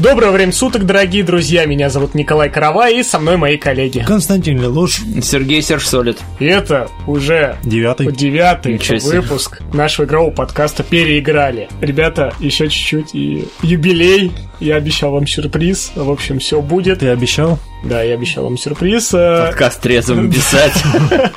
Доброго 0.00 0.30
времени 0.30 0.52
суток, 0.52 0.86
дорогие 0.86 1.22
друзья. 1.22 1.66
Меня 1.66 1.90
зовут 1.90 2.14
Николай 2.14 2.48
Каравай, 2.48 3.00
и 3.00 3.02
со 3.02 3.18
мной 3.18 3.36
мои 3.36 3.58
коллеги. 3.58 4.02
Константин 4.06 4.58
Лелуш. 4.58 5.02
Сергей 5.20 5.60
Серж 5.60 5.86
Солид. 5.86 6.18
И 6.38 6.46
это 6.46 6.88
уже 7.06 7.58
Девятый. 7.62 8.10
девятый 8.10 8.80
выпуск 9.02 9.60
нашего 9.74 10.06
игрового 10.06 10.30
подкаста 10.30 10.82
«Переиграли». 10.84 11.68
Ребята, 11.82 12.32
еще 12.40 12.70
чуть-чуть 12.70 13.14
и 13.14 13.46
юбилей. 13.60 14.32
Я 14.60 14.76
обещал 14.76 15.12
вам 15.12 15.26
сюрприз. 15.26 15.92
В 15.94 16.10
общем, 16.10 16.38
все 16.38 16.60
будет. 16.60 16.98
Ты 16.98 17.08
обещал? 17.08 17.58
Да, 17.82 18.02
я 18.02 18.14
обещал 18.14 18.44
вам 18.44 18.58
сюрприз. 18.58 19.08
Подкаст 19.08 19.80
трезвым 19.80 20.30
писать. 20.30 20.74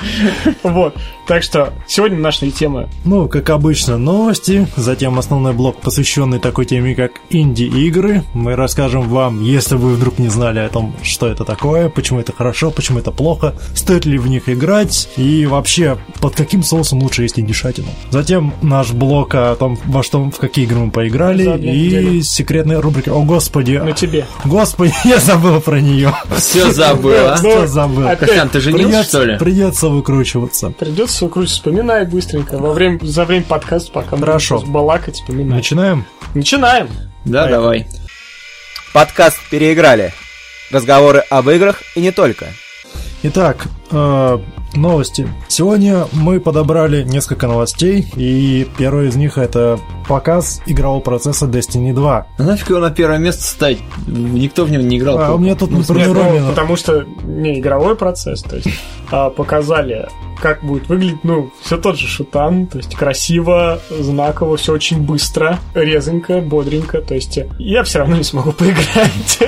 Вот. 0.62 0.96
Так 1.26 1.42
что 1.42 1.72
сегодня 1.86 2.18
наша 2.18 2.50
тема 2.50 2.88
Ну, 3.04 3.28
как 3.28 3.48
обычно, 3.48 3.96
новости, 3.96 4.66
затем 4.76 5.18
основной 5.18 5.54
блок, 5.54 5.80
посвященный 5.80 6.38
такой 6.38 6.66
теме, 6.66 6.94
как 6.94 7.12
инди-игры. 7.30 8.24
Мы 8.34 8.56
расскажем 8.56 9.08
вам, 9.08 9.42
если 9.42 9.76
вы 9.76 9.94
вдруг 9.94 10.18
не 10.18 10.28
знали 10.28 10.58
о 10.58 10.68
том, 10.68 10.94
что 11.02 11.26
это 11.26 11.44
такое, 11.44 11.88
почему 11.88 12.20
это 12.20 12.32
хорошо, 12.32 12.70
почему 12.70 12.98
это 12.98 13.10
плохо, 13.10 13.54
стоит 13.74 14.04
ли 14.04 14.18
в 14.18 14.26
них 14.26 14.50
играть, 14.50 15.08
и 15.16 15.46
вообще, 15.46 15.96
под 16.20 16.34
каким 16.34 16.62
соусом 16.62 17.02
лучше 17.02 17.22
есть 17.22 17.38
индишатину. 17.38 17.88
Затем 18.10 18.52
наш 18.60 18.92
блок 18.92 19.34
о 19.34 19.54
том, 19.56 19.78
во 19.86 20.02
что, 20.02 20.22
в 20.30 20.36
какие 20.36 20.66
игры 20.66 20.80
мы 20.80 20.90
поиграли, 20.90 21.58
и 21.58 22.22
секретная 22.22 22.82
рубрика 22.82 23.13
«О, 23.14 23.22
господи!» 23.22 23.76
на 23.76 23.92
тебе. 23.92 24.26
Господи, 24.44 24.92
я 25.04 25.18
забыл 25.18 25.60
про 25.60 25.80
нее. 25.80 26.12
Все 26.36 26.72
забыла. 26.72 27.38
Ну, 27.42 27.50
Что 27.50 27.66
забыл? 27.66 28.08
опять 28.08 28.28
Костян, 28.30 28.48
ты 28.48 28.60
женился, 28.60 29.04
что 29.04 29.24
ли? 29.24 29.38
Придется 29.38 29.88
выкручиваться. 29.88 30.70
Придется 30.70 31.24
выкрутить, 31.24 31.52
вспоминай 31.52 32.04
быстренько. 32.06 32.58
Во 32.58 32.72
время, 32.72 32.98
за 33.02 33.24
время 33.24 33.44
подкаста, 33.44 33.92
пока 33.92 34.16
Хорошо. 34.16 34.60
балакать, 34.66 35.14
вспоминай. 35.14 35.58
Начинаем? 35.58 36.04
Начинаем. 36.34 36.88
Да, 37.24 37.46
давай. 37.46 37.86
Подкаст 38.92 39.38
«Переиграли». 39.50 40.12
Разговоры 40.70 41.24
об 41.30 41.48
играх 41.50 41.82
и 41.94 42.00
не 42.00 42.10
только. 42.10 42.46
Итак, 43.22 43.66
э, 43.90 44.38
новости. 44.76 45.28
Сегодня 45.48 46.06
мы 46.12 46.40
подобрали 46.40 47.02
несколько 47.02 47.46
новостей, 47.46 48.06
и 48.16 48.66
первая 48.76 49.08
из 49.08 49.16
них 49.16 49.38
это 49.38 49.78
показ 50.08 50.60
игрового 50.66 51.00
процесса 51.00 51.46
Destiny 51.46 51.92
2. 51.92 52.26
А 52.38 52.42
нафиг 52.42 52.70
его 52.70 52.80
на 52.80 52.90
первое 52.90 53.18
место 53.18 53.44
ставить? 53.44 53.82
Никто 54.06 54.64
в 54.64 54.70
него 54.70 54.82
не 54.82 54.98
играл. 54.98 55.18
А 55.18 55.34
у 55.34 55.38
меня 55.38 55.54
тут 55.54 55.70
Ну, 55.70 55.82
смысле, 55.82 56.06
Нет, 56.06 56.42
ну, 56.42 56.48
потому 56.48 56.76
что 56.76 57.04
не 57.24 57.58
игровой 57.58 57.96
процесс, 57.96 58.42
то 58.42 58.56
есть 58.56 58.68
а, 59.10 59.30
показали, 59.30 60.08
как 60.40 60.64
будет 60.64 60.88
выглядеть, 60.88 61.24
ну, 61.24 61.50
все 61.62 61.76
тот 61.76 61.98
же 61.98 62.06
шутан, 62.06 62.66
то 62.66 62.78
есть 62.78 62.94
красиво, 62.94 63.80
знаково, 63.90 64.56
все 64.56 64.72
очень 64.72 65.00
быстро, 65.00 65.58
резонько, 65.74 66.40
бодренько, 66.40 67.00
то 67.00 67.14
есть 67.14 67.38
я 67.58 67.82
все 67.82 68.00
равно 68.00 68.16
не 68.16 68.24
смогу 68.24 68.52
поиграть. 68.52 69.38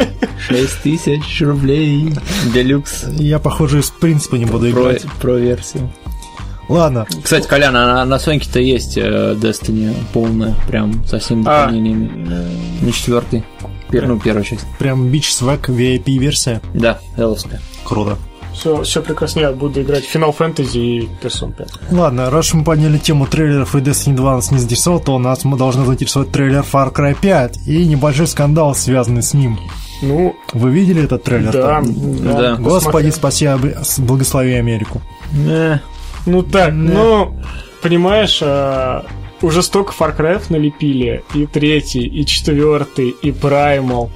6 0.48 0.82
тысяч 0.82 1.42
рублей. 1.42 2.14
Делюкс. 2.52 3.06
Я, 3.18 3.38
похоже, 3.38 3.80
из 3.80 3.90
принципа 3.90 4.36
не 4.36 4.44
буду 4.44 4.70
Про, 4.70 4.80
играть. 4.80 5.06
Про 5.16 5.32
версию. 5.36 5.90
Ладно, 6.68 7.06
Кстати, 7.22 7.46
Колян, 7.46 7.76
а 7.76 7.86
на, 7.86 8.04
на 8.04 8.18
Соньке-то 8.18 8.58
есть 8.58 8.98
э, 8.98 9.36
Destiny 9.40 9.94
полная, 10.12 10.56
прям 10.66 11.04
со 11.06 11.18
всеми 11.20 11.42
А. 11.46 11.66
дополнениями. 11.66 12.50
Не 12.82 12.92
четвертый. 12.92 13.44
Пер- 13.88 14.08
ну, 14.08 14.18
первая 14.18 14.42
часть. 14.44 14.66
прям 14.80 15.06
Beach 15.06 15.30
Swag 15.30 15.60
VIP-версия. 15.68 16.60
Да, 16.74 16.98
эловская. 17.16 17.60
Круто. 17.84 18.18
Все, 18.52 18.82
все 18.82 19.00
прекрасно, 19.02 19.40
я 19.40 19.52
буду 19.52 19.82
играть 19.82 20.04
в 20.06 20.12
Final 20.16 20.34
Fantasy 20.36 20.78
и 20.80 21.08
Person 21.22 21.52
5. 21.52 21.68
Ладно, 21.92 22.30
раз 22.30 22.52
мы 22.54 22.64
подняли 22.64 22.98
тему 22.98 23.26
трейлеров 23.26 23.76
и 23.76 23.78
Destiny 23.78 24.16
2 24.16 24.34
нас 24.36 24.50
не 24.50 24.58
заинтересовал, 24.58 24.98
то 24.98 25.16
нас 25.18 25.44
мы 25.44 25.56
должны 25.56 25.84
заинтересовать 25.84 26.32
трейлер 26.32 26.64
Far 26.72 26.92
Cry 26.92 27.14
5 27.20 27.58
и 27.68 27.84
небольшой 27.86 28.26
скандал, 28.26 28.74
связанный 28.74 29.22
с 29.22 29.34
ним. 29.34 29.58
Ну, 30.02 30.36
Вы 30.52 30.70
видели 30.70 31.04
этот 31.04 31.24
трейлер? 31.24 31.52
да, 31.52 31.80
Да. 31.82 32.40
да. 32.40 32.56
Господи, 32.56 33.10
посмотрел. 33.10 33.12
спаси, 33.12 33.46
обе- 33.48 33.76
с- 33.82 33.98
благослови 33.98 34.54
Америку. 34.54 35.00
Э, 35.48 35.78
Ну 36.26 36.42
так, 36.42 36.70
Да. 36.70 36.72
ну, 36.72 37.36
понимаешь, 37.82 38.40
а, 38.42 39.06
уже 39.42 39.62
столько 39.62 39.92
Far 39.98 40.16
Cry 40.16 40.42
налепили, 40.48 41.22
и 41.34 41.46
третий, 41.46 42.04
и 42.06 42.26
четвертый, 42.26 43.10
и 43.10 43.30
Primal. 43.30 44.10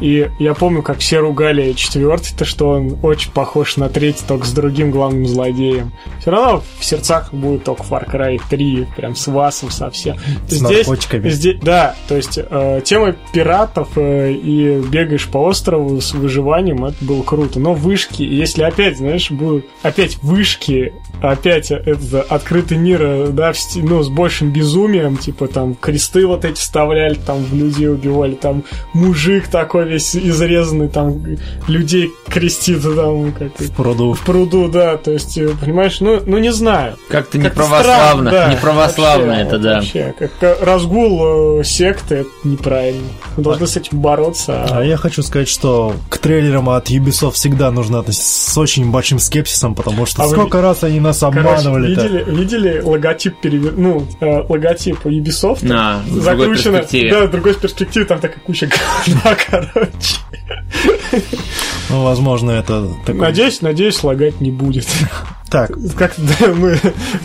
И 0.00 0.30
я 0.38 0.54
помню, 0.54 0.82
как 0.82 0.98
все 0.98 1.18
ругали 1.18 1.72
четвертый-то, 1.72 2.44
что 2.44 2.70
он 2.70 2.98
очень 3.02 3.30
похож 3.30 3.76
на 3.76 3.88
третий, 3.88 4.24
только 4.26 4.46
с 4.46 4.52
другим 4.52 4.90
главным 4.90 5.26
злодеем. 5.26 5.92
Все 6.20 6.30
равно 6.30 6.62
в 6.78 6.84
сердцах 6.84 7.32
будет 7.32 7.64
только 7.64 7.82
Far 7.82 8.10
Cry 8.10 8.40
3, 8.48 8.88
прям 8.96 9.14
с 9.14 9.26
Васом 9.26 9.70
совсем. 9.70 10.16
С 10.48 10.60
наркотиками. 10.60 11.28
здесь, 11.28 11.58
да, 11.60 11.94
то 12.08 12.16
есть 12.16 12.38
э, 12.38 12.80
тема 12.84 13.14
пиратов 13.32 13.88
э, 13.96 14.32
и 14.32 14.80
бегаешь 14.80 15.28
по 15.28 15.38
острову 15.38 16.00
с 16.00 16.12
выживанием, 16.12 16.84
это 16.84 17.04
было 17.04 17.22
круто. 17.22 17.60
Но 17.60 17.74
вышки, 17.74 18.22
если 18.22 18.62
опять, 18.62 18.98
знаешь, 18.98 19.30
будут 19.30 19.66
опять 19.82 20.18
вышки, 20.22 20.92
опять 21.20 21.70
это 21.70 22.22
открытый 22.22 22.78
мир, 22.78 23.02
э, 23.02 23.26
да, 23.28 23.52
в 23.52 23.58
ну, 23.76 24.02
с 24.02 24.08
большим 24.08 24.50
безумием, 24.50 25.16
типа 25.16 25.48
там 25.48 25.74
кресты 25.74 26.26
вот 26.26 26.44
эти 26.44 26.58
вставляли, 26.58 27.14
там 27.14 27.44
в 27.44 27.54
людей 27.54 27.88
убивали, 27.88 28.34
там 28.34 28.64
мужик 28.92 29.48
такой 29.48 29.83
весь 29.84 30.16
изрезанный, 30.16 30.88
там 30.88 31.22
людей 31.68 32.10
крестит 32.28 32.82
там 32.82 33.32
как 33.32 33.52
Пруду. 33.76 34.14
в 34.14 34.20
пруду, 34.24 34.68
да, 34.68 34.96
то 34.96 35.10
есть, 35.12 35.38
э, 35.38 35.50
понимаешь, 35.60 36.00
ну, 36.00 36.20
ну 36.26 36.38
не 36.38 36.52
знаю. 36.52 36.96
Как-то 37.08 37.38
не 37.38 37.44
Как-то 37.44 37.60
православно. 37.60 38.30
странно, 38.30 38.30
да. 38.30 38.50
Не 38.50 38.56
православно 38.56 39.26
Вообще, 39.26 39.42
это, 39.42 39.58
да. 39.58 39.74
Вообще, 39.76 40.14
как 40.18 40.58
разгул 40.62 41.60
э, 41.60 41.64
секты, 41.64 42.14
это 42.16 42.30
неправильно. 42.44 43.06
Должны 43.36 43.66
с 43.66 43.76
этим 43.76 44.00
бороться. 44.00 44.64
А 44.64 44.78
а- 44.78 44.84
я 44.84 44.96
хочу 44.96 45.22
сказать, 45.22 45.48
что 45.48 45.94
к 46.08 46.18
трейлерам 46.18 46.68
от 46.70 46.90
Ubisoft 46.90 47.32
всегда 47.32 47.70
нужно 47.70 48.00
относиться 48.00 48.50
с 48.52 48.58
очень 48.58 48.90
большим 48.90 49.18
скепсисом, 49.18 49.74
потому 49.74 50.06
что 50.06 50.22
А 50.22 50.26
вы 50.26 50.32
сколько 50.32 50.60
раз 50.60 50.84
они 50.84 51.00
нас 51.00 51.20
Короче, 51.20 51.38
обманывали-то. 51.40 52.02
видели, 52.02 52.24
видели 52.30 52.80
логотип 52.80 53.40
перевер... 53.40 53.74
ну, 53.76 54.06
э, 54.20 54.42
логотип 54.48 55.04
Ubisoft? 55.04 55.60
В 55.64 56.04
другой 56.04 56.20
Закручено, 56.22 56.78
перспективе. 56.78 57.10
да, 57.10 57.26
в 57.26 57.30
другой 57.30 57.54
перспективе, 57.54 58.04
там 58.04 58.20
такая 58.20 58.38
куча 58.44 58.66
говна, 59.06 59.36
короче. 59.74 60.16
Ну, 61.90 62.02
возможно, 62.02 62.50
это 62.50 62.88
такой... 63.04 63.20
Надеюсь, 63.20 63.60
надеюсь, 63.60 64.02
лагать 64.02 64.40
не 64.40 64.50
будет. 64.50 64.86
Так, 65.50 65.70
Как 65.96 66.14
да, 66.16 66.48
мы, 66.48 66.80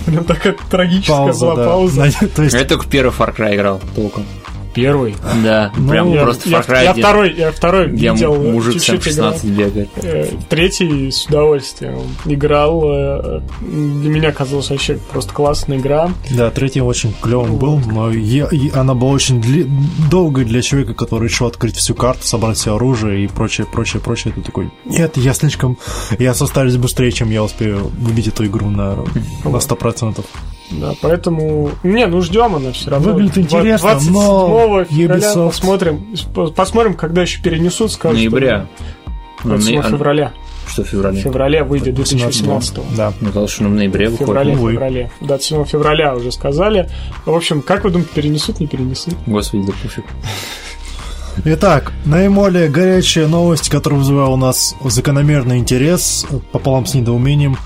прям 0.06 0.24
такая 0.24 0.56
трагическая 0.70 1.16
пауза, 1.16 1.46
была 1.46 1.56
да. 1.56 1.66
пауза. 1.66 2.12
То 2.36 2.44
есть, 2.44 2.56
Я 2.56 2.66
только 2.66 2.86
первый 2.88 3.12
Far 3.12 3.36
Cry 3.36 3.56
играл 3.56 3.82
толком. 3.96 4.26
Первый. 4.74 5.16
Да, 5.44 5.72
Ну, 5.78 5.90
прям 5.90 6.14
Я, 6.14 6.22
просто 6.24 6.50
я- 6.50 6.58
Far 6.60 6.68
Cry 6.68 6.84
я 6.84 6.94
где- 6.94 7.02
второй, 7.02 7.34
я 7.36 7.52
второй 7.52 7.88
где 7.88 8.12
видел, 8.12 8.36
э, 8.36 8.52
мужик 8.52 8.74
чуть-чуть 8.76 9.08
играл. 9.16 9.34
7-16 9.34 9.46
бегает. 9.58 9.90
Э, 9.98 10.28
Третий 10.50 11.12
с 11.12 11.26
удовольствием 11.26 12.00
играл. 12.26 12.84
э, 12.86 13.42
Для 13.62 14.10
меня 14.10 14.32
казалось 14.32 14.70
вообще 14.70 15.00
просто 15.12 15.34
классная 15.34 15.78
игра. 15.78 16.12
да, 16.32 16.50
третий 16.52 16.82
очень 16.82 17.14
клевым 17.22 17.56
был, 17.58 17.80
но 17.80 18.12
я- 18.12 18.48
и 18.52 18.70
она 18.72 18.94
была 18.94 19.12
очень 19.12 19.40
дли- 19.42 19.70
долгой 20.10 20.46
для 20.46 20.62
человека, 20.62 20.94
который 20.94 21.26
решил 21.30 21.48
открыть 21.48 21.76
всю 21.76 21.96
карту, 21.96 22.26
собрать 22.26 22.58
все 22.58 22.76
оружие 22.76 23.26
и 23.26 23.28
прочее, 23.28 23.68
прочее, 23.72 24.02
прочее. 24.02 24.34
Это 24.36 24.46
такой, 24.46 24.72
нет, 24.86 25.18
я 25.18 25.34
слишком... 25.34 25.78
Я 26.20 26.34
состарюсь 26.34 26.78
быстрее, 26.78 27.12
чем 27.12 27.30
я 27.32 27.44
успею 27.44 27.92
выбить 28.00 28.28
эту 28.28 28.46
игру 28.46 28.70
на, 28.70 28.96
на 29.44 29.58
100%. 29.60 30.24
Да, 30.72 30.94
поэтому... 31.02 31.72
Не, 31.84 32.06
ну 32.08 32.22
ждем 32.22 32.56
она 32.56 32.72
все 32.72 32.92
равно. 32.92 33.14
Выглядит 33.14 33.38
интересно, 33.40 33.90
27 33.90 34.14
но 34.14 34.84
февраля 34.86 35.18
Ubisoft- 35.34 35.48
посмотрим. 35.48 36.06
По- 36.34 36.48
Посмотрим, 36.52 36.94
когда 36.94 37.22
еще 37.24 37.42
перенесут, 37.42 37.92
скажут. 37.92 38.18
Ноября. 38.20 38.68
Что 39.40 39.48
Ну, 39.48 39.50
27 39.56 39.76
ноя- 39.80 39.86
а- 39.86 39.90
февраля. 39.90 40.34
Что 40.68 40.84
в 40.84 40.86
В 40.86 40.90
феврале? 40.92 41.20
феврале 41.22 41.64
выйдет 41.64 41.96
2018 41.96 42.84
Да. 42.96 43.12
Мне 43.20 43.30
казалось, 43.32 43.52
что 43.52 43.64
в 43.64 43.70
ноябре 43.70 44.08
В 44.10 44.12
выходит. 44.12 44.28
феврале, 44.28 44.56
в 44.56 44.60
Увы. 44.62 44.72
феврале. 44.74 45.12
27 45.22 45.66
февраля 45.66 46.16
уже 46.16 46.32
сказали. 46.32 46.88
В 47.26 47.34
общем, 47.34 47.62
как 47.64 47.84
вы 47.84 47.90
думаете, 47.90 48.12
перенесут, 48.14 48.60
не 48.60 48.68
перенесут? 48.68 49.16
Господи, 49.26 49.66
да 49.66 49.74
пофиг. 49.82 50.04
Итак, 51.46 51.94
наиболее 52.06 52.68
горячая 52.70 53.28
новость, 53.28 53.70
которая 53.70 54.00
вызывала 54.00 54.32
у 54.34 54.38
нас 54.38 54.76
закономерный 54.84 55.58
интерес, 55.58 56.26
пополам 56.52 56.86
с 56.86 56.94
недоумением, 56.94 57.58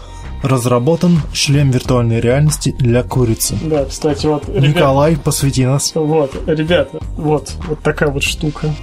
разработан 0.44 1.22
шлем 1.34 1.72
виртуальной 1.72 2.20
реальности 2.20 2.76
для 2.78 3.02
курицы. 3.04 3.58
Да, 3.64 3.86
кстати, 3.86 4.26
вот, 4.28 4.48
ребят, 4.50 4.62
Николай, 4.64 5.16
посвяти 5.18 5.66
нас. 5.66 5.92
Вот, 5.96 6.36
ребята, 6.46 7.00
вот, 7.18 7.54
вот 7.68 7.80
такая 7.82 8.10
вот 8.10 8.24
штука. 8.24 8.74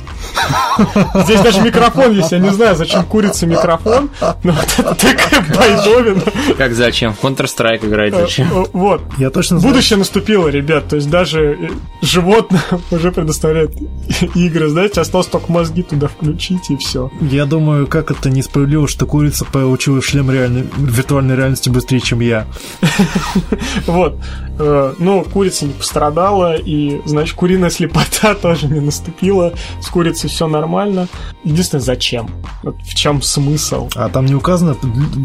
Здесь 1.25 1.41
даже 1.41 1.61
микрофон 1.61 2.13
есть, 2.13 2.33
я 2.33 2.39
не 2.39 2.51
знаю, 2.51 2.77
зачем 2.77 3.05
курица 3.05 3.47
микрофон, 3.47 4.11
но 4.43 4.53
вот 4.53 4.69
это 4.79 4.95
такая 4.95 5.45
байдовина. 5.55 6.23
Как 6.57 6.75
зачем? 6.75 7.13
В 7.15 7.23
Counter-Strike 7.23 7.87
играть 7.87 8.15
зачем? 8.15 8.49
Э, 8.53 8.65
Вот, 8.73 9.03
Я 9.19 9.31
точно 9.31 9.59
знаю. 9.59 9.75
будущее 9.75 9.99
наступило, 9.99 10.49
ребят, 10.49 10.89
то 10.89 10.97
есть 10.97 11.11
даже 11.11 11.41
э, 11.61 11.69
животное 12.03 12.63
уже 12.91 13.13
предоставляет 13.13 13.73
игры, 14.35 14.69
знаете, 14.69 15.01
осталось 15.03 15.27
только 15.27 15.53
мозги 15.53 15.83
туда 15.83 16.09
включить 16.09 16.71
и 16.71 16.77
все. 16.77 17.11
Я 17.21 17.45
думаю, 17.45 17.87
как 17.87 18.11
это 18.11 18.31
несправедливо, 18.31 18.89
что 18.89 19.05
курица 19.07 19.45
получила 19.45 20.01
шлем 20.01 20.31
реальной, 20.31 20.65
виртуальной 20.79 21.37
реальности 21.37 21.50
реальности 21.51 21.69
быстрее, 21.69 22.01
чем 22.01 22.21
я. 22.21 22.47
Вот. 23.87 24.17
Э, 24.59 24.95
Ну, 24.99 25.25
курица 25.25 25.65
не 25.67 25.73
пострадала, 25.73 26.55
и, 26.57 27.01
значит, 27.07 27.35
куриная 27.35 27.71
слепота 27.71 28.35
тоже 28.43 28.67
не 28.69 28.81
наступила. 28.81 29.53
С 29.81 29.89
курицей 29.89 30.29
все 30.29 30.47
нормально. 30.47 31.09
Единственное, 31.45 31.83
зачем? 31.83 32.29
В 32.63 32.95
чем 32.95 33.23
смысл? 33.23 33.89
А 33.95 34.09
там 34.09 34.27
не 34.27 34.35
указано 34.35 34.77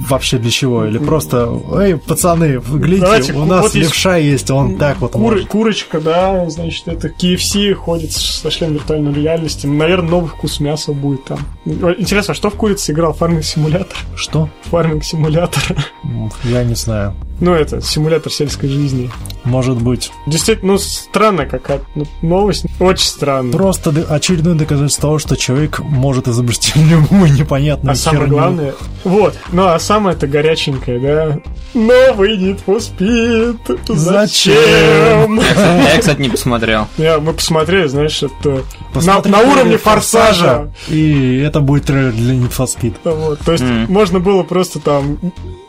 вообще 0.09 0.37
для 0.37 0.51
чего? 0.51 0.85
Или 0.85 0.97
просто, 0.97 1.49
эй, 1.77 1.97
пацаны, 1.97 2.59
глядите, 2.59 3.33
у 3.33 3.45
нас 3.45 3.73
левша 3.75 4.17
есть, 4.17 4.49
он 4.49 4.77
так 4.77 4.99
вот 4.99 5.11
курочка, 5.49 5.99
да, 5.99 6.49
значит, 6.49 6.87
это 6.87 7.09
KFC 7.09 7.73
ходит 7.73 8.11
со 8.11 8.49
шлем 8.49 8.73
виртуальной 8.73 9.13
реальности. 9.13 9.67
Наверное, 9.67 10.09
новый 10.11 10.29
вкус 10.29 10.59
мяса 10.59 10.93
будет 10.93 11.25
там. 11.25 11.39
Интересно, 11.65 12.31
а 12.31 12.35
что 12.35 12.49
в 12.49 12.55
курице 12.55 12.91
играл? 12.93 13.13
Фарминг 13.13 13.43
симулятор? 13.43 13.97
Что? 14.15 14.49
Фарминг 14.65 15.03
симулятор. 15.03 15.63
М, 16.15 16.31
Я 16.43 16.63
не 16.63 16.75
знаю. 16.75 17.13
Ну, 17.39 17.53
это, 17.53 17.81
симулятор 17.81 18.31
сельской 18.31 18.69
жизни. 18.69 19.11
Может 19.43 19.77
быть. 19.81 20.11
Действительно, 20.25 20.73
ну, 20.73 20.79
странная 20.79 21.45
какая-то 21.45 21.85
ну, 21.95 22.05
новость. 22.21 22.65
Очень 22.79 23.07
странная. 23.07 23.51
Просто 23.51 23.91
очередное 24.09 24.55
доказательство 24.55 25.03
того, 25.03 25.19
что 25.19 25.35
человек 25.35 25.79
может 25.79 26.27
изобрести 26.27 26.79
любую 26.83 27.31
непонятную 27.33 27.91
А 27.93 27.95
самое 27.95 28.23
херню. 28.23 28.37
главное... 28.37 28.73
Вот, 29.03 29.37
ну 29.51 29.67
а 29.67 29.77
самое-то 29.79 30.27
горяченькое, 30.27 30.99
да? 30.99 31.39
Новый 31.73 32.37
Need 32.37 32.61
for 32.65 32.77
Speed. 32.77 33.79
Зачем? 33.87 35.39
Я, 35.39 35.99
кстати, 35.99 36.21
не 36.21 36.29
посмотрел. 36.29 36.87
Я, 36.97 37.19
мы 37.19 37.33
посмотрели, 37.33 37.87
знаешь, 37.87 38.23
это 38.23 38.63
на, 38.95 39.39
уровне 39.41 39.77
форсажа. 39.77 40.71
И 40.87 41.37
это 41.37 41.59
будет 41.59 41.85
трейлер 41.85 42.13
для 42.13 42.33
Need 42.33 42.51
for 42.51 42.65
Speed. 42.65 42.95
Вот, 43.03 43.39
то 43.39 43.51
есть 43.51 43.63
можно 43.89 44.19
было 44.19 44.43
просто 44.43 44.79
там 44.79 45.19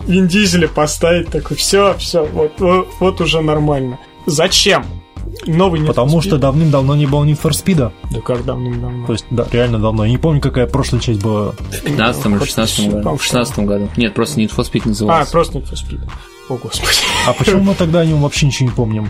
Вин 0.06 0.28
Дизеля 0.28 0.68
поставить, 0.68 1.28
такой, 1.28 1.56
все, 1.56 1.94
все, 1.99 2.25
вот, 2.25 2.53
вот, 2.58 2.88
вот 3.00 3.20
уже 3.20 3.41
нормально. 3.41 3.99
Зачем? 4.26 4.85
Новый 5.47 5.81
Need 5.81 5.87
Потому 5.87 6.19
for 6.19 6.23
что 6.23 6.38
давным-давно 6.38 6.94
не 6.94 7.06
было 7.06 7.25
Need 7.25 7.41
for 7.41 7.50
Speed. 7.50 7.93
Да 8.11 8.20
как 8.20 8.44
давным-давно. 8.44 9.06
То 9.06 9.12
есть, 9.12 9.26
да, 9.31 9.47
реально 9.50 9.79
давно. 9.79 10.05
Я 10.05 10.11
не 10.11 10.19
помню, 10.19 10.41
какая 10.41 10.67
прошлая 10.67 11.00
часть 11.00 11.23
была. 11.23 11.53
В 11.53 11.82
15 11.82 12.26
или 12.26 12.38
Хоть 12.38 12.49
16 12.49 12.75
всё, 12.75 12.91
году. 12.91 13.17
В 13.17 13.23
16 13.23 13.58
году. 13.61 13.88
Нет, 13.97 14.14
просто 14.14 14.41
Need 14.41 14.55
for 14.55 14.64
Speed 14.70 14.82
А, 14.85 14.88
назывался. 14.88 15.32
просто 15.32 15.58
Need 15.58 15.70
for 15.70 15.75
Speed. 15.75 16.00
О, 16.49 16.56
господи. 16.56 16.93
А 17.26 17.32
почему 17.32 17.61
мы 17.61 17.75
тогда 17.75 18.00
о 18.00 18.05
нем 18.05 18.23
вообще 18.23 18.47
ничего 18.47 18.69
не 18.69 18.75
помним? 18.75 19.09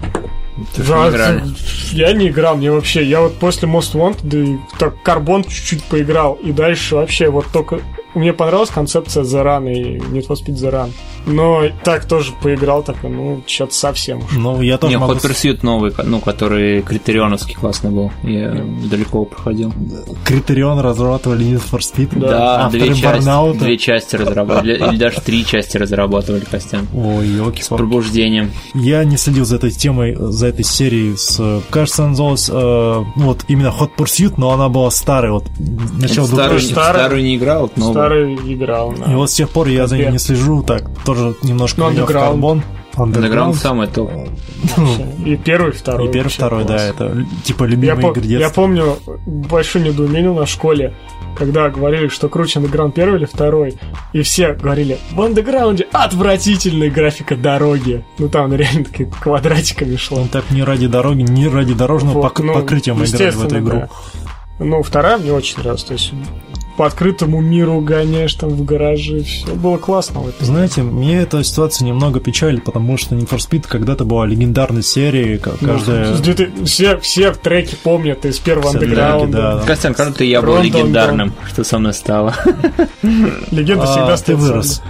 Да, 0.79 1.41
не. 1.41 1.55
Я 1.93 2.13
не 2.13 2.29
играл, 2.29 2.57
мне 2.57 2.73
вообще, 2.73 3.05
я 3.07 3.21
вот 3.21 3.35
после 3.35 3.69
Most 3.69 3.93
Wanted 3.95 4.43
и 4.43 4.59
так 4.79 5.03
Карбон 5.03 5.45
чуть-чуть 5.45 5.85
поиграл, 5.85 6.35
и 6.35 6.53
дальше 6.53 6.95
вообще 6.97 7.29
вот 7.29 7.47
только... 7.53 7.81
Мне 8.17 8.33
понравилась 8.33 8.71
концепция 8.71 9.23
The 9.25 9.45
Run 9.45 9.73
и 9.73 9.99
Need 9.99 10.27
for 10.27 10.37
Speed 10.37 10.55
The 10.57 10.73
Run. 10.73 10.91
Но 11.27 11.65
так 11.85 12.07
тоже 12.07 12.33
поиграл, 12.41 12.83
такой, 12.83 13.11
ну, 13.11 13.43
что-то 13.47 13.75
совсем 13.75 14.19
уж. 14.19 14.33
Ну, 14.33 14.63
я 14.63 14.79
тоже 14.79 14.93
Не, 14.93 14.99
могу... 14.99 15.13
Hot 15.15 15.23
Pursuit 15.23 15.59
новый, 15.63 15.93
ну, 16.05 16.21
который 16.21 16.83
критерионовский 16.83 17.55
классный 17.55 17.91
был. 17.91 18.13
Я 18.23 18.53
далеко 18.91 19.19
его 19.19 19.25
проходил. 19.25 19.73
Критерион 20.25 20.79
разрабатывали 20.81 21.45
Need 21.45 21.63
for 21.71 21.81
Speed. 21.81 22.19
Да, 22.19 22.67
Авторы 22.67 22.85
две 22.85 22.95
части, 22.95 23.27
Burnout. 23.27 23.59
две 23.59 23.77
части 23.77 24.17
разрабатывали, 24.17 24.77
или 24.77 24.97
даже 24.97 25.21
три 25.21 25.45
части 25.45 25.77
разрабатывали 25.77 26.45
Костян. 26.45 26.87
Ой, 26.95 27.27
елки 27.27 27.63
С 27.63 27.69
пробуждением. 27.69 28.51
Я 28.75 29.05
не 29.05 29.17
следил 29.17 29.45
за 29.45 29.57
этой 29.57 29.73
темой, 29.73 30.17
за 30.19 30.47
этой 30.47 30.65
серией. 30.65 31.17
С, 31.17 31.63
кажется, 31.71 32.03
она 32.03 32.11
называлась 32.11 32.49
э, 32.51 33.05
вот 33.17 33.45
именно 33.49 33.75
Hot 33.79 33.91
Pursuit, 33.99 34.35
но 34.37 34.53
она 34.53 34.69
была 34.69 34.91
старой. 34.91 35.33
Вот 35.33 35.45
начало 36.01 36.27
Старую, 36.27 36.61
2000-х. 36.61 36.73
старый- 36.73 37.01
старую 37.03 37.23
не 37.25 37.37
играл, 37.37 37.71
новую. 37.77 37.95
Старый 38.07 38.35
играл, 38.55 38.93
да. 38.97 39.13
И 39.13 39.15
вот 39.15 39.31
с 39.31 39.35
тех 39.35 39.51
пор 39.51 39.69
я 39.69 39.87
за 39.87 39.97
ней 39.97 40.05
Компе. 40.05 40.13
не 40.13 40.19
слежу, 40.19 40.63
так, 40.63 40.85
тоже 41.05 41.35
немножко 41.43 41.81
Ну, 41.81 41.87
поиграл 41.89 42.07
в 42.07 42.13
карбон. 42.33 42.63
Underground 42.95 43.55
самый 43.55 43.89
топ. 43.89 44.11
И 45.25 45.37
первый, 45.37 45.73
и 45.73 45.75
второй. 45.75 46.09
И 46.09 46.13
первый, 46.13 46.29
второй, 46.31 46.65
класс. 46.65 46.81
да, 46.81 46.89
это 46.89 47.27
типа 47.45 47.65
Я, 47.65 47.71
любимые 47.71 48.01
по- 48.13 48.19
игры 48.19 48.25
я 48.27 48.49
помню 48.49 48.97
большое 49.27 49.85
недоумение 49.85 50.33
на 50.33 50.47
школе, 50.47 50.95
когда 51.37 51.69
говорили, 51.69 52.09
что 52.09 52.31
круче 52.31 52.59
Underground 52.61 52.93
первый 52.93 53.19
или 53.19 53.27
второй, 53.27 53.75
и 54.15 54.23
все 54.23 54.55
говорили, 54.55 54.99
в 55.13 55.21
Underground 55.21 55.85
отвратительная 55.93 56.89
графика 56.91 57.37
дороги. 57.37 58.03
Ну 58.19 58.31
там 58.31 58.55
реально 58.55 58.85
такие 58.85 59.11
квадратиками 59.11 59.97
шла. 59.97 60.23
Он 60.23 60.29
так 60.29 60.51
не 60.51 60.63
ради 60.63 60.87
дороги, 60.87 61.21
не 61.21 61.49
ради 61.49 61.75
дорожного 61.75 62.23
Вот, 62.23 62.33
пок- 62.39 62.43
ну, 62.43 62.55
покрытия 62.55 62.95
мы 62.95 63.05
играли 63.05 63.31
в 63.31 63.45
эту 63.45 63.59
игру. 63.59 63.79
да. 63.81 63.89
Ну, 64.59 64.83
вторая 64.83 65.19
мне 65.19 65.33
очень 65.33 65.59
нравилась. 65.59 65.85
То 65.85 65.93
есть 65.93 66.13
по 66.77 66.87
открытому 66.87 67.41
миру 67.41 67.81
гоняешь 67.81 68.35
там 68.35 68.51
в 68.51 68.65
гараже. 68.65 69.23
Все 69.23 69.55
было 69.55 69.77
классно 69.79 70.21
в 70.21 70.29
этом. 70.29 70.47
Знаете, 70.47 70.83
мне 70.83 71.19
эта 71.19 71.43
ситуация 71.43 71.87
немного 71.87 72.21
печалит, 72.21 72.65
потому 72.65 72.97
что 72.99 73.15
Need 73.15 73.29
for 73.29 73.39
Speed 73.39 73.65
когда-то 73.69 74.05
была 74.05 74.27
легендарной 74.27 74.83
серией, 74.83 75.39
ка- 75.39 75.53
Ну, 75.61 75.69
каждая... 75.69 76.15
две- 76.17 76.51
все, 76.65 76.99
все 76.99 77.33
треки 77.33 77.77
помнят 77.83 78.25
из 78.25 78.39
первого 78.39 78.69
Все 78.71 78.79
треки, 78.79 78.91
андеграунда. 78.93 79.39
да. 79.61 79.67
Костян, 79.67 79.95
кажется, 79.95 80.25
я 80.25 80.43
был 80.43 80.61
легендарным, 80.63 81.33
что 81.51 81.65
со 81.65 81.79
мной 81.79 81.95
стало. 81.95 82.35
Легенда 83.51 83.85
А, 83.85 83.87
всегда 83.87 84.11
ты 84.13 84.17
стоит 84.19 84.39
вырос. 84.39 84.83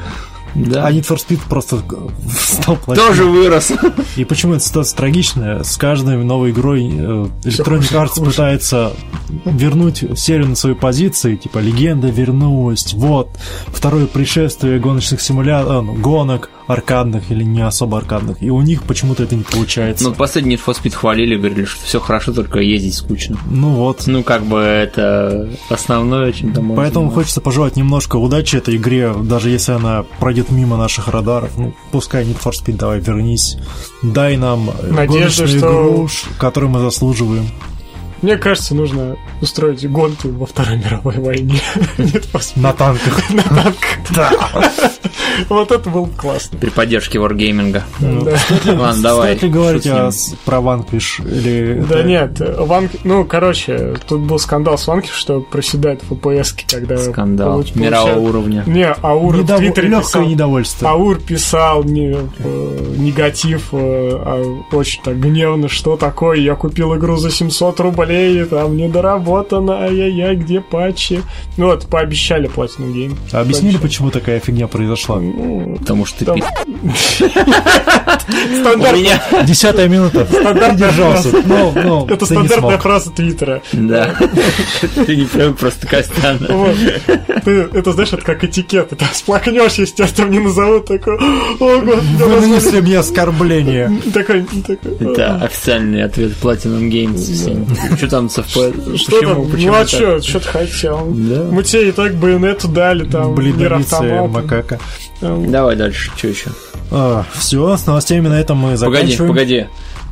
Да. 0.56 0.86
А 0.86 0.92
Need 0.92 1.06
for 1.06 1.16
Speed 1.16 1.40
просто 1.48 1.82
стал 2.38 2.76
плохим. 2.76 3.04
Тоже 3.04 3.24
вырос. 3.24 3.72
И 4.16 4.24
почему 4.24 4.54
эта 4.54 4.64
ситуация 4.64 4.96
трагичная? 4.96 5.62
С 5.62 5.76
каждой 5.76 6.16
новой 6.24 6.50
игрой 6.50 6.84
э, 6.84 7.28
Electronic 7.44 7.92
Arts 7.92 8.24
пытается 8.24 8.92
вернуть 9.44 10.04
серию 10.18 10.48
на 10.48 10.56
свои 10.56 10.74
позиции, 10.74 11.36
типа 11.36 11.58
легенда 11.58 12.08
вернулась, 12.08 12.94
вот, 12.94 13.28
второе 13.68 14.06
пришествие 14.06 14.78
гоночных 14.78 15.20
симуляторов, 15.20 16.00
гонок 16.00 16.50
аркадных 16.66 17.30
или 17.30 17.44
не 17.44 17.60
особо 17.60 17.98
аркадных, 17.98 18.42
и 18.42 18.50
у 18.50 18.60
них 18.60 18.82
почему-то 18.82 19.22
это 19.22 19.36
не 19.36 19.42
получается. 19.44 20.04
Ну, 20.04 20.14
последний 20.14 20.56
Need 20.56 20.60
for 20.66 20.74
Speed 20.80 20.94
хвалили, 20.94 21.36
говорили, 21.36 21.64
что 21.64 21.84
все 21.84 22.00
хорошо, 22.00 22.32
только 22.32 22.60
ездить 22.60 22.94
скучно. 22.94 23.36
Ну 23.50 23.70
вот. 23.70 24.04
Ну, 24.06 24.22
как 24.22 24.44
бы 24.44 24.58
это 24.58 25.48
основное, 25.70 26.32
чем 26.32 26.52
там 26.52 26.64
можно 26.64 26.82
Поэтому 26.82 27.04
заниматься. 27.06 27.20
хочется 27.20 27.40
пожелать 27.40 27.76
немножко 27.76 28.16
удачи 28.16 28.56
этой 28.56 28.76
игре, 28.76 29.12
даже 29.14 29.50
если 29.50 29.72
она 29.72 30.04
пройдет 30.18 30.50
мимо 30.50 30.76
наших 30.76 31.08
радаров. 31.08 31.50
Ну, 31.56 31.74
пускай 31.92 32.24
Need 32.24 32.38
for 32.42 32.52
Speed, 32.52 32.76
давай 32.76 33.00
вернись. 33.00 33.56
Дай 34.02 34.36
нам 34.36 34.70
Надежда, 34.82 35.06
гоночную 35.06 35.48
что- 35.48 35.58
игру, 35.58 36.08
которую 36.38 36.70
мы 36.70 36.80
заслуживаем. 36.80 37.46
Мне 38.22 38.36
кажется, 38.36 38.74
нужно 38.74 39.16
устроить 39.40 39.88
гонки 39.90 40.26
во 40.26 40.46
Второй 40.46 40.78
мировой 40.78 41.16
войне. 41.16 41.60
На 42.56 42.72
танках. 42.72 43.30
на 43.30 43.42
танках. 43.42 43.98
Да. 44.14 44.30
Вот 45.48 45.70
это 45.70 45.90
было 45.90 46.06
бы 46.06 46.14
классно. 46.14 46.58
При 46.58 46.70
поддержке 46.70 47.18
Wargaming. 47.18 47.82
Да. 48.00 48.72
Ладно, 48.72 49.02
давай. 49.02 49.36
Стоит 49.36 49.42
ли 49.42 49.48
говорить 49.50 49.82
шутим. 49.82 49.96
о 49.96 50.10
с- 50.10 50.34
про 50.44 50.60
Ванквиш? 50.60 51.20
Или 51.20 51.84
Да 51.88 52.02
нет. 52.02 52.40
Ну, 53.04 53.24
короче, 53.24 53.96
тут 54.08 54.20
был 54.20 54.38
скандал 54.38 54.78
с 54.78 54.86
Ванки, 54.86 55.10
что 55.12 55.40
проседает 55.40 56.02
FPS, 56.08 56.54
когда... 56.70 56.96
Скандал 56.96 57.64
мирового 57.74 58.18
уровня. 58.18 58.64
Не, 58.66 58.86
Аур 59.02 59.36
в 59.36 59.56
Твиттере 59.56 59.90
писал... 59.98 60.24
недовольство. 60.24 60.90
Аур 60.90 61.20
писал 61.20 61.84
э, 61.84 61.86
негатив 62.96 63.68
э, 63.72 63.76
а 63.76 64.60
очень 64.72 65.02
так 65.02 65.20
гневно, 65.20 65.68
что 65.68 65.96
такое, 65.96 66.38
я 66.38 66.54
купил 66.54 66.94
игру 66.96 67.16
за 67.16 67.30
700 67.30 67.80
рублей, 67.80 68.05
там 68.50 68.76
недоработано, 68.76 69.82
ай-яй-яй, 69.82 70.36
где 70.36 70.60
патчи. 70.60 71.22
Ну 71.56 71.66
вот, 71.66 71.86
пообещали 71.86 72.48
Platinum 72.48 72.92
Game. 72.94 73.16
А 73.32 73.40
Объяснили, 73.40 73.72
Пообещали. 73.72 73.76
почему 73.78 74.10
такая 74.10 74.40
фигня 74.40 74.66
произошла? 74.66 75.18
Ну, 75.20 75.76
Потому 75.78 76.04
что 76.06 76.18
ты 76.20 76.24
Там- 76.26 76.38
стандарт- 78.60 78.96
меня... 78.96 79.22
Десятая 79.44 79.88
минута. 79.88 80.26
Ну, 81.46 81.72
ну, 81.74 82.06
Это 82.08 82.26
стандартная 82.26 82.78
фраза 82.78 83.10
Твиттера. 83.10 83.62
Да. 83.72 84.14
Ты 85.06 85.16
не 85.16 85.24
привык 85.24 85.56
просто 85.58 85.86
Костян. 85.86 86.38
Это 86.44 87.92
знаешь, 87.92 88.12
это 88.12 88.22
как 88.22 88.44
этикет. 88.44 88.90
Ты 88.90 89.04
сплакнешь, 89.12 89.74
если 89.74 89.94
тебя 89.96 90.08
там 90.08 90.30
не 90.30 90.38
назовут, 90.38 90.86
такой, 90.86 91.16
о, 91.16 91.80
господи, 91.80 92.06
Вы 92.22 92.34
я 92.34 92.40
нанесли 92.40 92.80
мне 92.80 92.98
оскорбление. 92.98 93.90
такой, 94.12 94.42
такой, 94.66 95.12
Это 95.12 95.36
официальный 95.36 96.04
ответ 96.04 96.32
Platinum 96.42 96.88
Games. 96.90 97.95
Что 97.96 98.08
там 98.08 98.28
со 98.30 98.40
FPS? 98.42 98.96
Что 98.98 99.20
там? 99.20 99.50
Ну 99.56 99.74
а 99.74 99.86
что, 99.86 100.20
что 100.22 100.40
ты 100.40 100.48
хотел? 100.48 101.06
Мы 101.06 101.62
тебе 101.62 101.88
и 101.88 101.92
так 101.92 102.14
байонету 102.16 102.68
дали, 102.68 103.04
там, 103.04 103.34
мир 103.42 103.74
автомата. 103.74 104.26
макака. 104.28 104.78
Там, 105.20 105.50
Давай 105.50 105.76
дальше, 105.76 106.10
что 106.16 106.28
еще? 106.28 106.50
все, 107.34 107.76
с 107.76 107.86
новостями 107.86 108.28
на 108.28 108.38
этом 108.40 108.58
мы 108.58 108.76
Погоди, 108.76 108.96
заканчиваем. 109.06 109.30
погоди. 109.32 109.66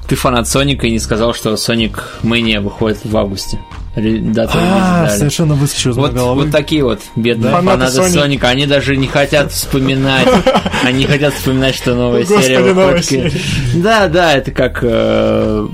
Ты 0.09 0.17
фанат 0.17 0.47
Соника 0.49 0.87
и 0.87 0.91
не 0.91 0.99
сказал, 0.99 1.33
что 1.33 1.55
Sonic 1.55 1.99
Mania 2.23 2.61
выходит 2.61 2.99
в 3.05 3.17
августе. 3.17 3.59
Дату 3.97 4.59
А, 4.61 5.09
совершенно 5.09 5.55
выскочил 5.55 5.93
Вот, 5.93 6.13
вот 6.13 6.51
такие 6.51 6.83
вот 6.83 7.01
бедные 7.15 7.53
Фанаты 7.53 7.87
фанаты, 7.87 7.99
Sonic. 8.01 8.21
Соника, 8.21 8.49
они 8.49 8.67
даже 8.67 8.97
не 8.97 9.07
хотят 9.07 9.53
вспоминать, 9.53 10.27
они 10.85 10.99
не 10.99 11.07
хотят 11.07 11.33
вспоминать, 11.33 11.77
что 11.77 11.95
новая 11.95 12.21
Господи, 12.23 12.43
серия 12.43 12.59
новая 12.59 12.87
выходит. 12.89 13.05
серия. 13.07 13.33
Да, 13.77 14.09
да, 14.09 14.33
это 14.35 14.51
как 14.51 14.81
э, 14.83 15.69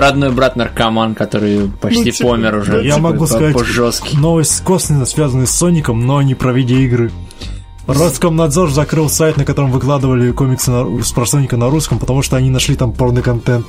родной 0.00 0.30
брат 0.30 0.56
наркоман, 0.56 1.14
который 1.14 1.70
почти 1.80 1.98
Ну, 1.98 2.04
типа, 2.10 2.28
помер 2.30 2.56
уже. 2.56 2.72
да, 2.72 2.78
Я 2.80 2.94
типа, 2.96 3.02
могу 3.02 3.18
по- 3.20 3.26
сказать- 3.26 3.54
по-жёсткий. 3.54 4.18
Новость 4.18 4.62
косвенно 4.64 5.06
связанная 5.06 5.46
с 5.46 5.50
Соником, 5.50 6.06
но 6.06 6.20
не 6.22 6.34
про 6.34 6.52
видеоигры. 6.52 7.10
Роскомнадзор 7.86 8.70
закрыл 8.70 9.08
сайт, 9.10 9.36
на 9.36 9.44
котором 9.44 9.70
выкладывали 9.72 10.30
комиксы 10.30 10.70
на, 10.70 11.02
с 11.02 11.10
просоника 11.12 11.56
на 11.56 11.68
русском, 11.68 11.98
потому 11.98 12.22
что 12.22 12.36
они 12.36 12.48
нашли 12.48 12.76
там 12.76 12.92
порно-контент. 12.92 13.66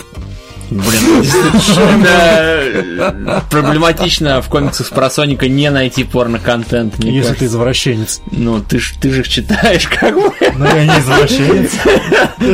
Блин, 0.73 1.21
действительно 1.21 3.43
проблематично 3.49 4.41
в 4.41 4.49
комиксах 4.49 4.89
про 4.89 5.09
Соника 5.09 5.47
не 5.47 5.69
найти 5.69 6.03
порно-контент. 6.03 6.95
Если 7.03 7.11
ты 7.11 7.21
кажется. 7.21 7.45
извращенец. 7.45 8.21
Ну, 8.31 8.59
ты 8.61 8.79
ж, 8.79 8.93
ты 8.99 9.11
же 9.11 9.21
их 9.21 9.29
читаешь, 9.29 9.87
как 9.87 10.15
бы. 10.15 10.31
Но 10.55 10.65
я 10.67 10.85
не 10.85 10.99
извращенец. 10.99 11.71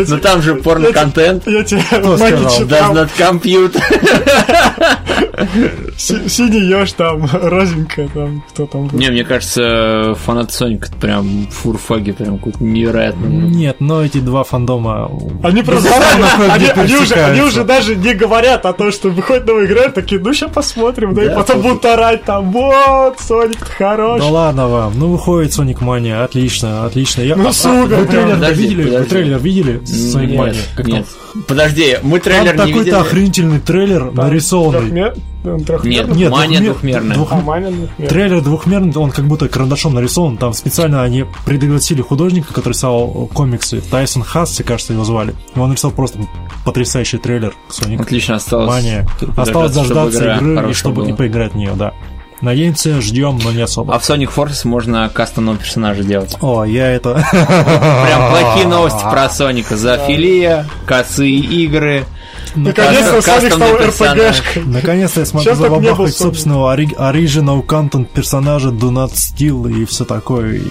Но 0.10 0.18
там 0.18 0.42
же 0.42 0.56
порно-контент. 0.56 1.48
Я 1.48 1.64
тебе 1.64 1.82
Кто 1.82 2.18
маги 2.18 2.34
сказал? 2.34 2.58
читал. 2.58 2.94
Does 2.94 2.96
not 2.96 3.10
compute. 3.18 3.80
Си- 5.98 6.27
Синий 6.29 6.67
еж 6.69 6.93
там, 6.93 7.27
розенькая 7.31 8.08
там, 8.10 8.43
кто 8.50 8.65
там. 8.65 8.89
Не, 8.93 9.10
мне 9.10 9.24
кажется, 9.24 10.15
фанат 10.25 10.51
Соника 10.51 10.89
прям 11.00 11.48
фурфаги, 11.51 12.12
прям 12.12 12.38
какой-то 12.38 12.63
невероятный. 12.63 13.29
Нет, 13.29 13.77
но 13.79 14.03
эти 14.03 14.19
два 14.19 14.43
фандома... 14.43 15.12
Они 15.43 15.63
просто 15.63 15.89
они, 16.53 16.65
уже, 16.65 16.74
они 16.74 16.98
пересекаются. 16.98 17.43
уже 17.46 17.63
даже 17.63 17.96
не 17.96 18.13
говорят 18.13 18.65
о 18.65 18.74
том, 18.74 18.91
что 18.91 19.10
выходит 19.10 19.46
новая 19.48 19.65
игра, 19.65 19.89
такие, 19.89 20.19
ну 20.22 20.34
сейчас 20.34 20.51
посмотрим, 20.51 21.13
да, 21.13 21.24
и 21.24 21.36
потом 21.36 21.62
будут 21.62 21.86
орать 21.86 22.24
там, 22.24 22.51
вот, 22.51 23.19
Соник 23.19 23.63
хорош. 23.63 24.22
Ну 24.22 24.31
ладно 24.31 24.67
вам, 24.67 24.93
ну 24.98 25.08
выходит 25.08 25.51
Sonic 25.51 25.79
Mania, 25.79 26.24
отлично, 26.24 26.86
отлично. 26.86 27.22
Я... 27.22 27.36
Ну, 27.36 27.50
а- 27.50 27.53
супер, 27.53 27.98
Вы 27.98 28.05
трейлер 28.05 28.53
видели? 28.53 28.98
Вы 28.98 29.05
трейлер 29.05 29.39
видели? 29.39 29.81
Там? 30.75 30.86
нет. 30.86 31.05
Подожди, 31.48 31.98
мы 32.01 32.19
трейлер 32.19 32.55
Там 32.58 32.65
не 32.67 32.74
видели. 32.74 32.89
такой-то 32.91 33.08
охренительный 33.08 33.60
трейлер 33.60 34.05
Там 34.05 34.15
нарисованный. 34.15 35.12
Нет? 35.43 36.08
Нет, 36.15 36.31
Мания 36.31 36.60
двухмер- 36.60 36.63
двухмерная. 36.65 37.15
двух- 37.15 37.31
А, 37.31 37.36
Мания 37.38 37.69
двухмерный. 37.72 38.08
Трейлер 38.08 38.41
двухмерный, 38.41 38.93
он 38.96 39.12
как 39.12 39.25
будто 39.25 39.48
карандашом 39.48 39.93
нарисован. 39.93 40.38
Там 40.38 40.53
специально 40.53 41.01
они 41.03 41.25
пригласили 41.46 42.01
художника, 42.01 42.53
который 42.53 42.74
рисовал 42.74 43.29
комиксы. 43.34 43.79
Тайсон 43.81 44.24
Хасси, 44.24 44.63
кажется, 44.63 44.93
его 44.93 45.03
звали. 45.05 45.34
И 45.55 45.60
он 45.60 45.69
нарисовал 45.69 45.96
просто 45.96 46.19
потрясающий 46.65 47.17
трейлер 47.19 47.53
Sonic 47.69 48.01
Отлично, 48.01 48.36
осталось. 48.36 48.84
Только 49.19 49.41
Осталось 49.41 49.72
дождаться 49.74 50.19
игра 50.24 50.38
игры 50.38 50.69
и 50.72 50.74
чтобы 50.74 51.01
была. 51.03 51.10
и 51.10 51.13
поиграть 51.13 51.53
в 51.53 51.55
нее, 51.55 51.72
да. 51.75 51.93
Надеемся, 52.41 53.01
ждем, 53.01 53.38
но 53.43 53.51
не 53.51 53.62
особо. 53.62 53.93
А 53.93 54.00
в 54.00 54.03
Sonic 54.10 54.29
Forces 54.34 54.62
можно 54.65 55.10
кастомного 55.10 55.58
персонажа 55.58 56.03
делать. 56.03 56.38
О, 56.39 56.63
я 56.63 56.88
это... 56.89 57.15
Прям 57.31 58.29
плохие 58.31 58.65
новости 58.67 59.01
про 59.12 59.29
Соника. 59.29 59.75
Зоофилия, 59.75 60.65
косые 60.86 61.36
игры. 61.36 62.05
Наконец-то 62.56 63.22
Соник 63.22 63.51
кастомный 63.53 63.91
стал. 63.91 64.13
РПГшкой. 64.15 64.63
Наконец-то 64.65 65.20
я 65.22 65.25
смогу 65.25 65.56
забабахать 65.56 66.15
собственного 66.15 66.74
ори- 66.75 66.96
original 66.98 67.65
content 67.65 68.06
персонажа 68.13 68.70
Not 68.70 69.13
Steal 69.13 69.72
и 69.72 69.86
все 69.86 70.06
такое, 70.06 70.62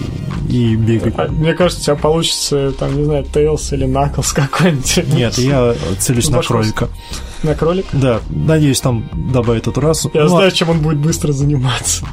и, 0.49 0.75
бегать. 0.75 1.13
А, 1.17 1.27
Мне 1.29 1.53
кажется, 1.53 1.81
у 1.81 1.85
тебя 1.85 1.95
получится, 2.01 2.71
там, 2.71 2.97
не 2.97 3.05
знаю, 3.05 3.23
Тейлс 3.23 3.71
или 3.73 3.85
Наклс 3.85 4.33
какой-нибудь. 4.33 4.99
Нет, 5.13 5.37
я 5.37 5.73
целюсь 5.99 6.29
на 6.29 6.37
Башку 6.37 6.53
кролика. 6.55 6.89
На 7.43 7.55
кролика? 7.55 7.89
Да, 7.93 8.19
надеюсь, 8.29 8.81
там 8.81 9.09
добавят 9.31 9.67
эту 9.67 9.79
расу. 9.79 10.11
Я 10.13 10.23
Ну, 10.23 10.29
знаю, 10.29 10.51
чем 10.51 10.69
он 10.69 10.79
будет 10.79 10.97
быстро 10.97 11.31
заниматься. 11.31 12.05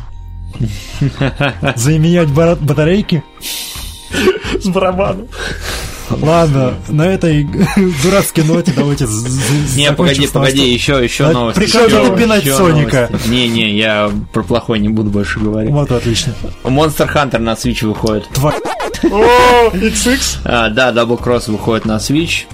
а 1.61 1.73
заменять 1.77 2.29
батарейки? 2.29 3.23
С 4.63 4.67
барабаном. 4.69 5.27
Ладно, 6.11 6.75
на 6.89 7.03
этой 7.07 7.45
дурацкой 8.03 8.45
ноте 8.45 8.73
давайте 8.77 9.07
Не, 9.77 9.93
погоди, 9.93 10.27
погоди, 10.29 10.73
еще, 10.73 11.03
еще 11.03 11.25
Да, 11.25 11.33
новости. 11.33 11.61
прекрати 11.61 11.95
еще- 11.97 12.17
пинать 12.17 12.45
еще 12.45 12.57
Соника. 12.57 13.09
новости. 13.11 13.29
Не, 13.29 13.49
не, 13.49 13.77
я 13.77 14.11
про 14.33 14.43
плохой 14.43 14.79
не 14.79 14.89
буду 14.89 15.11
больше 15.11 15.41
говорить. 15.41 15.71
Вот, 15.71 15.91
отлично. 15.91 16.35
Monster 16.65 17.13
Hunter 17.13 17.39
на 17.39 17.51
Switch 17.55 17.85
выходит. 17.87 18.27
О, 19.05 19.71
XX. 19.73 20.39
А, 20.45 20.71
да, 20.71 20.93
Double 20.93 21.21
Cross 21.23 21.51
выходит 21.51 21.85
на 21.85 21.97
Switch. 21.97 22.45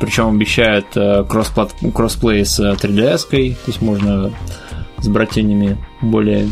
Причем 0.00 0.28
обещают 0.28 0.86
э, 0.96 1.24
кросс 1.28 1.52
кроссплей 1.94 2.44
с 2.44 2.58
э, 2.60 2.74
3DS-кой. 2.74 3.50
То 3.64 3.70
есть 3.70 3.80
можно 3.80 4.32
с 4.98 5.08
братьями 5.08 5.76
более 6.02 6.48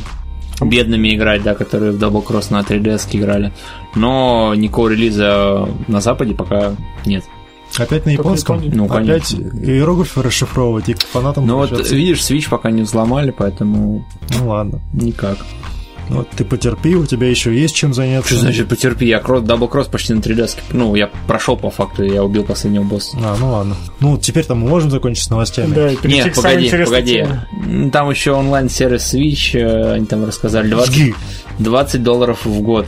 бедными 0.60 1.14
играть, 1.14 1.42
да, 1.42 1.54
которые 1.54 1.92
в 1.92 2.02
Double 2.02 2.24
Cross 2.24 2.46
на 2.50 2.60
3DS 2.60 3.08
играли. 3.12 3.52
Но 3.94 4.54
никакого 4.54 4.88
релиза 4.88 5.68
на 5.88 6.00
Западе 6.00 6.34
пока 6.34 6.74
нет. 7.04 7.24
Опять 7.78 8.06
на 8.06 8.10
японском? 8.10 8.62
Ну, 8.64 8.84
Опять 8.86 9.30
конечно. 9.34 9.58
иероглифы 9.66 10.22
расшифровывать 10.22 10.88
и 10.88 10.94
к 10.94 11.02
фанатам 11.02 11.46
Ну 11.46 11.56
вот, 11.56 11.90
видишь, 11.90 12.20
Switch 12.20 12.48
пока 12.48 12.70
не 12.70 12.82
взломали, 12.82 13.32
поэтому 13.36 14.04
Ну 14.38 14.48
ладно. 14.48 14.80
никак. 14.92 15.38
Вот 16.08 16.28
ты 16.30 16.44
потерпи, 16.44 16.94
у 16.94 17.04
тебя 17.04 17.28
еще 17.28 17.52
есть 17.58 17.74
чем 17.74 17.92
заняться. 17.92 18.30
Что 18.30 18.40
значит 18.42 18.68
потерпи? 18.68 19.06
Я 19.06 19.18
кросс, 19.18 19.42
Cross 19.44 19.90
почти 19.90 20.14
на 20.14 20.20
3DS. 20.20 20.56
Ну, 20.72 20.94
я 20.94 21.10
прошел 21.26 21.56
по 21.56 21.70
факту, 21.70 22.04
я 22.04 22.22
убил 22.22 22.44
последнего 22.44 22.84
босса. 22.84 23.16
А, 23.22 23.36
ну 23.40 23.50
ладно. 23.52 23.76
Ну, 24.00 24.16
теперь-то 24.16 24.54
мы 24.54 24.68
можем 24.68 24.90
закончить 24.90 25.24
с 25.24 25.30
новостями. 25.30 25.74
Да, 25.74 25.90
и 25.90 25.96
Нет, 26.06 26.32
погоди, 26.34 26.70
погоди. 26.70 27.12
теме. 27.14 27.46
М, 27.66 27.90
Там 27.90 28.08
еще 28.10 28.32
онлайн-сервис 28.32 29.14
Switch, 29.14 29.58
э, 29.58 29.94
они 29.94 30.06
там 30.06 30.24
рассказали, 30.24 30.68
20, 30.70 30.92
Жги. 30.94 31.14
20 31.58 32.02
долларов 32.02 32.44
в 32.44 32.60
год 32.60 32.86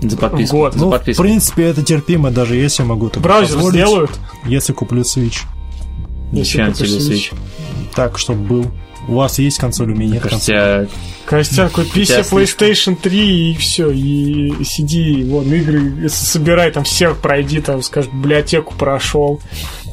за 0.00 0.16
подписку. 0.16 0.56
В 0.56 0.60
год. 0.60 0.72
За 0.74 0.78
Ну, 0.78 0.88
в 0.88 0.90
подписку. 0.92 1.22
принципе, 1.22 1.64
это 1.64 1.82
терпимо, 1.82 2.30
даже 2.30 2.56
если 2.56 2.82
я 2.84 2.88
могу 2.88 3.10
так 3.10 3.22
Браузер 3.22 3.58
сделают. 3.60 4.10
если 4.46 4.72
куплю 4.72 5.02
Switch. 5.02 5.42
Зачем 6.32 6.72
тебе 6.72 6.88
Switch? 6.88 7.34
Так, 7.94 8.18
чтобы 8.18 8.40
был. 8.42 8.66
У 9.08 9.14
вас 9.14 9.38
есть 9.38 9.58
консоль, 9.58 9.92
у 9.92 9.94
меня 9.94 10.14
нет 10.14 10.22
кажется, 10.22 10.52
консоли. 10.52 10.88
Костян, 11.26 11.70
купи 11.70 12.04
себе. 12.04 12.18
PlayStation 12.20 12.96
3 13.00 13.52
и 13.52 13.56
все, 13.56 13.90
и 13.90 14.52
сиди, 14.64 15.24
вон, 15.24 15.52
игры, 15.52 16.08
собирай 16.08 16.70
там 16.70 16.84
всех, 16.84 17.18
пройди, 17.18 17.60
там, 17.60 17.82
скажем, 17.82 18.20
библиотеку 18.20 18.74
прошел. 18.74 19.40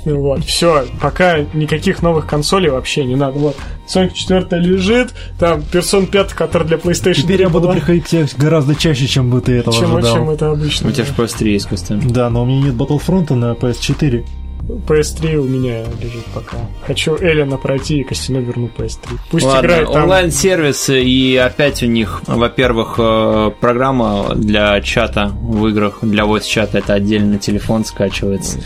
Вот, 0.06 0.44
все, 0.44 0.86
пока 1.02 1.40
никаких 1.54 2.02
новых 2.02 2.28
консолей 2.28 2.70
вообще 2.70 3.06
не 3.06 3.16
надо. 3.16 3.40
Вот, 3.40 3.56
Sonic 3.88 4.14
4 4.14 4.62
лежит, 4.62 5.14
там, 5.40 5.62
Person 5.62 6.08
5, 6.08 6.34
который 6.34 6.68
для 6.68 6.78
PlayStation 6.78 7.14
Теперь 7.14 7.38
3 7.38 7.44
я 7.46 7.50
буду 7.50 7.68
была. 7.68 7.76
приходить 7.76 8.36
гораздо 8.38 8.76
чаще, 8.76 9.08
чем 9.08 9.30
бы 9.30 9.40
ты 9.42 9.54
этого 9.54 9.76
чем, 9.76 9.96
ожидал. 9.96 10.16
чем 10.16 10.30
это 10.30 10.52
обычно. 10.52 10.90
у 10.90 10.92
тебя 10.92 11.06
же 11.06 11.14
PS3 11.14 11.48
есть, 11.48 11.68
Костя. 11.68 12.00
Да, 12.04 12.30
но 12.30 12.44
у 12.44 12.46
меня 12.46 12.64
нет 12.64 12.74
Battlefront 12.76 13.34
на 13.34 13.54
PS4. 13.54 14.26
PS3 14.68 15.36
у 15.36 15.44
меня 15.44 15.84
лежит 16.02 16.26
пока. 16.34 16.58
Хочу 16.86 17.16
Эллена 17.16 17.58
пройти 17.58 18.00
и 18.00 18.04
Костяну 18.04 18.42
верну 18.42 18.70
PS3. 18.76 19.20
Пусть 19.30 19.46
Ладно, 19.46 19.66
играет 19.66 19.92
там. 19.92 20.04
онлайн-сервис, 20.04 20.90
и 20.90 21.36
опять 21.36 21.84
у 21.84 21.86
них, 21.86 22.22
во-первых, 22.28 22.96
э, 22.98 23.52
программа 23.60 24.34
для 24.36 24.80
чата 24.82 25.32
в 25.42 25.68
играх, 25.68 26.00
для 26.02 26.24
voice-чата, 26.24 26.78
это 26.78 26.94
отдельно 26.94 27.40
телефон 27.40 27.84
скачивается. 27.84 28.60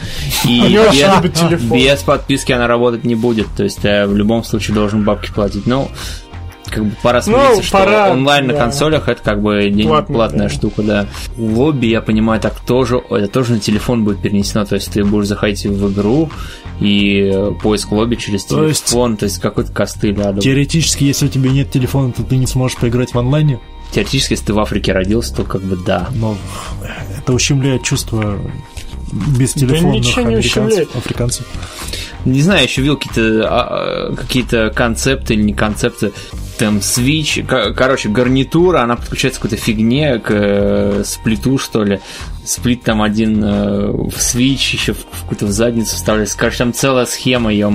И 0.45 0.61
без-. 0.93 1.61
Без 1.61 2.03
подписки 2.03 2.51
она 2.51 2.67
работать 2.67 3.03
не 3.03 3.15
будет, 3.15 3.47
то 3.55 3.63
есть 3.63 3.83
э, 3.83 4.05
в 4.05 4.15
любом 4.15 4.43
случае 4.43 4.75
должен 4.75 5.03
бабки 5.03 5.31
платить. 5.31 5.65
Ну, 5.65 5.89
как 6.69 6.85
бы 6.85 6.91
пора 7.01 7.21
смириться, 7.21 7.63
что 7.63 7.77
пора, 7.77 8.11
онлайн 8.11 8.47
на 8.47 8.53
да. 8.53 8.59
консолях 8.59 9.07
это 9.09 9.21
как 9.21 9.41
бы 9.41 9.71
Платно, 9.83 10.13
платная 10.13 10.47
да. 10.47 10.53
штука, 10.53 10.83
да. 10.83 11.07
Лобби, 11.37 11.87
я 11.87 12.01
понимаю, 12.01 12.41
так 12.41 12.59
тоже, 12.59 13.01
это 13.09 13.27
тоже 13.27 13.53
на 13.53 13.59
телефон 13.59 14.03
будет 14.03 14.21
перенесено, 14.21 14.65
то 14.65 14.75
есть 14.75 14.91
ты 14.91 15.03
будешь 15.03 15.27
заходить 15.27 15.65
в 15.65 15.93
игру 15.93 16.29
и 16.79 17.31
э, 17.33 17.51
поиск 17.61 17.91
лобби 17.91 18.15
через 18.15 18.45
То 18.45 18.65
есть- 18.65 18.85
телефон, 18.85 19.17
то 19.17 19.25
есть 19.25 19.39
какой-то 19.39 19.71
костыль 19.71 20.19
адовый. 20.19 20.41
Теоретически, 20.41 21.03
если 21.03 21.25
у 21.25 21.29
тебя 21.29 21.49
нет 21.49 21.71
телефона, 21.71 22.11
то 22.11 22.23
ты 22.23 22.37
не 22.37 22.47
сможешь 22.47 22.77
поиграть 22.77 23.13
в 23.13 23.19
онлайне. 23.19 23.59
Теоретически, 23.91 24.33
если 24.33 24.47
ты 24.47 24.53
в 24.53 24.59
Африке 24.59 24.91
родился, 24.91 25.35
то 25.35 25.43
как 25.43 25.61
бы 25.61 25.77
да. 25.77 26.09
Но 26.13 26.37
это 27.17 27.33
ущемляет 27.33 27.83
чувство 27.83 28.37
бестелефонных 29.37 30.05
ничего 30.05 30.21
не 30.27 30.35
американцев, 30.35 30.95
африканцев. 30.95 31.45
Не 32.25 32.41
знаю, 32.41 32.63
еще 32.63 32.81
видел 32.81 32.97
какие-то 32.97 33.47
а, 33.47 34.09
а, 34.11 34.15
какие-то 34.15 34.71
концепты 34.75 35.35
или 35.35 35.43
не 35.43 35.53
концепты. 35.53 36.11
Там 36.57 36.77
Switch, 36.77 37.43
ко- 37.45 37.73
короче, 37.73 38.09
гарнитура, 38.09 38.81
она 38.81 38.95
подключается 38.95 39.39
к 39.39 39.43
какой-то 39.43 39.63
фигне, 39.63 40.19
к 40.19 40.27
э, 40.31 41.03
сплиту, 41.05 41.57
что 41.57 41.83
ли. 41.83 41.99
Сплит 42.45 42.81
там 42.83 43.01
один 43.01 43.43
э, 43.43 43.87
в 43.91 44.13
Switch, 44.17 44.71
еще 44.73 44.93
в, 44.93 44.99
в 44.99 45.21
какую-то 45.23 45.45
в 45.47 45.51
задницу 45.51 45.97
вставляется. 45.97 46.37
Короче, 46.37 46.59
там 46.59 46.73
целая 46.73 47.05
схема, 47.05 47.53
ё 47.53 47.69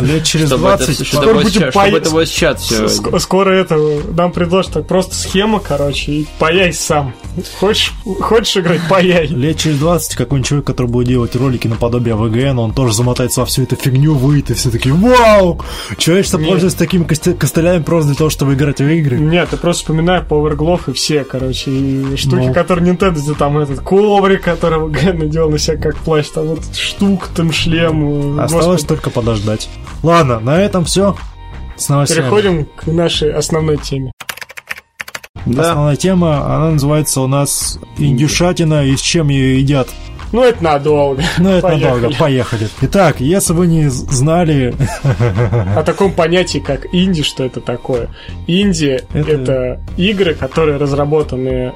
Лет 0.00 0.24
через 0.24 0.46
чтобы 0.48 0.62
20 0.62 0.88
это, 0.88 1.04
чтобы 1.04 1.24
Скоро 1.24 1.34
будем 1.42 1.48
chat- 1.48 1.70
чтобы 1.70 1.72
паять- 1.72 1.94
это 1.94 2.08
voice 2.10 2.34
чат 2.34 2.60
все. 2.60 2.84
Ск- 2.86 3.18
Скоро 3.20 3.50
это 3.50 3.76
нам 4.16 4.32
предложат 4.32 4.72
так 4.72 4.86
просто 4.86 5.14
схема, 5.14 5.60
короче, 5.60 6.10
и 6.12 6.26
паяй 6.38 6.72
сам. 6.72 7.12
Хочешь, 7.60 7.92
хочешь 8.20 8.56
играть, 8.56 8.80
паяй. 8.88 9.26
Лет 9.26 9.58
через 9.58 9.78
20 9.78 10.16
какой-нибудь 10.16 10.48
человек, 10.48 10.66
который 10.66 10.86
будет 10.86 11.08
делать 11.08 11.36
ролики 11.36 11.66
наподобие 11.68 12.14
ВГН, 12.14 12.58
он 12.58 12.72
тоже 12.72 12.94
замотается 12.94 13.40
во 13.40 13.46
всю 13.46 13.64
эту 13.64 13.76
фигню, 13.76 14.14
выйдет, 14.14 14.50
и 14.52 14.54
все 14.54 14.70
такие 14.70 14.94
«Вау!» 14.94 15.60
Человечество 15.98 16.38
пользуется 16.38 16.78
такими 16.78 17.04
костылями 17.04 17.82
просто 17.92 18.08
для 18.08 18.16
того, 18.16 18.30
чтобы 18.30 18.54
играть 18.54 18.80
в 18.80 18.84
игры. 18.88 19.18
Нет, 19.18 19.48
я 19.52 19.58
просто 19.58 19.82
вспоминаю 19.82 20.24
Power 20.26 20.56
Glove 20.56 20.90
и 20.90 20.92
все, 20.94 21.24
короче, 21.24 21.70
и 21.70 22.16
штуки, 22.16 22.46
Ну. 22.46 22.54
которые 22.54 22.90
Nintendo 22.90 23.16
сделал, 23.16 23.36
там 23.36 23.58
этот 23.58 23.80
коврик, 23.80 24.42
которого 24.42 24.88
Ген 25.02 25.18
надел 25.18 25.50
на 25.50 25.58
себя 25.58 25.76
как 25.76 25.96
плащ, 25.98 26.28
там 26.28 26.46
вот 26.46 26.74
штук, 26.74 27.28
там 27.36 27.52
шлем. 27.52 28.38
э, 28.38 28.42
Осталось 28.44 28.66
господи. 28.82 28.88
только 28.88 29.10
подождать. 29.10 29.68
Ладно, 30.02 30.40
на 30.40 30.58
этом 30.58 30.86
все. 30.86 31.16
С 31.76 31.90
новостями. 31.90 32.20
Переходим 32.20 32.64
к 32.64 32.86
нашей 32.86 33.30
основной 33.32 33.76
теме. 33.76 34.10
Да. 35.44 35.62
Основная 35.70 35.96
тема, 35.96 36.46
она 36.56 36.70
называется 36.70 37.20
у 37.20 37.26
нас 37.26 37.78
«Индюшатина 37.98 38.86
и 38.86 38.96
с 38.96 39.00
чем 39.00 39.28
ее 39.28 39.58
едят». 39.60 39.88
Ну, 40.32 40.42
это 40.42 40.64
надолго. 40.64 41.22
Ну, 41.38 41.50
это 41.50 41.68
Поехали. 41.68 41.84
надолго, 41.84 42.16
поехали. 42.16 42.68
Итак, 42.80 43.20
если 43.20 43.52
вы 43.52 43.66
не 43.66 43.88
знали, 43.88 44.74
О 45.76 45.82
таком 45.82 46.12
понятии, 46.12 46.58
как 46.58 46.86
инди, 46.92 47.22
что 47.22 47.44
это 47.44 47.60
такое? 47.60 48.08
Инди 48.46 49.02
это... 49.12 49.80
игры, 49.96 50.34
которые 50.34 50.78
разработаны 50.78 51.74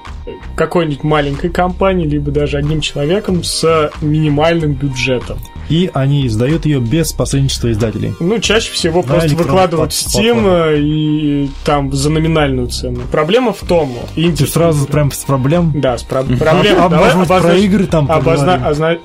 какой-нибудь 0.54 1.04
маленькой 1.04 1.50
компанией, 1.50 2.08
либо 2.08 2.30
даже 2.30 2.56
одним 2.56 2.80
человеком 2.80 3.44
с 3.44 3.90
минимальным 4.00 4.72
бюджетом. 4.72 5.38
И 5.68 5.90
они 5.92 6.26
издают 6.26 6.66
ее 6.66 6.80
без 6.80 7.12
посредничества 7.12 7.70
издателей. 7.72 8.14
Ну, 8.20 8.38
чаще 8.38 8.72
всего 8.72 9.02
На 9.02 9.08
просто 9.08 9.34
выкладывают 9.36 9.92
в 9.92 9.96
Steam 9.96 10.44
э, 10.46 10.78
и 10.80 11.50
там 11.64 11.92
за 11.92 12.10
номинальную 12.10 12.68
цену. 12.68 13.00
Проблема 13.10 13.52
в 13.52 13.60
том, 13.60 13.92
инди... 14.16 14.44
Ты 14.44 14.50
сразу 14.50 14.86
прям 14.86 15.10
с 15.10 15.24
проблем. 15.24 15.72
Да, 15.74 15.98
с 15.98 16.02
про- 16.02 16.22
проблема. 16.22 16.84
А, 16.86 16.88
Давай 16.88 17.26
про 17.26 17.54
игры 17.56 17.86
там 17.86 18.10
обозна- 18.10 18.62
озна- 18.66 18.98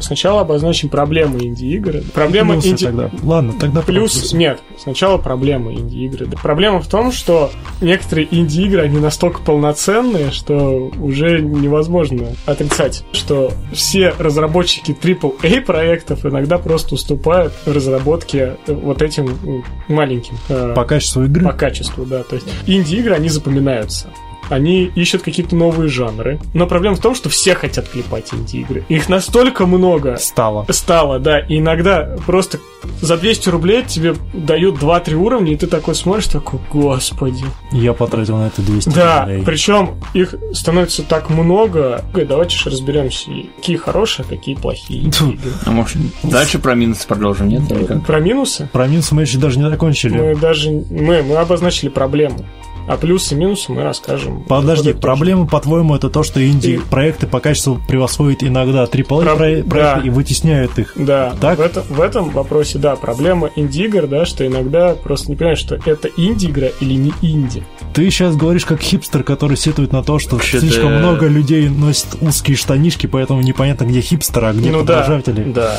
Сначала 0.00 0.42
обозначим 0.42 0.88
проблемы 0.88 1.40
инди-игры. 1.44 2.02
Проблема 2.14 2.54
инди... 2.56 2.84
тогда. 2.84 3.10
Ладно, 3.22 3.52
тогда 3.58 3.82
Плюс, 3.82 4.16
плюсы. 4.18 4.36
нет, 4.36 4.60
сначала 4.78 5.18
проблема 5.18 5.72
инди-игры. 5.72 6.26
Да. 6.26 6.36
Проблема 6.42 6.80
в 6.80 6.86
том, 6.86 7.12
что 7.12 7.50
некоторые 7.80 8.28
инди-игры, 8.30 8.82
они 8.82 8.98
настолько 8.98 9.40
полноценные, 9.40 10.30
что 10.30 10.90
уже 11.00 11.40
невозможно 11.40 12.28
отрицать, 12.46 13.04
что 13.12 13.52
все 13.72 14.14
разработчики 14.18 14.92
AAA 14.92 15.64
проектов 15.98 16.24
иногда 16.26 16.58
просто 16.58 16.94
уступают 16.94 17.52
в 17.64 17.72
разработке 17.72 18.56
э, 18.66 18.72
вот 18.72 19.02
этим 19.02 19.64
маленьким. 19.88 20.36
э, 20.48 20.72
По 20.74 20.84
качеству 20.84 21.24
игры. 21.24 21.44
по 21.44 21.52
качеству, 21.52 22.04
да. 22.04 22.22
То 22.22 22.36
есть 22.36 22.46
инди-игры, 22.66 23.14
они 23.14 23.28
запоминаются. 23.28 24.08
Они 24.48 24.84
ищут 24.84 25.22
какие-то 25.22 25.54
новые 25.56 25.88
жанры. 25.88 26.40
Но 26.54 26.66
проблема 26.66 26.96
в 26.96 27.00
том, 27.00 27.14
что 27.14 27.28
все 27.28 27.54
хотят 27.54 27.88
клепать 27.88 28.32
инди-игры. 28.32 28.84
Их 28.88 29.08
настолько 29.08 29.66
много 29.66 30.16
Стало. 30.16 30.66
стало, 30.70 31.18
да. 31.18 31.38
И 31.40 31.58
иногда 31.58 32.16
просто 32.26 32.58
за 33.00 33.16
200 33.16 33.48
рублей 33.48 33.82
тебе 33.86 34.14
дают 34.32 34.76
2-3 34.80 35.14
уровня, 35.14 35.52
и 35.52 35.56
ты 35.56 35.66
такой 35.66 35.94
смотришь, 35.94 36.26
такой, 36.26 36.60
господи. 36.72 37.44
Я 37.72 37.92
потратил 37.92 38.36
на 38.38 38.46
это 38.46 38.62
200 38.62 38.88
Да, 38.90 39.22
рублей. 39.22 39.42
причем 39.44 39.96
их 40.14 40.34
становится 40.52 41.02
так 41.02 41.30
много. 41.30 42.04
Ой, 42.14 42.24
Давайте 42.24 42.56
же 42.56 42.70
разберемся, 42.70 43.30
какие 43.56 43.76
хорошие, 43.76 44.24
а 44.26 44.28
какие 44.28 44.54
плохие 44.54 45.02
игры. 45.02 45.38
А 45.66 45.70
может, 45.70 45.96
дальше 46.22 46.58
про 46.58 46.74
минусы 46.74 47.06
продолжим, 47.06 47.48
нет? 47.48 47.62
Про 48.06 48.20
минусы 48.20 48.68
Про 48.72 48.86
минусы 48.86 49.14
мы 49.14 49.22
еще 49.22 49.38
даже 49.38 49.58
не 49.58 49.68
закончили. 49.68 50.16
мы 50.16 50.36
даже 50.36 50.70
мы, 50.70 51.22
мы 51.22 51.36
обозначили 51.36 51.88
проблему. 51.88 52.44
А 52.88 52.96
плюсы 52.96 53.34
и 53.34 53.36
минусы 53.38 53.70
мы 53.70 53.82
расскажем. 53.82 54.44
Подожди, 54.44 54.92
проблема, 54.94 55.46
по-твоему, 55.46 55.94
это 55.94 56.08
то, 56.08 56.22
что 56.22 56.44
инди-проекты 56.44 57.26
по 57.26 57.38
качеству 57.40 57.80
превосходят 57.86 58.42
иногда 58.42 58.84
AAA 58.84 59.24
Про- 59.24 59.36
проекты 59.36 59.70
да. 59.70 60.00
и 60.02 60.08
вытесняют 60.10 60.78
их. 60.78 60.92
Да, 60.96 61.34
Так? 61.40 61.58
В, 61.58 61.60
этом, 61.60 61.82
в 61.88 62.00
этом 62.00 62.30
вопросе, 62.30 62.78
да, 62.78 62.96
проблема 62.96 63.50
инди-игр, 63.56 64.06
да, 64.06 64.24
что 64.24 64.46
иногда 64.46 64.94
просто 64.94 65.30
не 65.30 65.36
понимаешь, 65.36 65.58
что 65.58 65.74
это 65.84 66.08
инди-игра 66.16 66.68
или 66.80 66.94
не 66.94 67.12
инди. 67.22 67.62
Ты 67.92 68.10
сейчас 68.10 68.36
говоришь 68.36 68.64
как 68.64 68.80
хипстер, 68.80 69.22
который 69.22 69.56
сетует 69.56 69.92
на 69.92 70.02
то, 70.02 70.18
что 70.18 70.36
Вообще-то- 70.36 70.64
слишком 70.66 70.94
много 70.96 71.26
людей 71.26 71.68
носят 71.68 72.16
узкие 72.22 72.56
штанишки, 72.56 73.06
поэтому 73.06 73.40
непонятно, 73.42 73.84
где 73.84 74.00
хипстер, 74.00 74.44
а 74.46 74.52
где 74.52 74.70
ну 74.70 74.82
да, 74.82 75.00
подражатели. 75.00 75.42
да. 75.52 75.76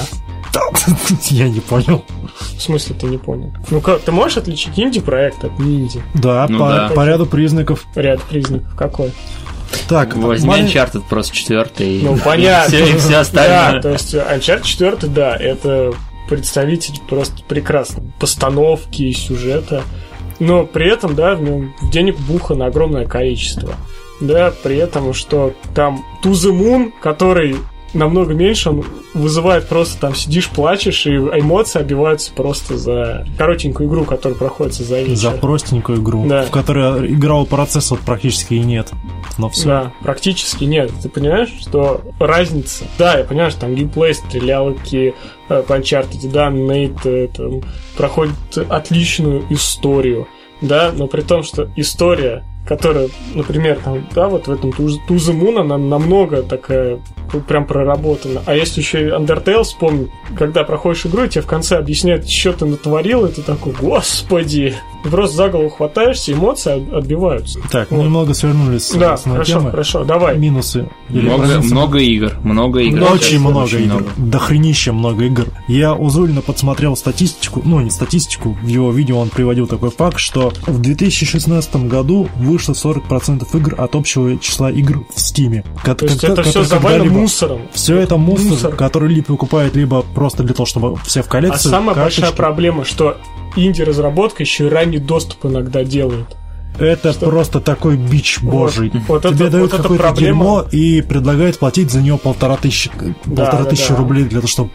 Я 1.30 1.50
не 1.50 1.60
понял. 1.60 2.04
В 2.58 2.62
смысле 2.62 2.96
ты 3.00 3.06
не 3.08 3.18
понял? 3.18 3.54
Ну 3.70 3.82
как, 3.82 4.02
ты 4.02 4.12
можешь 4.12 4.38
отличить 4.38 4.78
инди-проект 4.78 5.44
от 5.44 5.58
не 5.60 5.82
инди? 5.82 6.02
Да, 6.14 6.46
Ну 6.50 6.60
по, 6.60 6.70
да. 6.70 6.90
по 6.90 7.06
ряду 7.06 7.26
признаков. 7.26 7.86
Ряд 7.96 8.22
признаков. 8.24 8.76
Какой? 8.76 9.12
Так, 9.88 10.16
Возьми 10.16 10.50
малень- 10.50 10.66
Uncharted 10.68 11.04
просто 11.10 11.36
четвертый. 11.36 12.02
Ну, 12.02 12.18
понятно. 12.24 12.76
И 12.76 12.82
все, 12.84 12.94
и 12.94 12.98
все 12.98 13.10
Да, 13.10 13.20
остальное. 13.22 13.82
то 13.82 13.90
есть 13.90 14.14
Uncharted 14.14 14.64
4, 14.64 14.98
да, 15.08 15.36
это 15.36 15.94
представитель 16.28 17.00
просто 17.08 17.42
прекрасной 17.48 18.04
постановки, 18.20 19.12
сюжета. 19.14 19.84
Но 20.40 20.66
при 20.66 20.92
этом, 20.92 21.16
да, 21.16 21.36
в 21.36 21.42
нем 21.42 21.74
денег 21.92 22.18
бухано 22.20 22.66
огромное 22.68 23.06
количество. 23.06 23.74
Да, 24.22 24.54
при 24.64 24.78
этом, 24.78 25.14
что 25.14 25.54
там 25.76 26.04
To 26.24 26.32
the 26.32 26.52
Moon, 26.52 26.92
который 27.02 27.56
намного 27.94 28.34
меньше, 28.34 28.70
он 28.70 28.84
вызывает 29.14 29.68
просто 29.68 30.00
там 30.00 30.16
сидишь, 30.16 30.50
плачешь, 30.50 31.06
и 31.08 31.12
эмоции 31.16 31.80
обиваются 31.80 32.32
просто 32.34 32.78
за 32.78 33.26
коротенькую 33.38 33.90
игру, 33.90 34.06
которая 34.06 34.38
проходится 34.38 34.84
за 34.84 35.02
вечер. 35.02 35.16
за 35.16 35.32
простенькую 35.32 36.00
игру, 36.00 36.26
Да. 36.28 36.44
в 36.44 36.52
которой 36.52 37.08
игрового 37.12 37.46
процесса 37.46 37.96
вот 37.96 38.04
практически 38.04 38.54
и 38.56 38.60
нет. 38.60 38.90
Но 39.38 39.50
все. 39.50 39.66
Да, 39.66 39.92
практически 40.04 40.66
нет. 40.66 40.92
Ты 41.02 41.10
понимаешь, 41.10 41.50
что 41.60 42.02
разница? 42.20 42.86
Да, 42.98 43.18
я 43.18 43.24
понимаю, 43.24 43.52
что 43.52 43.62
там 43.62 43.76
геймплей, 43.76 44.14
стрелялки, 44.14 45.14
э, 45.50 45.64
Uncharted, 45.68 46.32
да, 46.32 46.50
Нейт 46.50 47.06
э, 47.06 47.28
там, 47.34 47.62
проходит 47.98 48.36
отличную 48.70 49.46
историю, 49.50 50.28
да, 50.62 50.92
но 50.96 51.08
при 51.08 51.22
том, 51.22 51.44
что 51.44 51.70
история, 51.76 52.44
которая, 52.70 53.10
например, 53.34 53.80
там, 53.84 54.08
да, 54.14 54.30
вот 54.30 54.48
в 54.48 54.52
этом 54.52 54.70
the 54.70 55.34
Moon, 55.34 55.60
она 55.60 55.80
намного 55.80 56.44
такая 56.44 57.00
прям 57.48 57.66
проработана. 57.66 58.44
А 58.46 58.56
если 58.56 58.82
еще 58.82 59.08
и 59.08 59.10
Undertale 59.10 59.64
вспомнить, 59.64 60.12
когда 60.38 60.64
проходишь 60.64 61.08
игру, 61.08 61.24
и 61.24 61.30
тебе 61.30 61.42
в 61.42 61.48
конце 61.48 61.78
объясняют, 61.78 62.30
что 62.30 62.54
ты 62.54 62.66
натворил, 62.66 63.26
и 63.26 63.32
ты 63.32 63.42
такой, 63.42 63.74
господи, 63.74 64.76
просто 65.04 65.36
за 65.38 65.50
голову 65.50 65.70
хватаешься, 65.70 66.34
эмоции 66.34 66.88
от- 66.88 66.94
отбиваются. 67.04 67.60
Так, 67.72 67.92
мы 67.92 67.98
Вот. 67.98 68.04
немного 68.06 68.34
свернулись 68.34 68.84
с 68.88 68.92
Да, 68.96 69.16
хорошо, 69.18 69.60
темы. 69.60 69.72
хорошо, 69.72 70.04
давай. 70.04 70.38
Минусы. 70.38 70.90
Много, 71.10 71.60
много 71.62 72.00
игр, 72.00 72.34
много 72.44 72.80
игр. 72.82 73.02
Очень 73.04 73.14
Очень 73.14 73.40
много 73.40 73.68
игр. 73.78 73.86
много. 73.94 74.06
Дохренища 74.18 74.94
много 74.94 75.26
игр. 75.26 75.48
Я 75.68 75.94
у 75.94 76.10
Зулина 76.10 76.42
подсмотрел 76.42 76.96
статистику, 76.96 77.62
ну 77.66 77.80
не 77.80 77.90
статистику, 77.90 78.58
в 78.62 78.68
его 78.68 78.92
видео 78.92 79.20
он 79.20 79.30
приводил 79.30 79.68
такой 79.68 79.90
факт, 79.92 80.20
что 80.20 80.52
в 80.68 80.80
2016 80.80 81.88
году 81.88 82.28
вышло 82.36 82.74
40% 82.74 83.48
игр 83.56 83.76
от 83.78 83.96
общего 83.96 84.38
числа 84.38 84.72
игр 84.72 85.04
в 85.14 85.20
Стиме. 85.20 85.64
То 85.84 86.06
есть 86.06 86.24
это 86.24 86.44
все 86.44 86.64
завалено 86.64 87.12
мусором. 87.12 87.62
Все 87.74 87.98
это 87.98 88.18
мусор, 88.18 88.46
Мусор. 88.52 88.76
который 88.76 89.10
либо 89.10 89.28
покупает, 89.28 89.76
либо 89.76 90.02
просто 90.02 90.44
для 90.44 90.54
того, 90.54 90.66
чтобы 90.66 90.96
все 91.06 91.22
в 91.24 91.28
А 91.28 91.30
коллекцию. 91.30 91.72
самая 91.72 91.96
большая 91.96 92.26
карточки. 92.28 92.38
проблема, 92.38 92.86
что 92.86 93.18
инди-разработка 93.66 94.44
еще 94.44 94.68
и 94.68 94.70
ранний 94.70 95.00
доступ 95.00 95.46
иногда 95.46 95.84
делает. 95.84 96.36
Это 96.78 97.14
просто 97.14 97.60
такой 97.60 97.98
бич 97.98 98.40
божий. 98.42 98.92
Вот 99.08 99.24
Тебе 99.24 99.48
это- 99.48 99.50
дают 99.50 99.72
вот 99.72 99.82
какое-то 99.82 100.14
дерьмо 100.16 100.66
и 100.72 101.02
предлагают 101.02 101.60
платить 101.60 101.92
за 101.92 102.02
него 102.02 102.18
полтора 102.18 102.56
тысячи, 102.56 102.90
полтора 103.26 103.64
да, 103.64 103.70
тысячи 103.70 103.90
да. 103.90 103.98
рублей 103.98 104.24
для 104.24 104.40
того, 104.40 104.48
чтобы 104.48 104.70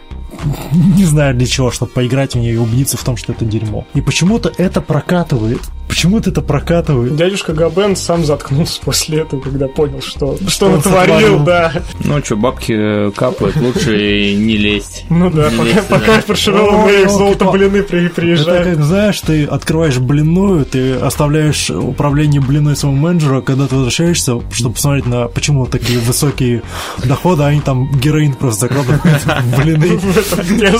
не 0.73 1.03
знаю 1.05 1.35
для 1.35 1.47
чего, 1.47 1.71
чтобы 1.71 1.91
поиграть 1.91 2.33
в 2.33 2.37
нее 2.37 2.53
и 2.53 2.57
убедиться 2.57 2.97
в 2.97 3.03
том, 3.03 3.17
что 3.17 3.33
это 3.33 3.45
дерьмо. 3.45 3.85
И 3.93 4.01
почему-то 4.01 4.51
это 4.57 4.81
прокатывает. 4.81 5.61
Почему-то 5.87 6.31
это 6.31 6.41
прокатывает. 6.41 7.15
Дядюшка 7.15 7.53
Габен 7.53 7.95
сам 7.95 8.25
заткнулся 8.25 8.81
после 8.81 9.19
этого, 9.21 9.39
когда 9.39 9.67
понял, 9.67 10.01
что, 10.01 10.35
что 10.47 10.65
он 10.65 10.75
натворил, 10.77 11.39
да. 11.43 11.71
Ну 12.03 12.23
что, 12.23 12.35
бабки 12.35 12.73
э, 12.75 13.11
капают, 13.15 13.55
лучше 13.57 13.91
не 14.35 14.57
лезть. 14.57 15.05
Ну 15.09 15.29
да, 15.29 15.51
Не 15.51 15.57
пока, 15.57 15.63
лезть, 15.63 15.87
пока 15.87 16.05
да. 16.05 16.17
их 16.17 17.05
ну, 17.07 17.09
золото 17.09 17.45
блины 17.51 17.83
при, 17.83 18.07
Это 18.07 18.15
приезжают. 18.15 18.67
как, 18.67 18.83
знаешь, 18.83 19.21
ты 19.21 19.45
открываешь 19.45 19.99
блинную, 19.99 20.65
ты 20.65 20.95
оставляешь 20.95 21.69
управление 21.69 22.41
блиной 22.41 22.75
своему 22.75 22.97
менеджеру, 22.97 23.37
а 23.37 23.41
когда 23.41 23.67
ты 23.67 23.75
возвращаешься, 23.75 24.41
чтобы 24.51 24.75
посмотреть 24.75 25.05
на 25.05 25.27
почему 25.27 25.67
такие 25.67 25.99
высокие 25.99 26.63
доходы, 27.03 27.43
а 27.43 27.47
они 27.47 27.61
там 27.61 27.91
героин 27.99 28.33
просто 28.33 28.61
закладывают 28.61 29.03
в 29.03 29.61
блины. 29.61 29.99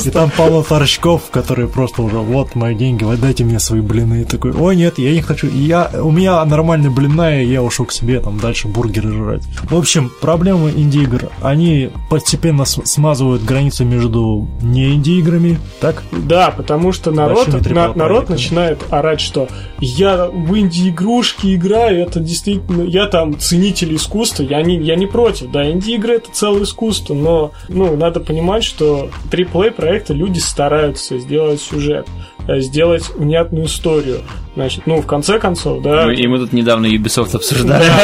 И 0.05 0.09
там 0.11 0.31
полно 0.35 0.63
торчков, 0.63 1.23
которые 1.31 1.67
просто 1.67 2.01
уже, 2.01 2.17
вот 2.17 2.55
мои 2.55 2.75
деньги, 2.75 3.03
вот 3.03 3.19
дайте 3.19 3.43
мне 3.43 3.59
свои 3.59 3.81
блины. 3.81 4.21
И 4.21 4.23
такой, 4.25 4.51
ой, 4.53 4.75
нет, 4.75 4.97
я 4.97 5.11
не 5.11 5.21
хочу. 5.21 5.47
Я, 5.47 5.89
у 6.01 6.11
меня 6.11 6.43
нормальная 6.45 6.89
блинная, 6.89 7.43
я 7.43 7.61
ушел 7.63 7.85
к 7.85 7.91
себе, 7.91 8.19
там, 8.19 8.39
дальше 8.39 8.67
бургеры 8.67 9.11
жрать. 9.11 9.43
В 9.69 9.75
общем, 9.75 10.11
проблемы 10.21 10.71
инди-игр, 10.75 11.29
они 11.41 11.89
постепенно 12.09 12.65
смазывают 12.65 13.43
границу 13.43 13.85
между 13.85 14.47
не 14.61 14.93
инди-играми, 14.93 15.59
так? 15.79 16.03
Да, 16.11 16.51
потому 16.51 16.91
что 16.91 17.11
народ, 17.11 17.47
на- 17.69 17.93
народ 17.93 18.29
начинает 18.29 18.83
орать, 18.89 19.21
что 19.21 19.47
я 19.79 20.27
в 20.27 20.57
инди-игрушки 20.57 21.55
играю, 21.55 22.01
это 22.01 22.19
действительно, 22.19 22.83
я 22.83 23.07
там 23.07 23.37
ценитель 23.39 23.95
искусства, 23.95 24.43
я 24.43 24.61
не, 24.61 24.77
я 24.77 24.95
не 24.95 25.05
против, 25.07 25.51
да, 25.51 25.69
инди-игры 25.69 26.15
это 26.15 26.29
целое 26.31 26.63
искусство, 26.63 27.13
но, 27.13 27.51
ну, 27.69 27.95
надо 27.95 28.19
понимать, 28.19 28.63
что 28.63 29.09
AAA 29.35 29.71
проекты 29.71 30.13
люди 30.13 30.39
стараются 30.39 31.17
сделать 31.19 31.61
сюжет, 31.61 32.07
э, 32.47 32.59
сделать 32.59 33.09
внятную 33.15 33.65
историю, 33.65 34.19
Значит, 34.55 34.87
ну, 34.87 35.01
в 35.01 35.05
конце 35.05 35.37
концов, 35.39 35.81
да. 35.81 36.05
Ну, 36.05 36.11
и 36.11 36.27
мы 36.27 36.39
тут 36.39 36.53
недавно 36.53 36.85
Ubisoft 36.85 37.35
обсуждали. 37.35 37.85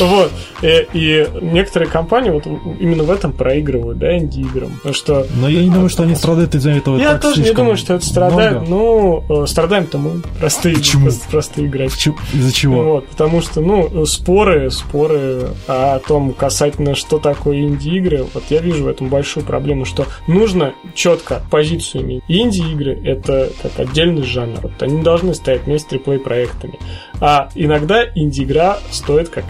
Вот. 0.00 0.30
И, 0.62 0.86
и 0.92 1.26
некоторые 1.40 1.88
компании 1.88 2.30
вот 2.30 2.46
именно 2.78 3.02
в 3.02 3.10
этом 3.10 3.32
проигрывают, 3.32 3.98
да, 3.98 4.16
инди-играм. 4.16 4.70
Что... 4.92 5.26
Но 5.34 5.48
я 5.48 5.62
не 5.62 5.70
думаю, 5.70 5.88
что 5.88 6.04
они 6.04 6.14
страдают 6.14 6.54
из-за 6.54 6.70
этого. 6.70 6.98
Я 6.98 7.18
тоже 7.18 7.42
не 7.42 7.52
думаю, 7.52 7.76
что 7.76 7.94
это 7.94 8.06
страдает. 8.06 8.68
Ну, 8.68 9.24
э, 9.28 9.46
страдаем-то 9.46 9.98
мы, 9.98 10.22
простые, 10.38 10.76
Почему? 10.76 11.04
просто- 11.04 11.28
простые 11.30 11.66
игроки. 11.66 12.12
Из-за 12.32 12.52
чего? 12.52 12.82
Вот, 12.82 13.08
потому 13.08 13.40
что, 13.40 13.60
ну, 13.60 14.06
споры, 14.06 14.70
споры 14.70 15.48
о 15.66 15.98
том, 15.98 16.32
касательно, 16.32 16.94
что 16.94 17.18
такое 17.18 17.60
инди-игры, 17.60 18.24
вот 18.32 18.44
я 18.50 18.60
вижу 18.60 18.84
в 18.84 18.88
этом 18.88 19.08
большую 19.08 19.44
проблему, 19.44 19.84
что 19.84 20.06
нужно 20.26 20.74
четко 20.94 21.42
позицию 21.50 22.04
иметь. 22.04 22.22
Инди-игры— 22.28 22.98
это 23.04 23.50
как 23.62 23.78
отдельный 23.78 24.22
жанр. 24.22 24.60
Вот 24.62 24.82
они 24.82 25.02
должны 25.02 25.34
стоять 25.34 25.55
вместе 25.64 25.98
с 25.98 26.00
AAA-проектами. 26.00 26.78
А 27.20 27.48
иногда 27.54 28.04
инди-игра 28.14 28.78
стоит 28.90 29.28
как 29.28 29.44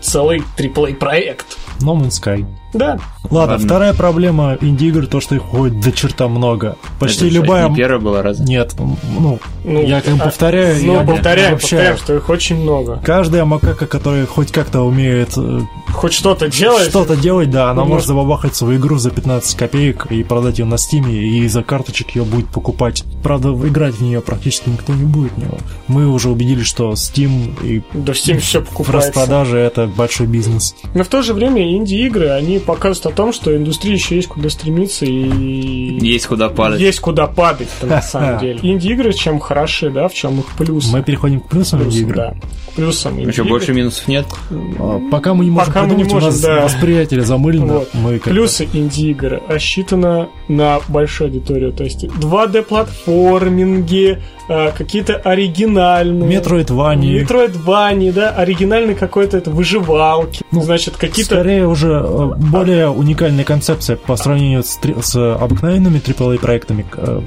целый 0.00 0.42
AAA-проект. 0.56 1.46
No 1.84 1.94
Man's 2.00 2.20
Sky. 2.22 2.44
Да, 2.74 2.98
Ладно, 3.24 3.52
Ладно. 3.54 3.58
вторая 3.66 3.92
проблема 3.92 4.56
инди-игр, 4.60 5.06
то, 5.06 5.20
что 5.20 5.34
их 5.34 5.42
ходит 5.42 5.80
до 5.80 5.92
черта 5.92 6.26
много. 6.28 6.76
Почти 6.98 7.26
Это 7.26 7.34
любая... 7.34 7.68
Не 7.68 7.76
первая 7.76 8.00
была, 8.00 8.22
разве? 8.22 8.46
Нет, 8.46 8.74
ну, 8.78 9.38
ну, 9.64 9.82
Я 9.86 10.00
как 10.00 10.14
а, 10.14 10.24
повторяю, 10.24 10.76
Ну, 10.86 10.94
я 10.94 11.00
повторяем, 11.04 11.52
вообще- 11.52 11.76
повторяем, 11.76 11.96
что 11.98 12.16
их 12.16 12.28
очень 12.30 12.56
много. 12.62 12.98
каждая 13.04 13.44
макака, 13.44 13.86
которая 13.86 14.24
хоть 14.24 14.52
как-то 14.52 14.80
умеет 14.82 15.34
э, 15.36 15.60
Хоть 15.92 16.14
что-то 16.14 16.48
делать. 16.48 16.88
что-то 16.88 17.14
делать, 17.14 17.50
да, 17.50 17.70
она 17.70 17.82
Ну, 17.82 17.90
может 17.90 18.06
забабахать 18.06 18.56
свою 18.56 18.78
игру 18.78 18.96
за 18.96 19.10
15 19.10 19.54
копеек 19.54 20.06
и 20.10 20.22
продать 20.24 20.58
ее 20.58 20.64
на 20.64 20.78
стиме, 20.78 21.12
и 21.14 21.46
за 21.48 21.62
карточек 21.62 22.16
ее 22.16 22.24
будет 22.24 22.46
покупать. 22.48 23.04
Правда, 23.22 23.50
играть 23.50 23.96
в 23.96 24.00
нее 24.02 24.22
практически 24.22 24.70
никто 24.70 24.94
не 24.94 25.04
будет. 25.04 25.32
но 25.36 25.58
Мы 25.88 26.08
уже 26.08 26.30
убедились, 26.30 26.66
что 26.66 26.92
Steam 26.92 27.52
и 27.62 27.82
Да 27.92 28.14
в 28.14 28.16
Steam 28.16 28.38
все 28.38 28.62
покупается. 28.62 29.08
распродажи 29.10 29.58
это 29.58 29.86
большой 29.86 30.26
бизнес. 30.26 30.74
Но 30.94 31.04
в 31.04 31.08
то 31.08 31.20
же 31.20 31.34
время 31.34 31.62
инди-игры, 31.76 32.30
они 32.30 32.58
показывают 32.58 33.14
о 33.14 33.16
том, 33.16 33.32
что 33.32 33.54
индустрии 33.56 33.92
еще 33.92 34.16
есть 34.16 34.28
куда 34.28 34.48
стремиться 34.50 35.04
и 35.04 35.98
Есть 36.00 36.26
куда 36.26 36.48
падать. 36.48 36.80
есть 36.80 37.00
куда 37.00 37.26
падать 37.26 37.68
на 37.82 38.00
самом 38.12 38.38
деле. 38.40 38.58
Инди-игры 38.62 39.12
чем 39.12 39.38
хороши, 39.40 39.90
да, 39.90 40.08
в 40.08 40.14
чем 40.14 40.40
их 40.40 40.46
плюсы? 40.56 40.90
Мы 40.92 41.02
переходим 41.02 41.40
к 41.40 41.48
плюсам 41.48 41.82
игры. 41.88 42.14
да. 42.14 42.34
Ну 42.74 42.90
что, 42.90 43.10
инди-игр. 43.10 43.48
больше 43.50 43.74
минусов 43.74 44.08
нет? 44.08 44.24
А, 44.78 44.98
Пока 45.10 45.34
мы 45.34 45.44
не 45.44 45.50
можем 45.50 45.66
Пока 45.72 45.84
мы 45.84 45.94
не 45.94 46.04
придумать, 46.04 46.22
у 46.22 46.26
нас 46.26 46.36
можем, 46.40 46.56
да. 46.56 46.62
восприятие 46.64 47.20
замылено. 47.22 47.72
Вот. 47.74 47.90
Мы 47.92 48.18
Плюсы 48.18 48.66
инди-игры 48.72 49.42
рассчитано 49.46 50.28
на 50.48 50.80
большую 50.88 51.28
аудиторию. 51.28 51.72
То 51.74 51.84
есть 51.84 52.02
2D-платформинги, 52.04 54.18
э, 54.48 54.72
какие-то 54.76 55.16
оригинальные... 55.16 56.26
Метроидвани. 56.28 57.12
Метроидвани, 57.20 58.10
да, 58.10 58.30
оригинальные 58.30 58.96
какой-то 58.96 59.36
это 59.36 59.50
выживалки. 59.50 60.42
Ну, 60.50 60.62
значит, 60.62 60.96
какие-то... 60.96 61.36
Скорее 61.52 61.68
уже 61.68 61.88
э, 62.02 62.34
более 62.38 62.88
уникальная 62.88 63.44
концепция 63.44 63.96
по 63.96 64.16
сравнению 64.16 64.62
с, 64.62 64.78
с 65.02 65.34
обыкновенными 65.36 65.98
AAA 65.98 66.38
проектами, 66.40 66.86
э, 66.96 67.20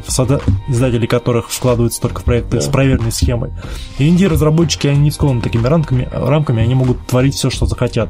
издатели 0.67 1.05
которых 1.05 1.51
вкладываются 1.51 2.01
только 2.01 2.21
в 2.21 2.23
проекты 2.23 2.57
Да. 2.57 2.61
с 2.61 2.67
проверенной 2.67 3.11
схемой. 3.11 3.51
И 3.99 4.09
инди-разработчики, 4.09 4.87
они 4.87 4.99
не 4.99 5.11
скованы 5.11 5.41
такими 5.41 5.67
рамками, 5.67 6.09
рамками, 6.11 6.63
они 6.63 6.73
могут 6.73 7.05
творить 7.05 7.35
все, 7.35 7.51
что 7.51 7.67
захотят. 7.67 8.09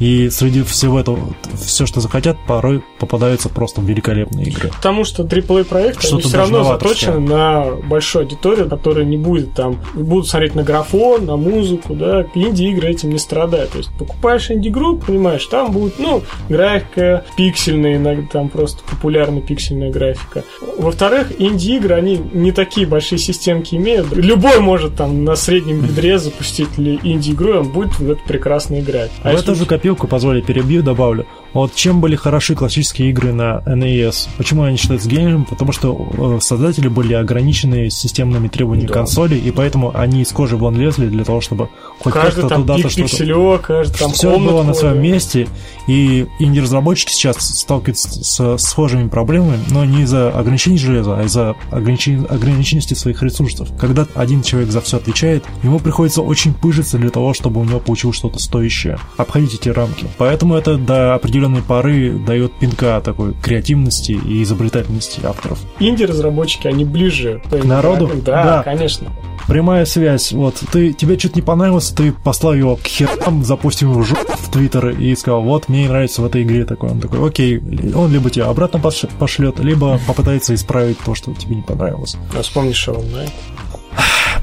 И 0.00 0.28
среди 0.30 0.62
всего 0.62 1.00
этого, 1.00 1.34
все, 1.54 1.86
что 1.86 2.00
захотят, 2.00 2.36
порой 2.46 2.82
попадаются 2.98 3.48
просто 3.48 3.80
великолепные 3.80 4.46
игры. 4.46 4.70
Потому 4.70 5.04
что 5.04 5.22
AAA 5.22 5.64
проекты 5.64 6.08
они 6.08 6.20
все 6.22 6.36
равно 6.36 6.64
заточены 6.64 7.20
на 7.20 7.66
большую 7.88 8.22
аудиторию, 8.24 8.68
которая 8.68 9.04
не 9.04 9.16
будет 9.16 9.54
там, 9.54 9.78
будут 9.94 10.28
смотреть 10.28 10.54
на 10.54 10.62
графон, 10.62 11.26
на 11.26 11.36
музыку, 11.36 11.94
да, 11.94 12.26
инди-игры 12.34 12.88
этим 12.90 13.10
не 13.10 13.18
страдают. 13.18 13.70
То 13.70 13.78
есть 13.78 13.90
покупаешь 13.98 14.50
инди-игру, 14.50 14.96
понимаешь, 14.98 15.44
там 15.46 15.72
будет, 15.72 15.98
ну, 15.98 16.22
графика 16.48 17.24
пиксельная, 17.36 17.96
иногда 17.96 18.26
там 18.30 18.48
просто 18.48 18.82
популярная 18.88 19.42
пиксельная 19.42 19.90
графика. 19.90 20.44
Во-вторых, 20.78 21.32
инди-игры, 21.38 21.94
они 21.94 22.20
не 22.32 22.52
такие 22.52 22.86
большие 22.86 23.18
системки 23.18 23.74
имеют. 23.76 24.12
Любой 24.12 24.58
может 24.60 24.96
там 24.96 25.24
на 25.24 25.36
среднем 25.36 25.80
бедре 25.80 26.18
запустить 26.18 26.68
инди-игру, 26.78 27.60
он 27.60 27.68
будет 27.70 27.98
в 27.98 28.10
это 28.10 28.20
прекрасно 28.26 28.80
играть. 28.80 29.10
А 29.22 29.30
в 29.30 29.32
если- 29.32 29.44
эту 29.44 29.54
же 29.54 29.66
копилку, 29.84 30.08
позволь, 30.08 30.42
перебью, 30.42 30.82
добавлю. 30.82 31.26
Вот 31.54 31.74
чем 31.74 32.00
были 32.00 32.16
хороши 32.16 32.54
классические 32.54 33.10
игры 33.10 33.32
на 33.32 33.62
NES? 33.64 34.28
Почему 34.36 34.64
они 34.64 34.76
считаются 34.76 35.08
гением? 35.08 35.44
Потому 35.44 35.72
что 35.72 36.36
э, 36.36 36.40
создатели 36.40 36.88
были 36.88 37.14
ограничены 37.14 37.88
системными 37.90 38.48
требованиями 38.48 38.88
Да. 38.88 38.94
консоли, 38.94 39.36
и 39.36 39.50
поэтому 39.50 39.96
они 39.96 40.22
из 40.22 40.32
кожи 40.32 40.56
вон 40.56 40.76
лезли 40.78 41.06
для 41.06 41.24
того, 41.24 41.40
чтобы 41.40 41.68
хоть 42.00 42.12
каждый 42.12 42.42
как-то 42.42 42.56
туда-то 42.56 42.88
что-то... 42.90 43.02
пикселек, 43.08 43.62
каждый 43.62 43.98
там 43.98 44.12
Все 44.12 44.38
было 44.38 44.62
на 44.64 44.74
своем 44.74 45.00
месте, 45.00 45.48
и 45.86 46.26
инди-разработчики 46.40 47.12
сейчас 47.12 47.36
сталкиваются 47.60 48.58
с 48.58 48.58
схожими 48.62 49.08
проблемами, 49.08 49.60
но 49.70 49.84
не 49.84 50.02
из-за 50.02 50.30
ограничений 50.30 50.78
железа, 50.78 51.18
а 51.18 51.22
из-за 51.24 51.54
ограничен- 51.70 52.26
ограниченности 52.28 52.94
своих 52.94 53.22
ресурсов. 53.22 53.68
Когда 53.78 54.06
один 54.14 54.42
человек 54.42 54.70
за 54.70 54.80
все 54.80 54.96
отвечает, 54.96 55.44
ему 55.62 55.78
приходится 55.78 56.22
очень 56.22 56.52
пыжиться 56.52 56.98
для 56.98 57.10
того, 57.10 57.32
чтобы 57.32 57.60
у 57.60 57.64
него 57.64 57.78
получилось 57.78 58.16
что-то 58.16 58.38
стоящее. 58.40 58.98
Обходить 59.16 59.54
эти 59.54 59.68
рамки. 59.68 60.06
Поэтому 60.18 60.54
это 60.56 60.76
до 60.76 61.14
определенной 61.44 61.62
поры 61.62 62.10
дает 62.12 62.52
пинка 62.58 63.00
такой 63.00 63.34
креативности 63.34 64.12
и 64.12 64.42
изобретательности 64.42 65.20
авторов. 65.24 65.58
Инди-разработчики, 65.78 66.66
они 66.68 66.84
ближе 66.84 67.42
К 67.50 67.64
народу? 67.64 68.10
Да, 68.24 68.44
Да. 68.44 68.62
конечно. 68.62 69.10
Прямая 69.46 69.84
связь. 69.84 70.32
Вот 70.32 70.54
ты 70.72 70.94
тебе 70.94 71.18
что-то 71.18 71.36
не 71.36 71.42
понравилось, 71.42 71.90
ты 71.90 72.12
послал 72.12 72.54
его 72.54 72.76
к 72.76 72.84
херам, 72.86 73.44
запустил 73.44 73.90
его 73.92 74.00
в 74.02 74.06
жопу 74.06 74.32
в 74.38 74.50
Твиттер 74.50 74.88
и 74.90 75.14
сказал, 75.14 75.42
вот 75.42 75.68
мне 75.68 75.82
не 75.82 75.88
нравится 75.88 76.22
в 76.22 76.24
этой 76.26 76.42
игре 76.44 76.64
такой. 76.64 76.90
Он 76.90 77.00
такой, 77.00 77.26
окей, 77.26 77.60
он 77.94 78.10
либо 78.10 78.30
тебя 78.30 78.46
обратно 78.46 78.78
пош- 78.78 79.08
пошлет, 79.18 79.58
либо 79.58 80.00
попытается 80.06 80.54
исправить 80.54 80.98
то, 81.00 81.14
что 81.14 81.34
тебе 81.34 81.56
не 81.56 81.62
понравилось. 81.62 82.16
А 82.36 82.40
вспомни 82.42 82.72
Shovel 82.72 83.04
Knight. 83.12 83.30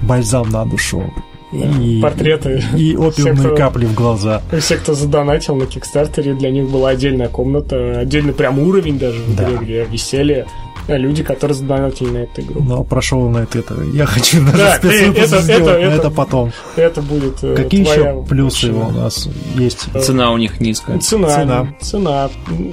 Бальзам 0.03 0.49
на 0.49 0.65
душу. 0.65 1.11
И, 1.51 1.99
Портреты. 2.01 2.63
и 2.77 2.95
опиумные 2.97 3.11
Всех, 3.35 3.39
кто- 3.39 3.55
капли 3.55 3.85
в 3.85 3.93
глаза. 3.93 4.41
Все, 4.59 4.77
кто 4.77 4.93
задонатил 4.93 5.55
на 5.55 5.65
Кикстартере, 5.65 6.33
для 6.33 6.49
них 6.49 6.69
была 6.69 6.89
отдельная 6.89 7.27
комната, 7.27 7.99
отдельный 7.99 8.33
прям 8.33 8.59
уровень 8.59 8.97
даже 8.97 9.19
в 9.19 9.33
игре, 9.35 9.47
Да. 9.57 9.63
где 9.63 9.83
висели 9.83 10.45
люди, 10.87 11.23
которые 11.23 11.55
задонатили 11.55 12.09
на 12.09 12.17
эту 12.19 12.41
игру. 12.41 12.61
Но 12.61 12.83
прошел 12.83 13.29
на 13.29 13.39
это, 13.39 13.59
это. 13.59 13.75
Я 13.93 14.05
хочу 14.05 14.43
даже 14.45 14.57
Да, 14.57 14.77
ты- 14.79 14.87
спецвыпуск 14.89 15.23
это- 15.33 15.41
сделать, 15.41 15.61
это- 15.61 15.71
но 15.71 15.77
это- 15.87 15.95
это 15.95 16.09
потом. 16.11 16.51
Это 16.75 17.01
будет 17.01 17.43
э, 17.43 17.55
Какие 17.55 17.83
твоя 17.83 18.11
еще 18.11 18.23
плюсы 18.27 18.71
у 18.71 18.91
нас 18.91 19.27
есть? 19.55 19.87
Цена 20.01 20.31
у 20.31 20.37
них 20.37 20.59
низкая. 20.59 20.99
Цена, 20.99 21.29
Цена. 21.29 21.67
цена. 21.81 22.29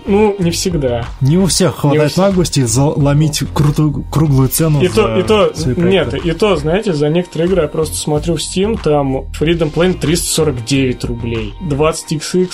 Ну, 0.06 0.36
не 0.38 0.50
всегда. 0.50 1.04
Не 1.20 1.38
у 1.38 1.46
всех 1.46 1.76
хватает 1.76 2.16
наглости 2.16 2.64
заломить 2.64 3.42
крутую, 3.54 4.04
круглую 4.10 4.48
цену 4.48 4.82
И 4.82 4.88
за 4.88 4.94
то, 4.94 5.18
и 5.18 5.22
то, 5.22 5.54
свои 5.54 5.74
нет, 5.76 6.14
и 6.14 6.32
то, 6.32 6.56
знаете, 6.56 6.92
за 6.92 7.08
некоторые 7.08 7.48
игры 7.48 7.62
я 7.62 7.68
просто 7.68 7.96
смотрю 7.96 8.36
в 8.36 8.38
Steam, 8.38 8.78
там 8.82 9.18
Freedom 9.38 9.72
Plane 9.72 9.94
349 9.98 11.04
рублей, 11.04 11.54
20XX 11.60 12.48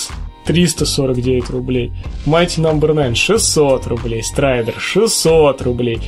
349 0.46 1.50
рублей, 1.50 1.92
Mighty 2.26 2.60
Number 2.60 2.94
9 2.94 3.16
600 3.16 3.86
рублей, 3.86 4.20
Strider 4.22 4.74
600 4.78 5.62
рублей, 5.62 6.00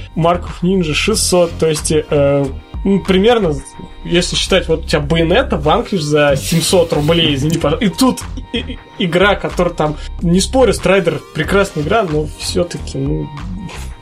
of 0.45 0.63
Ninja 0.63 0.95
600, 0.95 1.53
то 1.59 1.67
есть 1.67 1.93
э, 1.93 2.47
ну, 2.85 3.01
примерно, 3.03 3.53
если 4.05 4.37
считать, 4.37 4.69
вот 4.69 4.85
у 4.85 4.87
тебя 4.87 5.01
Bayonetta 5.03 5.57
ванкиш 5.61 6.03
за 6.03 6.37
700 6.37 6.93
рублей, 6.93 7.35
извини, 7.35 7.59
пожалуйста, 7.59 7.85
и 7.87 7.89
тут 7.89 8.21
и- 8.53 8.59
и- 8.59 8.79
игра, 8.99 9.35
которая 9.35 9.75
там, 9.75 9.97
не 10.23 10.41
спорю, 10.41 10.73
Страйдер 10.73 11.21
прекрасная 11.35 11.83
игра, 11.83 12.05
но 12.05 12.27
все-таки, 12.39 12.99
ну, 12.99 13.29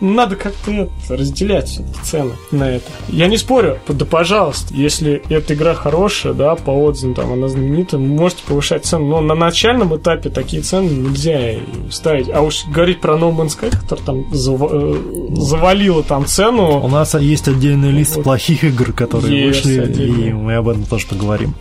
надо 0.00 0.36
как-то 0.36 0.88
разделять 1.08 1.80
цены 2.02 2.32
на 2.50 2.70
это. 2.70 2.84
Я 3.08 3.26
не 3.28 3.36
спорю, 3.36 3.78
да 3.88 4.04
пожалуйста, 4.04 4.74
если 4.74 5.22
эта 5.28 5.54
игра 5.54 5.74
хорошая, 5.74 6.32
да, 6.34 6.54
по 6.56 6.70
отзывам, 6.70 7.14
там, 7.14 7.32
она 7.32 7.48
знаменита, 7.48 7.98
можете 7.98 8.42
повышать 8.46 8.84
цену, 8.84 9.06
но 9.06 9.20
на 9.20 9.34
начальном 9.34 9.96
этапе 9.96 10.30
такие 10.30 10.62
цены 10.62 10.88
нельзя 10.90 11.60
ставить. 11.90 12.28
А 12.28 12.40
уж 12.42 12.64
говорить 12.66 13.00
про 13.00 13.14
No 13.16 13.34
Man's 13.34 13.58
Sky, 13.58 13.70
который 13.70 14.00
там 14.04 14.20
зава- 14.32 14.70
э, 14.72 15.34
завалила 15.36 16.02
там 16.02 16.22
У 16.22 16.26
цену, 16.26 16.86
нас 16.88 17.14
есть 17.14 17.48
отдельный 17.48 17.90
лист 17.90 18.16
Вот. 18.16 18.24
плохих 18.24 18.64
игр, 18.64 18.92
которые 18.92 19.46
Есть 19.46 19.64
вышли, 19.64 19.80
отдельный. 19.80 20.28
и 20.28 20.32
мы 20.32 20.54
об 20.56 20.68
этом 20.68 20.84
тоже 20.84 21.06
поговорим. 21.06 21.54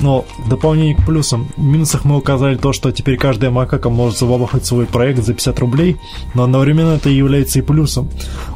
Но 0.00 0.24
в 0.38 0.48
дополнение 0.48 0.94
к 0.94 1.04
плюсам, 1.04 1.48
в 1.56 1.62
минусах 1.62 2.04
мы 2.04 2.16
указали 2.16 2.56
то, 2.56 2.72
что 2.72 2.92
теперь 2.92 3.16
каждая 3.16 3.50
макака 3.50 3.88
может 3.88 4.18
забабахать 4.18 4.64
свой 4.64 4.86
проект 4.86 5.24
за 5.24 5.34
50 5.34 5.58
рублей, 5.58 5.96
но 6.34 6.44
одновременно 6.44 6.94
это 6.94 7.08
является 7.08 7.58
и 7.58 7.62
плюсом. 7.62 8.08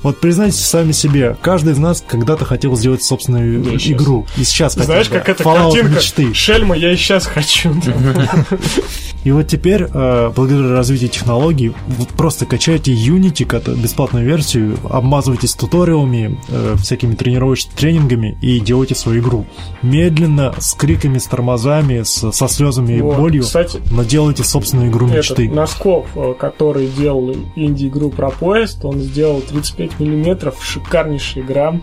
Вот 0.02 0.20
признайтесь 0.20 0.60
сами 0.60 0.92
себе, 0.92 1.36
каждый 1.40 1.72
из 1.72 1.78
нас 1.78 2.04
когда-то 2.06 2.44
хотел 2.44 2.76
сделать 2.76 3.02
собственную 3.02 3.76
Я 3.76 3.92
игру. 3.94 4.26
И 4.36 4.44
сейчас 4.44 4.74
Знаешь, 4.74 5.08
хотел, 5.08 5.20
как 5.20 5.28
эта 5.28 5.42
Fallout 5.44 5.72
картинка? 5.72 5.96
мечты. 5.96 6.34
Шельма, 6.34 6.76
я 6.76 6.92
и 6.92 6.96
сейчас 6.96 7.26
хочу. 7.26 7.74
И 9.24 9.30
вот 9.30 9.46
теперь, 9.46 9.84
э, 9.84 10.32
благодаря 10.34 10.70
развитию 10.70 11.08
технологий, 11.08 11.72
вы 11.86 12.06
просто 12.16 12.44
качаете 12.44 12.92
Unity, 12.92 13.80
бесплатную 13.80 14.26
версию, 14.26 14.78
обмазываетесь 14.90 15.54
туториалами, 15.54 16.40
э, 16.48 16.74
всякими 16.80 17.14
тренировочными 17.14 17.76
тренингами 17.76 18.38
и 18.40 18.58
делаете 18.58 18.94
свою 18.96 19.20
игру. 19.20 19.46
Медленно, 19.82 20.54
с 20.58 20.74
криками, 20.74 21.18
с 21.18 21.26
тормозами, 21.36 22.02
с- 22.02 22.30
со 22.30 22.46
слезами 22.48 23.00
Вот. 23.00 23.14
и 23.14 23.16
болью, 23.16 23.42
Кстати, 23.42 23.80
но 23.90 24.04
делайте 24.04 24.44
собственную 24.44 24.90
игру 24.90 25.06
этот 25.08 25.38
мечты. 25.38 25.48
Носков, 25.50 26.06
э, 26.14 26.34
который 26.38 26.86
делал 26.88 27.34
инди-игру 27.56 28.10
про 28.10 28.30
поезд, 28.30 28.84
он 28.84 28.98
сделал 29.00 29.40
35 29.40 29.98
миллиметров, 29.98 30.56
шикарнейшая 30.62 31.42
игра. 31.44 31.74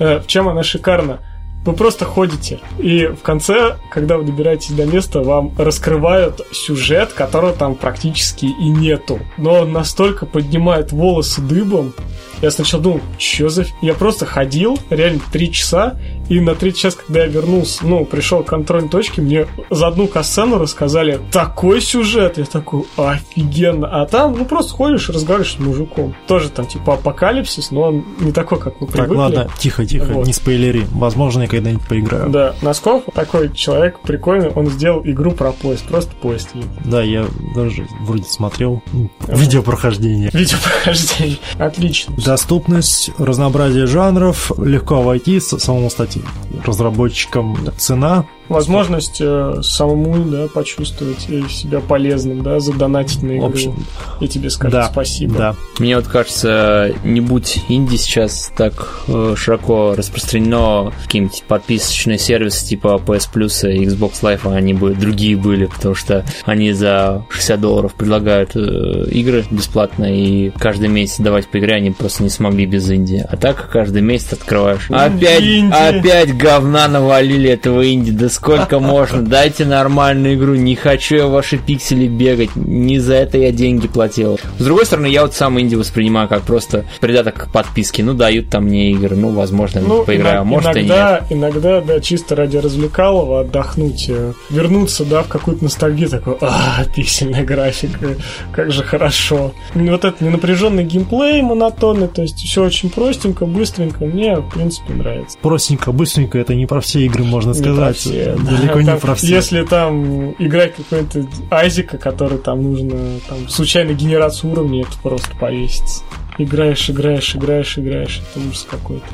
Э, 0.00 0.18
В 0.20 0.26
чем 0.26 0.48
она 0.48 0.62
шикарна? 0.64 1.20
Вы 1.64 1.74
просто 1.74 2.06
ходите, 2.06 2.58
и 2.78 3.04
в 3.06 3.20
конце, 3.22 3.76
когда 3.90 4.16
вы 4.16 4.24
добираетесь 4.24 4.70
до 4.70 4.86
места, 4.86 5.20
вам 5.20 5.52
раскрывают 5.58 6.40
сюжет, 6.52 7.12
которого 7.12 7.52
там 7.52 7.74
практически 7.74 8.46
и 8.46 8.68
нету. 8.70 9.20
Но 9.36 9.60
он 9.60 9.72
настолько 9.72 10.24
поднимает 10.24 10.90
волосы 10.90 11.42
дыбом. 11.42 11.92
Я 12.40 12.50
сначала 12.50 12.82
думал, 12.82 13.00
что 13.18 13.50
за... 13.50 13.62
ф-?» 13.62 13.68
Я 13.82 13.92
просто 13.92 14.24
ходил, 14.24 14.78
реально, 14.88 15.20
три 15.30 15.52
часа, 15.52 16.00
и 16.30 16.38
на 16.40 16.54
третий 16.54 16.78
час, 16.80 16.94
когда 16.94 17.20
я 17.20 17.26
вернулся, 17.26 17.84
ну, 17.84 18.04
пришел 18.04 18.44
к 18.44 18.46
контрольной 18.46 18.88
точке, 18.88 19.20
мне 19.20 19.48
за 19.68 19.88
одну 19.88 20.06
касцену 20.06 20.58
рассказали 20.58 21.18
такой 21.32 21.80
сюжет. 21.80 22.38
Я 22.38 22.44
такой, 22.44 22.84
офигенно. 22.96 23.88
А 24.00 24.06
там, 24.06 24.36
ну, 24.38 24.44
просто 24.44 24.72
ходишь, 24.72 25.08
разговариваешь 25.10 25.54
с 25.54 25.58
мужиком. 25.58 26.14
Тоже 26.28 26.48
там, 26.48 26.66
типа, 26.66 26.94
апокалипсис, 26.94 27.72
но 27.72 27.82
он 27.82 28.04
не 28.20 28.30
такой, 28.30 28.60
как 28.60 28.80
мы 28.80 28.86
Так, 28.86 28.94
привыкли. 28.96 29.16
ладно, 29.16 29.48
тихо, 29.58 29.84
тихо, 29.84 30.12
Вот. 30.12 30.26
не 30.26 30.32
спойлери. 30.32 30.86
Возможно, 30.92 31.42
я 31.42 31.48
когда-нибудь 31.48 31.86
поиграю. 31.88 32.30
Да, 32.30 32.54
Носков 32.62 33.02
такой 33.12 33.52
человек 33.52 33.98
прикольный, 33.98 34.50
он 34.50 34.68
сделал 34.68 35.02
игру 35.04 35.32
про 35.32 35.50
поезд, 35.50 35.84
просто 35.88 36.14
поезд. 36.14 36.50
Да, 36.84 37.02
я 37.02 37.26
даже 37.56 37.88
вроде 38.02 38.22
смотрел 38.24 38.82
ну, 38.92 39.10
видео 39.26 39.62
прохождения. 39.62 40.30
Видео 40.32 40.58
прохождение. 40.62 41.38
Отлично. 41.58 42.14
Доступность, 42.24 43.10
разнообразие 43.18 43.86
жанров, 43.86 44.52
легко 44.58 45.02
войти, 45.02 45.40
самому 45.40 45.90
стать 45.90 46.19
разработчиком. 46.64 47.56
Цена 47.76 48.24
Возможность 48.50 49.18
э, 49.20 49.60
самому, 49.62 50.24
да, 50.24 50.48
почувствовать 50.48 51.20
себя 51.20 51.80
полезным, 51.80 52.42
да, 52.42 52.60
задонатить 52.60 53.22
на 53.22 53.36
игру. 53.36 53.46
общем, 53.46 53.86
И 54.20 54.28
тебе 54.28 54.50
скажут 54.50 54.72
да, 54.72 54.88
спасибо. 54.92 55.34
да. 55.38 55.54
Мне 55.78 55.96
вот 55.96 56.06
кажется, 56.08 56.92
не 57.04 57.20
будь 57.20 57.60
инди 57.68 57.96
сейчас 57.96 58.52
так 58.56 59.02
э, 59.08 59.34
широко 59.36 59.94
распространено, 59.96 60.92
какие-нибудь 61.04 61.44
подписочные 61.46 62.18
сервисы 62.18 62.66
типа 62.66 63.00
PS 63.04 63.28
Plus 63.32 63.72
и 63.72 63.84
Xbox 63.86 64.20
Live, 64.22 64.52
они 64.52 64.74
бы 64.74 64.94
другие 64.94 65.36
были, 65.36 65.66
потому 65.66 65.94
что 65.94 66.24
они 66.44 66.72
за 66.72 67.24
60 67.30 67.60
долларов 67.60 67.94
предлагают 67.94 68.56
э, 68.56 69.06
игры 69.10 69.44
бесплатно, 69.50 70.04
и 70.04 70.50
каждый 70.50 70.88
месяц 70.88 71.18
давать 71.18 71.46
по 71.46 71.58
игре 71.58 71.76
они 71.76 71.92
просто 71.92 72.24
не 72.24 72.30
смогли 72.30 72.66
без 72.66 72.90
инди. 72.90 73.24
А 73.30 73.36
так 73.36 73.70
каждый 73.70 74.02
месяц 74.02 74.32
открываешь. 74.32 74.90
Опять, 74.90 75.40
Инди. 75.42 75.72
опять 75.72 76.36
говна 76.36 76.88
навалили 76.88 77.48
этого 77.50 77.88
инди, 77.88 78.10
да 78.10 78.28
сколько 78.40 78.80
можно, 78.80 79.22
дайте 79.22 79.64
нормальную 79.64 80.34
игру, 80.34 80.54
не 80.54 80.74
хочу 80.74 81.16
я 81.16 81.26
в 81.26 81.30
ваши 81.30 81.58
пиксели 81.58 82.08
бегать, 82.08 82.56
не 82.56 82.98
за 82.98 83.14
это 83.14 83.38
я 83.38 83.52
деньги 83.52 83.86
платил. 83.86 84.38
С 84.58 84.64
другой 84.64 84.86
стороны, 84.86 85.06
я 85.06 85.22
вот 85.22 85.34
сам 85.34 85.60
инди 85.60 85.74
воспринимаю 85.74 86.28
как 86.28 86.42
просто 86.42 86.84
придаток 87.00 87.34
к 87.34 87.52
подписке, 87.52 88.02
ну 88.02 88.14
дают 88.14 88.48
там 88.48 88.64
мне 88.64 88.92
игры, 88.92 89.14
ну 89.16 89.28
возможно 89.30 89.80
Ну, 89.80 90.04
поиграю, 90.04 90.40
а 90.40 90.44
может 90.44 90.74
и 90.76 90.80
нет. 90.82 90.86
иногда, 90.90 91.24
иногда, 91.30 91.80
да, 91.80 92.00
чисто 92.00 92.34
ради 92.36 92.56
развлекалого 92.56 93.40
отдохнуть, 93.40 94.06
э, 94.08 94.32
вернуться, 94.48 95.04
да, 95.04 95.22
в 95.22 95.28
какую-то 95.28 95.64
ностальгию, 95.64 96.08
такой, 96.08 96.36
а, 96.40 96.84
пиксельная 96.94 97.44
графика, 97.44 98.16
как 98.52 98.70
же 98.72 98.82
хорошо. 98.82 99.52
Вот 99.74 100.04
этот 100.04 100.20
ненапряженный 100.20 100.84
геймплей 100.84 101.42
монотонный, 101.42 102.08
то 102.08 102.22
есть 102.22 102.38
все 102.38 102.64
очень 102.64 102.90
простенько, 102.90 103.44
быстренько, 103.46 104.04
мне, 104.04 104.36
в 104.36 104.48
принципе, 104.50 104.94
нравится. 104.94 105.36
Простенько, 105.42 105.92
быстренько, 105.92 106.38
это 106.38 106.54
не 106.54 106.66
про 106.66 106.80
все 106.80 107.00
игры, 107.04 107.24
можно 107.24 107.50
Не 107.50 107.54
сказать. 107.58 107.76
про 107.78 107.92
все, 107.92 108.29
да. 108.36 108.56
Далеко 108.56 108.80
не 108.80 108.96
про 108.96 109.14
все. 109.14 109.26
Если 109.26 109.62
там 109.64 110.32
играть 110.32 110.74
какой-то 110.76 111.26
Айзека, 111.50 111.98
который 111.98 112.38
там 112.38 112.62
нужно 112.62 113.20
там 113.28 113.48
случайно 113.48 113.92
генерацию 113.92 114.52
уровней, 114.52 114.82
это 114.82 114.92
просто 115.02 115.30
повесится. 115.36 116.02
Играешь, 116.38 116.88
играешь, 116.88 117.34
играешь, 117.36 117.78
играешь, 117.78 118.22
это 118.34 118.46
ужас 118.46 118.66
какой-то. 118.70 119.04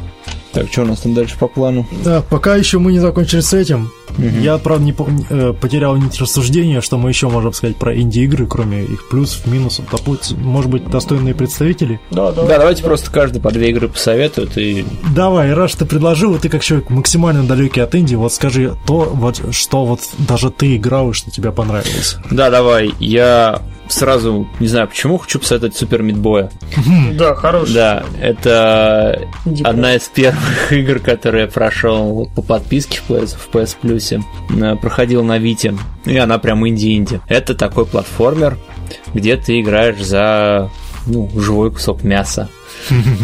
Так, 0.52 0.72
что 0.72 0.83
у 0.83 0.87
нас 0.87 1.00
там 1.00 1.12
дальше 1.12 1.37
по 1.38 1.48
плану? 1.48 1.87
Да, 2.02 2.22
пока 2.22 2.57
еще 2.57 2.79
мы 2.79 2.92
не 2.92 2.98
закончили 2.98 3.40
с 3.40 3.52
этим. 3.52 3.90
Мгм. 4.16 4.40
Я, 4.40 4.57
правда, 4.57 4.85
не 4.85 4.92
пом- 4.92 5.26
э, 5.29 5.52
потерял 5.52 5.96
нить 5.96 6.18
рассуждения, 6.18 6.81
что 6.81 6.96
мы 6.96 7.11
еще 7.11 7.29
можем 7.29 7.52
сказать 7.52 7.76
про 7.76 7.94
инди-игры, 7.94 8.46
кроме 8.46 8.85
их 8.85 9.09
плюсов, 9.11 9.46
минусов. 9.46 9.85
Допустим, 9.90 10.40
может 10.40 10.70
быть, 10.70 10.88
достойные 10.88 11.35
представители. 11.35 12.00
Да, 12.11 12.33
да. 12.33 12.46
Да, 12.46 12.59
давайте 12.59 12.83
просто 12.83 13.11
каждый 13.11 13.42
по 13.42 13.50
две 13.50 13.68
игры 13.68 13.88
посоветует 13.88 14.57
и 14.57 14.87
Давай, 15.14 15.52
раз 15.52 15.74
ты 15.74 15.85
предложил, 15.85 16.33
вот 16.33 16.40
ты 16.42 16.48
как 16.48 16.62
человек 16.62 16.88
максимально 16.88 17.42
далекий 17.42 17.81
от 17.81 17.94
инди, 17.94 18.14
вот 18.14 18.33
скажи 18.33 18.74
то, 18.87 19.11
вот, 19.12 19.42
что 19.55 19.85
вот 19.85 20.00
даже 20.26 20.50
ты 20.50 20.76
играл 20.76 21.11
и 21.11 21.12
что 21.12 21.31
тебе 21.31 21.52
понравилось. 21.52 22.16
Да, 22.31 22.48
давай, 22.48 22.92
я 22.98 23.61
сразу, 23.88 24.46
не 24.61 24.66
знаю 24.66 24.88
почему, 24.88 25.18
хочу 25.18 25.38
посоветовать 25.38 25.77
Супер 25.77 26.03
Мидбоя. 26.03 26.51
Да, 27.12 27.35
хороший. 27.35 27.75
Да, 27.75 28.05
это 28.20 29.29
одна 29.64 29.94
из 29.96 30.03
первых 30.09 30.72
игр, 30.72 30.99
которые 30.99 31.44
я 31.44 31.51
прошел 31.51 32.31
по 32.35 32.42
подписке 32.42 32.99
в 32.99 33.11
PS, 33.11 33.37
в 33.37 33.55
PS 33.55 33.77
Plus. 33.83 34.22
Э, 34.61 34.77
Проходил 34.77 35.22
на 35.25 35.38
Вите, 35.38 35.77
и 36.05 36.16
она 36.16 36.38
прям 36.38 36.66
инди-инди. 36.66 37.20
Это 37.29 37.55
такой 37.55 37.87
платформер, 37.87 38.59
где 39.14 39.37
ты 39.37 39.61
играешь 39.61 40.03
за 40.03 40.70
ну, 41.07 41.31
живой 41.37 41.72
кусок 41.72 42.03
мяса. 42.03 42.49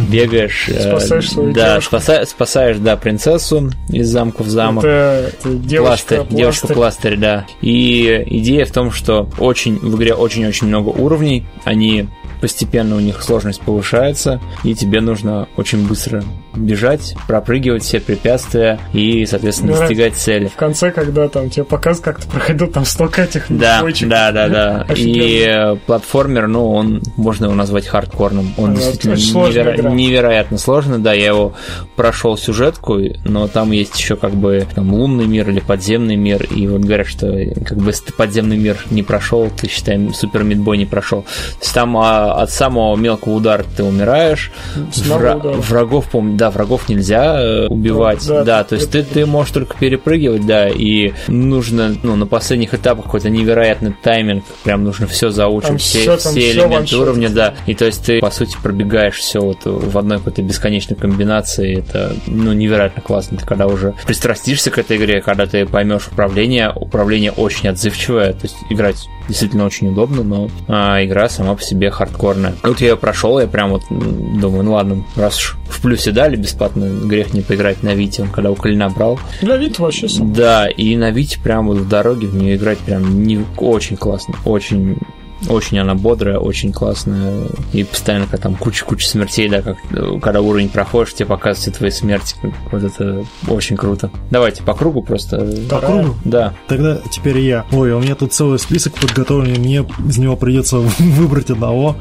Бегаешь. 0.08 0.68
э, 0.68 0.90
Спасаешь 0.90 1.30
свою 1.30 1.52
Да, 1.52 1.78
спаса- 1.78 2.24
спасаешь, 2.26 2.76
да, 2.78 2.96
принцессу 2.96 3.70
из 3.88 4.08
замка 4.08 4.42
в 4.42 4.48
замок. 4.48 4.84
Это, 4.84 5.32
это 5.38 5.48
девушка, 5.54 6.16
Пластырь, 6.16 6.36
девушка 6.36 6.66
пластырь, 6.68 7.16
да. 7.16 7.46
И 7.60 8.22
идея 8.26 8.64
в 8.64 8.70
том, 8.72 8.90
что 8.90 9.28
очень 9.38 9.78
в 9.78 9.96
игре 9.96 10.14
очень-очень 10.14 10.66
много 10.66 10.88
уровней, 10.88 11.46
они 11.64 12.08
постепенно 12.40 12.96
у 12.96 13.00
них 13.00 13.22
сложность 13.22 13.60
повышается, 13.60 14.40
и 14.64 14.74
тебе 14.74 15.00
нужно 15.00 15.48
очень 15.56 15.86
быстро 15.86 16.24
бежать, 16.54 17.14
пропрыгивать 17.26 17.82
все 17.82 18.00
препятствия 18.00 18.78
и, 18.92 19.24
соответственно, 19.26 19.72
Мне 19.72 19.80
достигать 19.80 20.14
цели. 20.14 20.46
В 20.48 20.56
конце, 20.56 20.90
когда 20.90 21.28
там 21.28 21.50
тебе 21.50 21.64
показывают, 21.64 22.04
как 22.04 22.20
ты 22.24 22.30
проходил, 22.30 22.66
там 22.68 22.84
столько 22.84 23.22
этих 23.22 23.44
Да, 23.48 23.80
бочек. 23.82 24.08
да, 24.08 24.32
да, 24.32 24.48
да. 24.48 24.86
И 24.96 25.76
платформер, 25.86 26.46
ну, 26.48 26.70
он, 26.72 27.02
можно 27.16 27.46
его 27.46 27.54
назвать 27.54 27.86
хардкорным. 27.86 28.52
Он 28.56 28.74
Да, 28.74 28.80
действительно 28.80 29.14
неверо- 29.14 29.76
игра. 29.76 29.90
невероятно 29.90 30.58
сложный. 30.58 30.98
Да, 30.98 31.12
я 31.12 31.26
его 31.28 31.54
прошел 31.96 32.36
сюжетку, 32.36 32.98
но 33.24 33.48
там 33.48 33.70
есть 33.72 33.98
еще 33.98 34.16
как 34.16 34.32
бы 34.32 34.66
там 34.74 34.92
лунный 34.92 35.26
мир 35.26 35.48
или 35.50 35.60
подземный 35.60 36.16
мир. 36.16 36.44
И 36.44 36.66
вот 36.66 36.82
говорят, 36.82 37.06
что 37.06 37.26
как 37.64 37.78
бы 37.78 37.90
если 37.90 38.06
ты 38.06 38.12
подземный 38.12 38.56
мир 38.56 38.76
не 38.90 39.02
прошел, 39.02 39.48
ты, 39.50 39.68
считай, 39.68 40.10
супер 40.14 40.42
мидбой 40.44 40.78
не 40.78 40.86
прошел. 40.86 41.22
То 41.22 41.28
есть 41.62 41.74
там 41.74 41.96
а, 41.96 42.34
от 42.42 42.50
самого 42.50 42.96
мелкого 42.96 43.34
удара 43.34 43.64
ты 43.76 43.82
умираешь. 43.82 44.50
Вра- 44.76 45.36
удара. 45.36 45.54
врагов, 45.56 46.06
помню, 46.10 46.36
да, 46.42 46.50
врагов 46.50 46.88
нельзя 46.88 47.40
э, 47.40 47.66
убивать. 47.68 48.26
Да, 48.26 48.42
Да, 48.42 48.64
то 48.64 48.74
есть 48.74 48.90
ты, 48.90 49.04
ты 49.04 49.26
можешь 49.26 49.52
только 49.52 49.76
перепрыгивать, 49.78 50.44
да, 50.44 50.68
и 50.68 51.12
нужно, 51.28 51.94
ну, 52.02 52.16
на 52.16 52.26
последних 52.26 52.74
этапах 52.74 53.04
какой-то 53.04 53.30
невероятный 53.30 53.94
тайминг, 54.02 54.44
прям 54.64 54.82
нужно 54.82 55.06
все 55.06 55.26
Там 55.26 55.34
заучить, 55.34 55.80
все, 55.80 56.00
всё, 56.00 56.16
там 56.16 56.32
все 56.32 56.50
элементы 56.50 56.74
ваншотится. 56.74 57.00
уровня, 57.00 57.28
да, 57.28 57.54
и 57.66 57.74
то 57.76 57.84
есть 57.84 58.04
ты, 58.04 58.18
по 58.18 58.32
сути, 58.32 58.56
пробегаешь 58.60 59.18
все 59.18 59.40
вот 59.40 59.58
в 59.64 59.96
одной 59.96 60.18
какой-то 60.18 60.42
бесконечной 60.42 60.96
комбинации, 60.96 61.78
это, 61.78 62.16
ну, 62.26 62.52
невероятно 62.52 63.02
классно, 63.02 63.38
ты 63.38 63.46
когда 63.46 63.68
уже 63.68 63.94
пристрастишься 64.04 64.72
к 64.72 64.78
этой 64.78 64.96
игре, 64.96 65.20
когда 65.20 65.46
ты 65.46 65.64
поймешь 65.64 66.08
управление, 66.08 66.72
управление 66.74 67.30
очень 67.30 67.68
отзывчивое, 67.68 68.32
то 68.32 68.40
есть 68.42 68.56
играть 68.68 69.08
действительно 69.28 69.64
очень 69.64 69.88
удобно, 69.88 70.22
но 70.22 70.50
а, 70.68 71.04
игра 71.04 71.28
сама 71.28 71.54
по 71.54 71.62
себе 71.62 71.90
хардкорная. 71.90 72.54
Вот 72.62 72.80
я 72.80 72.90
ее 72.90 72.96
прошел, 72.96 73.38
я 73.38 73.46
прям 73.46 73.70
вот 73.70 73.82
думаю, 73.90 74.64
ну 74.64 74.72
ладно, 74.72 75.04
раз 75.16 75.38
уж 75.38 75.56
в 75.68 75.80
плюсе 75.80 76.12
дали 76.12 76.36
бесплатно, 76.36 76.86
грех 77.04 77.34
не 77.34 77.40
поиграть 77.40 77.82
на 77.82 77.94
Вите, 77.94 78.22
он 78.22 78.28
когда 78.28 78.50
у 78.50 78.54
Калина 78.54 78.90
брал. 78.90 79.18
Для 79.40 79.56
вид 79.56 79.78
вообще 79.78 80.08
сам. 80.08 80.32
Да, 80.32 80.68
и 80.68 80.96
на 80.96 81.10
Вите 81.10 81.38
прям 81.40 81.68
вот 81.68 81.78
в 81.78 81.88
дороге 81.88 82.26
в 82.26 82.34
нее 82.34 82.56
играть 82.56 82.78
прям 82.78 83.22
не 83.24 83.44
очень 83.56 83.96
классно, 83.96 84.34
очень 84.44 84.98
Очень 85.48 85.78
она 85.78 85.94
бодрая, 85.94 86.38
очень 86.38 86.72
классная. 86.72 87.46
И 87.72 87.84
постоянно, 87.84 88.26
когда 88.26 88.42
там 88.42 88.54
куча-куча 88.54 89.06
смертей, 89.06 89.48
да, 89.48 89.62
как 89.62 89.76
когда 90.20 90.40
уровень 90.40 90.68
проходишь, 90.68 91.14
тебе 91.14 91.26
показывают 91.26 91.58
все 91.58 91.70
твои 91.70 91.90
смерти. 91.90 92.36
Вот 92.70 92.82
это 92.82 93.24
очень 93.48 93.76
круто. 93.76 94.10
Давайте 94.30 94.62
по 94.62 94.74
кругу 94.74 95.02
просто. 95.02 95.38
По 95.68 95.80
кругу? 95.80 96.14
Да. 96.24 96.54
Тогда 96.68 96.98
теперь 97.10 97.38
я. 97.38 97.66
Ой, 97.72 97.92
у 97.92 98.00
меня 98.00 98.14
тут 98.14 98.32
целый 98.32 98.58
список 98.58 98.94
подготовленный, 98.94 99.58
мне 99.58 99.84
из 100.06 100.18
него 100.18 100.36
придется 100.36 100.78
выбрать 100.98 101.50
одного. 101.50 101.96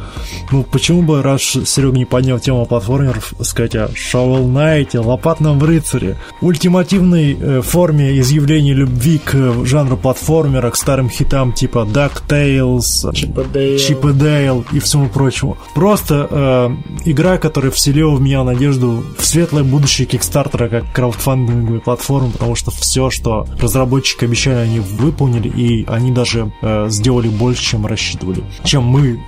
Ну, 0.52 0.64
почему 0.64 1.02
бы, 1.02 1.22
раз 1.22 1.42
Серега 1.42 1.98
не 1.98 2.06
поднял 2.06 2.40
тему 2.40 2.66
платформеров, 2.66 3.34
сказать 3.42 3.76
о 3.76 3.88
Shovel 3.88 4.46
Knight, 4.46 4.98
Лопатном 5.00 5.62
рыцаре, 5.64 6.18
ультимативной 6.42 7.38
э, 7.40 7.62
форме 7.62 8.20
изъявления 8.20 8.74
любви 8.74 9.20
к 9.20 9.66
жанру 9.66 9.98
платформера, 9.98 10.70
к 10.72 10.76
старым 10.76 11.10
хитам 11.10 11.54
типа 11.54 11.88
DuckTales, 11.92 13.12
Чип 13.32 13.38
и 13.40 13.44
Дейл. 13.54 13.78
Чип 13.80 14.06
и 14.06 14.14
Дейл 14.14 14.66
и 14.72 14.80
всему 14.80 15.08
прочему. 15.10 15.58
Просто 15.74 16.28
э, 16.30 16.70
игра, 17.06 17.38
которая 17.38 17.72
вселила 17.72 18.12
в 18.16 18.22
меня 18.22 18.44
надежду 18.44 19.04
в 19.18 19.26
светлое 19.26 19.64
будущее 19.64 20.06
Кикстартера 20.06 20.68
как 20.70 20.92
краудфандинговой 20.94 21.80
платформы, 21.80 22.32
потому 22.32 22.56
что 22.56 22.72
все, 22.72 23.10
что 23.10 23.46
разработчики 23.60 24.26
обещали, 24.26 24.58
они 24.58 24.80
выполнили, 24.80 25.48
и 25.48 25.86
они 25.88 26.12
даже 26.12 26.52
э, 26.62 26.88
сделали 26.90 27.28
больше, 27.30 27.64
чем 27.64 27.86
рассчитывали. 27.86 28.44
Чем 28.64 28.84
мы, 28.84 29.20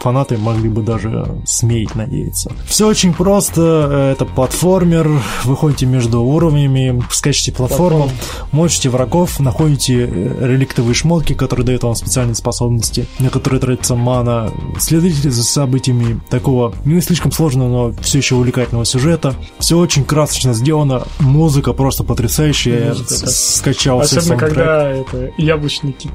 фанаты, 0.00 0.36
могли 0.38 0.68
бы 0.68 0.82
даже 0.82 1.26
сметь 1.44 1.94
надеяться. 1.94 2.52
Все 2.66 2.86
очень 2.88 3.12
просто. 3.12 3.62
э, 3.90 4.12
Это 4.12 4.24
платформер. 4.24 5.10
Вы 5.44 5.56
ходите 5.56 5.86
между 5.86 6.22
уровнями, 6.22 7.02
скачете 7.10 7.52
платформу, 7.52 8.10
мочите 8.52 8.88
врагов, 8.88 9.38
находите 9.40 10.06
э, 10.06 10.46
реликтовые 10.46 10.94
шмотки, 10.94 11.32
которые 11.34 11.66
дают 11.66 11.82
вам 11.82 11.94
специальные 11.94 12.34
способности, 12.34 13.06
на 13.18 13.30
которые 13.30 13.51
тратится 13.58 13.94
мана. 13.94 14.50
Следите 14.78 15.30
за 15.30 15.42
событиями 15.42 16.20
такого 16.30 16.74
не 16.84 17.00
слишком 17.00 17.32
сложного, 17.32 17.68
но 17.68 18.02
все 18.02 18.18
еще 18.18 18.34
увлекательного 18.36 18.84
сюжета. 18.84 19.34
Все 19.58 19.78
очень 19.78 20.04
красочно 20.04 20.52
сделано. 20.52 21.02
Музыка 21.20 21.72
просто 21.72 22.04
потрясающая. 22.04 22.88
Музыка, 22.88 23.30
скачал 23.30 24.00
Особенно, 24.00 24.36
когда 24.36 24.90
это 24.90 25.30
яблочный 25.36 25.92
кит. 25.92 26.12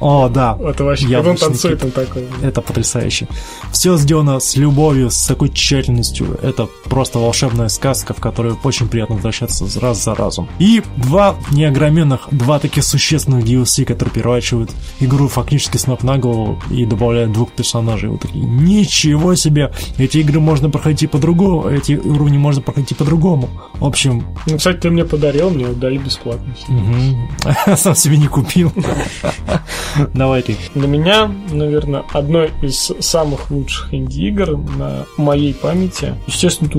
О, 0.00 0.28
да. 0.28 0.56
Это 0.60 0.84
вообще, 0.84 1.04
когда 1.04 1.18
он 1.20 1.24
Яблочный 1.26 1.48
танцует, 1.48 1.84
он 1.84 1.90
такой. 1.90 2.26
Это 2.42 2.60
потрясающе. 2.62 3.28
Все 3.72 3.96
сделано 3.96 4.40
с 4.40 4.56
любовью, 4.56 5.10
с 5.10 5.26
такой 5.26 5.50
тщательностью. 5.50 6.38
Это 6.42 6.68
просто 6.84 7.18
волшебная 7.18 7.68
сказка, 7.68 8.14
в 8.14 8.20
которую 8.20 8.58
очень 8.64 8.88
приятно 8.88 9.16
возвращаться 9.16 9.66
раз 9.80 10.02
за 10.02 10.14
разом. 10.14 10.48
И 10.58 10.82
два 10.96 11.36
неогроменных, 11.50 12.28
два 12.30 12.58
таких 12.58 12.84
существенных 12.84 13.44
DLC, 13.44 13.84
которые 13.84 14.12
переворачивают 14.14 14.70
игру 15.00 15.28
фактически 15.28 15.76
с 15.76 15.86
ног 15.86 16.02
на 16.02 16.16
голову 16.18 16.60
и 16.70 16.86
добавляют 16.86 17.32
двух 17.32 17.52
персонажей. 17.52 18.08
Вот 18.08 18.20
такие, 18.22 18.44
ничего 18.44 19.34
себе! 19.34 19.72
Эти 19.98 20.18
игры 20.18 20.40
можно 20.40 20.70
проходить 20.70 21.10
по-другому, 21.10 21.68
эти 21.68 21.92
уровни 21.92 22.38
можно 22.38 22.62
проходить 22.62 22.96
по-другому. 22.96 23.48
В 23.74 23.84
общем, 23.84 24.24
Ну, 24.46 24.56
кстати, 24.56 24.78
ты 24.78 24.90
мне 24.90 25.04
подарил, 25.04 25.50
мне 25.50 25.66
дали 25.66 25.98
бесплатно. 25.98 26.54
мгм. 26.68 27.28
сам 27.76 27.94
себе 27.94 28.16
не 28.16 28.26
купил. 28.28 28.72
Давай 30.14 30.42
ты. 30.42 30.56
Для 30.74 30.88
меня, 30.88 31.30
наверное, 31.50 32.04
одной 32.12 32.50
из 32.62 32.92
самых 33.00 33.50
лучших 33.50 33.92
инди-игр 33.92 34.56
на 34.56 35.06
моей 35.16 35.54
памяти, 35.54 36.14
естественно. 36.26 36.70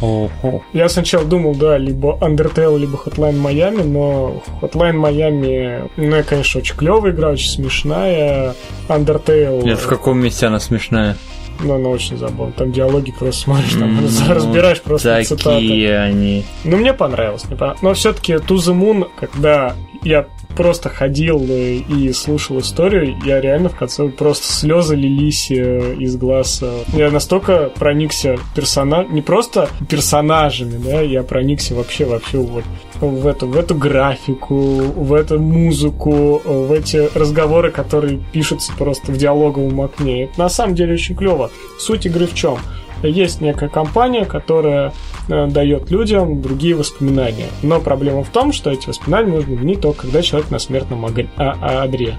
Ого. 0.00 0.62
Я 0.72 0.88
сначала 0.88 1.24
думал, 1.24 1.54
да, 1.54 1.78
либо 1.78 2.18
Undertale, 2.20 2.78
либо 2.78 2.96
Hotline 2.96 3.40
Miami, 3.40 3.84
но 3.84 4.42
Hotline 4.60 4.94
Miami, 4.94 5.90
ну, 5.96 6.16
я, 6.16 6.22
конечно, 6.22 6.60
очень 6.60 6.76
клевая 6.76 7.12
игра, 7.12 7.30
очень 7.30 7.50
смешная. 7.50 8.54
Undertale, 8.88 9.62
Нет, 9.64 9.78
в 9.78 9.86
каком 9.86 10.18
месте 10.18 10.46
она 10.46 10.60
смешная? 10.60 11.16
ну, 11.60 11.74
она 11.74 11.88
очень 11.88 12.16
забавная. 12.16 12.52
Там 12.52 12.72
диалоги 12.72 13.12
просто 13.12 13.42
смотришь, 13.42 13.72
там 13.72 13.96
Ну, 13.96 14.34
разбираешь 14.34 14.80
просто 14.82 15.22
цитаты. 15.22 15.44
Такие 15.44 15.98
они. 15.98 16.44
Ну, 16.64 16.76
мне 16.76 16.92
понравилось. 16.92 17.44
Мне 17.44 17.56
понравилось. 17.56 17.82
Но 17.82 17.94
все-таки 17.94 18.34
To 18.34 18.56
The 18.56 18.74
Moon, 18.78 19.08
когда 19.18 19.74
я 20.04 20.26
просто 20.56 20.88
ходил 20.88 21.44
э, 21.48 21.74
и 21.76 22.12
слушал 22.12 22.60
историю, 22.60 23.16
я 23.24 23.40
реально 23.40 23.68
в 23.68 23.76
конце 23.76 24.08
просто 24.08 24.52
слезы 24.52 24.94
лились 24.94 25.50
э, 25.50 25.94
из 25.98 26.16
глаз. 26.16 26.62
Я 26.92 27.10
настолько 27.10 27.70
проникся 27.70 28.36
персонаж, 28.54 29.08
не 29.08 29.22
просто 29.22 29.68
персонажами, 29.88 30.78
да, 30.78 31.00
я 31.00 31.22
проникся 31.22 31.74
вообще 31.74 32.04
вообще 32.04 32.38
вот 32.38 32.64
в 33.00 33.26
эту, 33.26 33.46
в 33.46 33.56
эту 33.56 33.74
графику, 33.74 34.54
в 34.54 35.12
эту 35.12 35.38
музыку, 35.38 36.40
в 36.44 36.72
эти 36.72 37.08
разговоры, 37.16 37.70
которые 37.70 38.20
пишутся 38.32 38.72
просто 38.78 39.12
в 39.12 39.16
диалоговом 39.16 39.80
окне. 39.80 40.24
Это 40.24 40.38
на 40.38 40.48
самом 40.48 40.74
деле 40.74 40.94
очень 40.94 41.16
клево. 41.16 41.50
Суть 41.78 42.06
игры 42.06 42.26
в 42.26 42.34
чем? 42.34 42.58
Есть 43.06 43.40
некая 43.40 43.68
компания, 43.68 44.24
которая 44.24 44.92
э, 45.28 45.46
дает 45.46 45.90
людям 45.90 46.40
другие 46.40 46.74
воспоминания. 46.74 47.48
Но 47.62 47.80
проблема 47.80 48.24
в 48.24 48.28
том, 48.28 48.52
что 48.52 48.70
эти 48.70 48.88
воспоминания 48.88 49.32
нужно 49.32 49.54
винить 49.54 49.80
только 49.80 50.02
когда 50.02 50.22
человек 50.22 50.50
на 50.50 50.58
смертном 50.58 51.04
а- 51.06 51.12
а- 51.36 51.82
одре. 51.82 52.16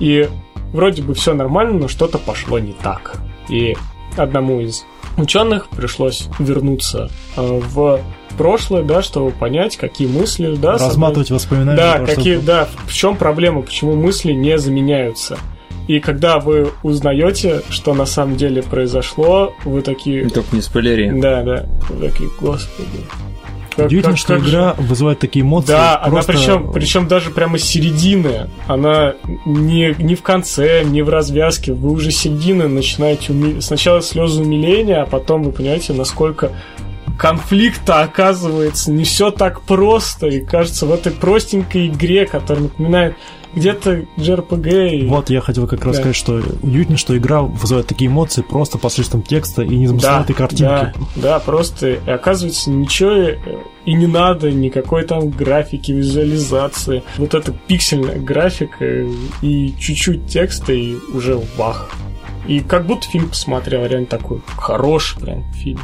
И 0.00 0.28
вроде 0.72 1.02
бы 1.02 1.14
все 1.14 1.34
нормально, 1.34 1.78
но 1.80 1.88
что-то 1.88 2.18
пошло 2.18 2.58
не 2.58 2.72
так. 2.72 3.16
И 3.48 3.76
одному 4.16 4.60
из 4.60 4.84
ученых 5.16 5.68
пришлось 5.68 6.28
вернуться 6.38 7.10
э, 7.36 7.60
в 7.68 8.00
прошлое, 8.36 8.82
да, 8.82 9.02
чтобы 9.02 9.30
понять, 9.30 9.76
какие 9.76 10.08
мысли, 10.08 10.54
да, 10.56 10.72
Разматывать 10.72 11.30
воспоминания. 11.30 11.76
да, 11.76 11.98
какие, 12.04 12.38
да, 12.38 12.68
в 12.86 12.92
чем 12.92 13.16
проблема, 13.16 13.62
почему 13.62 13.94
мысли 13.94 14.32
не 14.32 14.58
заменяются. 14.58 15.38
И 15.86 16.00
когда 16.00 16.38
вы 16.38 16.70
узнаете, 16.82 17.62
что 17.70 17.92
на 17.94 18.06
самом 18.06 18.36
деле 18.36 18.62
произошло, 18.62 19.54
вы 19.64 19.82
такие, 19.82 20.28
Только 20.30 20.56
не 20.56 20.62
спойлери. 20.62 21.10
да, 21.20 21.42
да, 21.42 21.66
вы 21.90 22.08
такие, 22.08 22.30
господи. 22.40 22.88
Как- 23.76 23.86
Удивительно, 23.86 24.12
как- 24.14 24.20
что 24.20 24.34
как 24.34 24.44
же- 24.44 24.50
игра 24.50 24.74
вызывает 24.78 25.18
такие 25.18 25.42
эмоции. 25.44 25.68
Да, 25.72 25.98
она 26.00 26.10
просто- 26.22 26.32
причем, 26.32 26.72
причем 26.72 27.08
даже 27.08 27.30
прямо 27.32 27.58
с 27.58 27.64
середины. 27.64 28.48
Она 28.68 29.14
не, 29.44 29.94
не 29.98 30.14
в 30.14 30.22
конце, 30.22 30.84
не 30.84 31.02
в 31.02 31.08
развязке. 31.08 31.72
Вы 31.72 31.90
уже 31.90 32.12
с 32.12 32.16
середины 32.18 32.68
начинаете 32.68 33.32
уми- 33.32 33.60
сначала 33.60 34.00
слезы 34.00 34.42
умиления, 34.42 35.02
а 35.02 35.06
потом 35.06 35.42
вы 35.42 35.50
понимаете, 35.50 35.92
насколько 35.92 36.52
конфликта 37.18 38.02
оказывается 38.02 38.90
не 38.92 39.04
все 39.04 39.30
так 39.30 39.62
просто. 39.62 40.28
И 40.28 40.40
кажется, 40.40 40.86
в 40.86 40.92
этой 40.92 41.12
простенькой 41.12 41.88
игре, 41.88 42.26
которая 42.26 42.64
напоминает 42.64 43.16
где-то 43.54 44.04
JRPG. 44.16 44.88
и- 44.90 45.06
Вот 45.06 45.30
я 45.30 45.40
хотел 45.40 45.66
как 45.66 45.84
раз 45.84 45.96
Да. 45.96 46.02
сказать, 46.02 46.16
что 46.16 46.42
удивительно, 46.62 46.98
что 46.98 47.16
игра 47.16 47.42
вызывает 47.42 47.86
такие 47.86 48.08
эмоции 48.10 48.42
просто 48.42 48.78
посредством 48.78 49.22
текста 49.22 49.62
и 49.62 49.76
незамысловатой 49.76 50.34
картинки. 50.34 50.62
Да, 50.62 50.92
да, 51.16 51.38
просто 51.38 51.90
и 51.92 52.10
оказывается 52.10 52.70
ничего 52.70 53.10
э, 53.10 53.36
и 53.84 53.92
не 53.94 54.06
надо, 54.06 54.50
никакой 54.50 55.04
там 55.04 55.30
графики, 55.30 55.92
визуализации. 55.92 57.02
Вот 57.18 57.34
эта 57.34 57.52
пиксельная 57.52 58.18
графика 58.18 58.84
э, 58.84 59.08
и 59.42 59.74
чуть-чуть 59.78 60.26
текста, 60.26 60.72
и 60.72 60.96
уже 61.12 61.38
вах. 61.56 61.90
И 62.46 62.60
как 62.60 62.86
будто 62.86 63.06
фильм 63.08 63.28
посмотрел, 63.28 63.86
реально 63.86 64.06
такой 64.06 64.40
хороший 64.56 65.18
прям 65.20 65.44
фильм. 65.54 65.80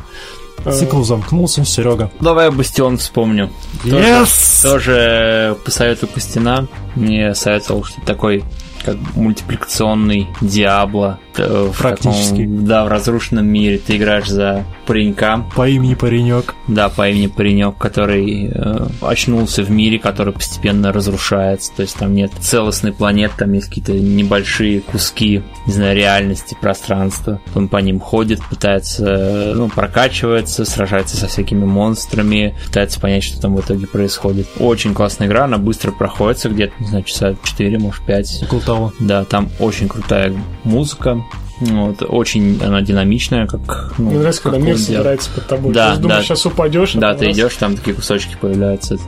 Э, 0.65 0.73
Цикл 0.73 1.03
замкнулся, 1.03 1.65
Серега. 1.65 2.11
Давай 2.21 2.47
я 2.47 2.51
Бастион 2.51 2.99
вспомню. 2.99 3.51
Yes! 3.85 4.63
Тоже 4.63 5.57
посоветую 5.65 6.11
Костина. 6.13 6.69
Мне 6.95 7.35
советовал, 7.35 7.85
что 7.85 8.01
такой 8.03 8.45
как 8.85 8.97
мультипликационный 9.15 10.29
Диабло. 10.41 11.19
э, 11.37 11.71
Практически. 11.79 12.31
таком, 12.43 12.65
да, 12.67 12.85
в 12.85 12.89
разрушенном 12.89 13.47
мире. 13.47 13.79
Ты 13.79 13.97
играешь 13.97 14.29
за 14.29 14.65
паренька, 14.87 15.45
По 15.55 15.69
имени 15.69 15.95
паренек. 15.95 16.55
да, 16.69 16.89
по 16.89 17.09
имени 17.09 17.29
паренек, 17.29 17.77
который 17.79 18.51
э, 18.53 18.87
очнулся 19.01 19.63
в 19.63 19.71
мире, 19.71 19.99
который 19.99 20.33
постепенно 20.33 20.93
разрушается. 20.93 21.73
То 21.77 21.83
есть 21.83 21.97
там 21.97 22.15
нет 22.15 22.33
целостной 22.41 22.93
планеты, 22.93 23.35
там 23.39 23.53
есть 23.53 23.69
какие-то 23.69 23.93
небольшие 23.93 24.81
куски, 24.81 25.43
не 25.67 25.73
знаю, 25.73 25.97
реальности, 25.97 26.57
пространства. 26.61 27.41
Он 27.55 27.69
по 27.69 27.77
ним 27.79 28.01
ходит, 28.01 28.41
пытается, 28.49 29.05
э, 29.07 29.55
ну, 29.55 29.69
прокачивается, 29.69 30.65
сражается 30.65 31.17
со 31.17 31.29
всякими 31.29 31.65
монстрами, 31.65 32.57
пытается 32.67 33.01
понять, 33.01 33.23
что 33.25 33.41
там 33.41 33.55
в 33.57 33.61
итоге 33.61 33.87
происходит. 33.87 34.49
Очень 34.59 34.95
классная 34.95 35.29
игра, 35.29 35.45
она 35.45 35.59
быстро 35.59 35.93
проходится, 35.93 36.49
где-то, 36.49 36.73
не 36.81 36.87
знаю, 36.89 37.05
часа 37.05 37.35
4, 37.45 37.79
может 37.79 38.03
5. 38.05 38.43
Около 38.45 38.61
того. 38.71 38.93
Да, 39.01 39.25
там 39.25 39.49
очень 39.59 39.89
крутая 39.89 40.33
музыка. 40.63 41.21
Вот, 41.61 42.03
очень 42.09 42.59
она 42.63 42.81
динамичная, 42.81 43.47
как... 43.47 43.93
Ну, 43.99 44.07
Мне 44.11 44.19
нравится, 44.19 44.43
когда 44.43 44.59
мир 44.59 44.79
собирается 44.79 45.31
под 45.31 45.47
тобой. 45.47 45.75
Да, 45.75 45.95
ты 45.95 46.01
думаешь, 46.01 46.21
да. 46.21 46.25
сейчас 46.35 46.47
упадешь. 46.47 46.95
а 46.97 46.99
Да, 47.01 47.15
ты 47.15 47.27
раз- 47.27 47.37
идешь, 47.37 47.55
там 47.57 47.77
такие 47.77 47.95
кусочки 47.95 48.37
появляются. 48.41 48.95
Это 48.95 49.05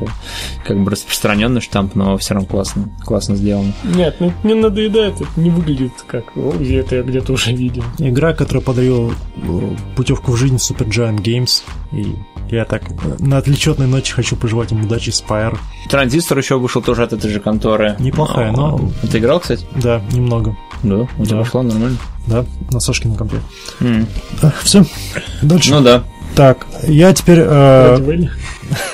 как 0.67 0.79
бы 0.83 0.91
распространенный 0.91 1.61
штамп, 1.63 1.95
но 1.95 2.17
все 2.19 2.35
равно 2.35 2.49
классно, 2.49 2.91
классно 3.05 3.37
сделано. 3.37 3.73
Нет, 3.85 4.17
ну 4.21 4.33
не 4.45 4.55
надоедает, 4.55 5.15
это 5.21 5.27
не 5.37 5.51
выглядит 5.51 5.93
как, 6.07 6.25
о, 6.37 6.53
это 6.61 6.97
я 6.97 7.03
где-то 7.03 7.33
уже 7.33 7.53
видел. 7.53 7.85
Игра, 7.99 8.35
которая 8.35 8.63
подарила 8.63 9.11
э, 9.37 9.71
путевку 9.97 10.33
в 10.33 10.37
жизнь 10.37 10.57
Super 10.57 10.89
Giant 10.89 11.23
Games. 11.23 11.63
И 11.93 12.17
я 12.55 12.65
так 12.67 12.83
э, 12.91 12.95
на 13.19 13.39
отличетной 13.39 13.87
ночи 13.87 14.13
хочу 14.13 14.37
пожелать 14.37 14.73
им 14.73 14.85
удачи 14.85 15.09
Spire. 15.11 15.57
Транзистор 15.89 16.37
еще 16.39 16.59
вышел 16.59 16.83
тоже 16.83 17.03
от 17.05 17.13
этой 17.15 17.31
же 17.31 17.41
конторы. 17.41 17.97
Неплохая, 17.99 18.53
но- 18.53 18.91
Ты 19.11 19.19
играл, 19.19 19.41
кстати? 19.41 19.65
Да, 19.83 20.03
немного. 20.13 20.55
Да, 20.83 21.07
у 21.19 21.25
тебя 21.25 21.37
Да. 21.39 21.43
пошла 21.45 21.63
нормально. 21.63 21.97
Да, 22.27 22.45
на 22.71 22.81
Сашкином 22.81 23.17
компе. 23.17 23.41
М. 23.81 24.07
Все. 24.63 24.85
Дальше. 25.43 25.71
Ну 25.73 25.81
да. 25.81 26.05
Так, 26.35 26.67
я 26.85 27.13
теперь... 27.13 27.41
э, 27.43 28.27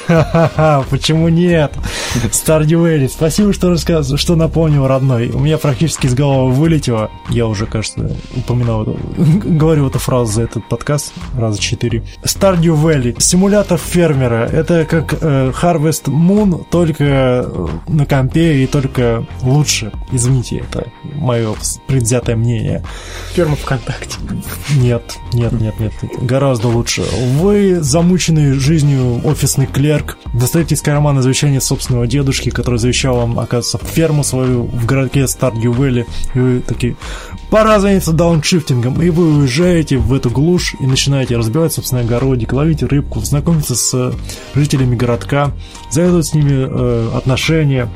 почему 0.91 1.29
нет? 1.29 1.73
Stardew 2.15 2.83
Valley, 2.83 3.09
спасибо, 3.09 3.53
что 3.53 3.69
рассказывал, 3.69 4.19
что 4.19 4.35
напомнил, 4.37 4.87
родной. 4.87 5.29
У 5.29 5.41
меня 5.41 5.59
практически 5.59 6.07
из 6.07 6.15
головы 6.15 6.53
вылетело. 6.53 7.11
Я 7.29 7.47
уже, 7.47 7.67
кажется, 7.67 8.17
упоминал 8.35 8.85
говорю 9.17 9.89
эту 9.89 9.99
фразу 9.99 10.33
за 10.33 10.43
этот 10.43 10.69
подкаст 10.69 11.13
раза 11.37 11.61
четыре. 11.61 12.03
Stardew 12.25 12.75
Valley, 12.81 13.21
симулятор 13.21 13.79
фермера. 13.79 14.47
Это 14.47 14.85
как 14.85 15.15
э, 15.21 15.53
Harvest 15.61 16.05
Moon, 16.05 16.65
только 16.71 17.05
э, 17.05 17.67
на 17.89 18.07
компе 18.07 18.63
и 18.63 18.67
только 18.67 19.27
лучше. 19.43 19.93
Извините, 20.13 20.59
это 20.59 20.89
мое 21.03 21.55
предвзятое 21.87 22.37
мнение. 22.37 22.85
Ферма 23.33 23.57
ВКонтакте. 23.57 24.17
Нет, 24.77 25.17
нет, 25.33 25.53
нет, 25.53 25.79
нет, 25.79 25.93
нет. 26.03 26.13
Гораздо 26.23 26.69
лучше. 26.69 27.03
Вы 27.39 27.81
замученный 27.81 28.53
жизнью 28.53 29.21
офисный 29.25 29.67
клерк, 29.67 30.19
достаете 30.33 30.75
из 30.75 30.83
кармана 30.83 31.23
завещание 31.23 31.61
собственного 31.61 31.98
дедушки, 32.07 32.51
который 32.51 32.79
завещал 32.79 33.17
вам, 33.17 33.39
оказывается, 33.39 33.79
ферму 33.79 34.25
свою 34.25 34.65
в 34.65 34.87
городке 34.87 35.21
Stardew 35.21 35.75
Valley, 35.75 36.07
и 36.35 36.39
вы 36.39 36.61
такие, 36.61 36.97
пора 37.51 37.81
заняться 37.81 38.13
дауншифтингом, 38.13 39.01
и 39.03 39.11
вы 39.11 39.39
уезжаете 39.39 39.99
в 39.99 40.13
эту 40.13 40.31
глушь 40.31 40.75
и 40.81 40.87
начинаете 40.87 41.37
разбивать 41.37 41.73
собственный 41.73 42.03
огородик, 42.03 42.53
ловить 42.53 42.83
рыбку, 42.83 43.21
знакомиться 43.21 43.75
с 43.75 43.93
э, 43.95 44.13
жителями 44.55 44.97
городка, 44.97 45.53
завязывать 45.91 46.27
с 46.27 46.35
ними 46.35 46.53
э, 46.53 47.11
отношения, 47.17 47.89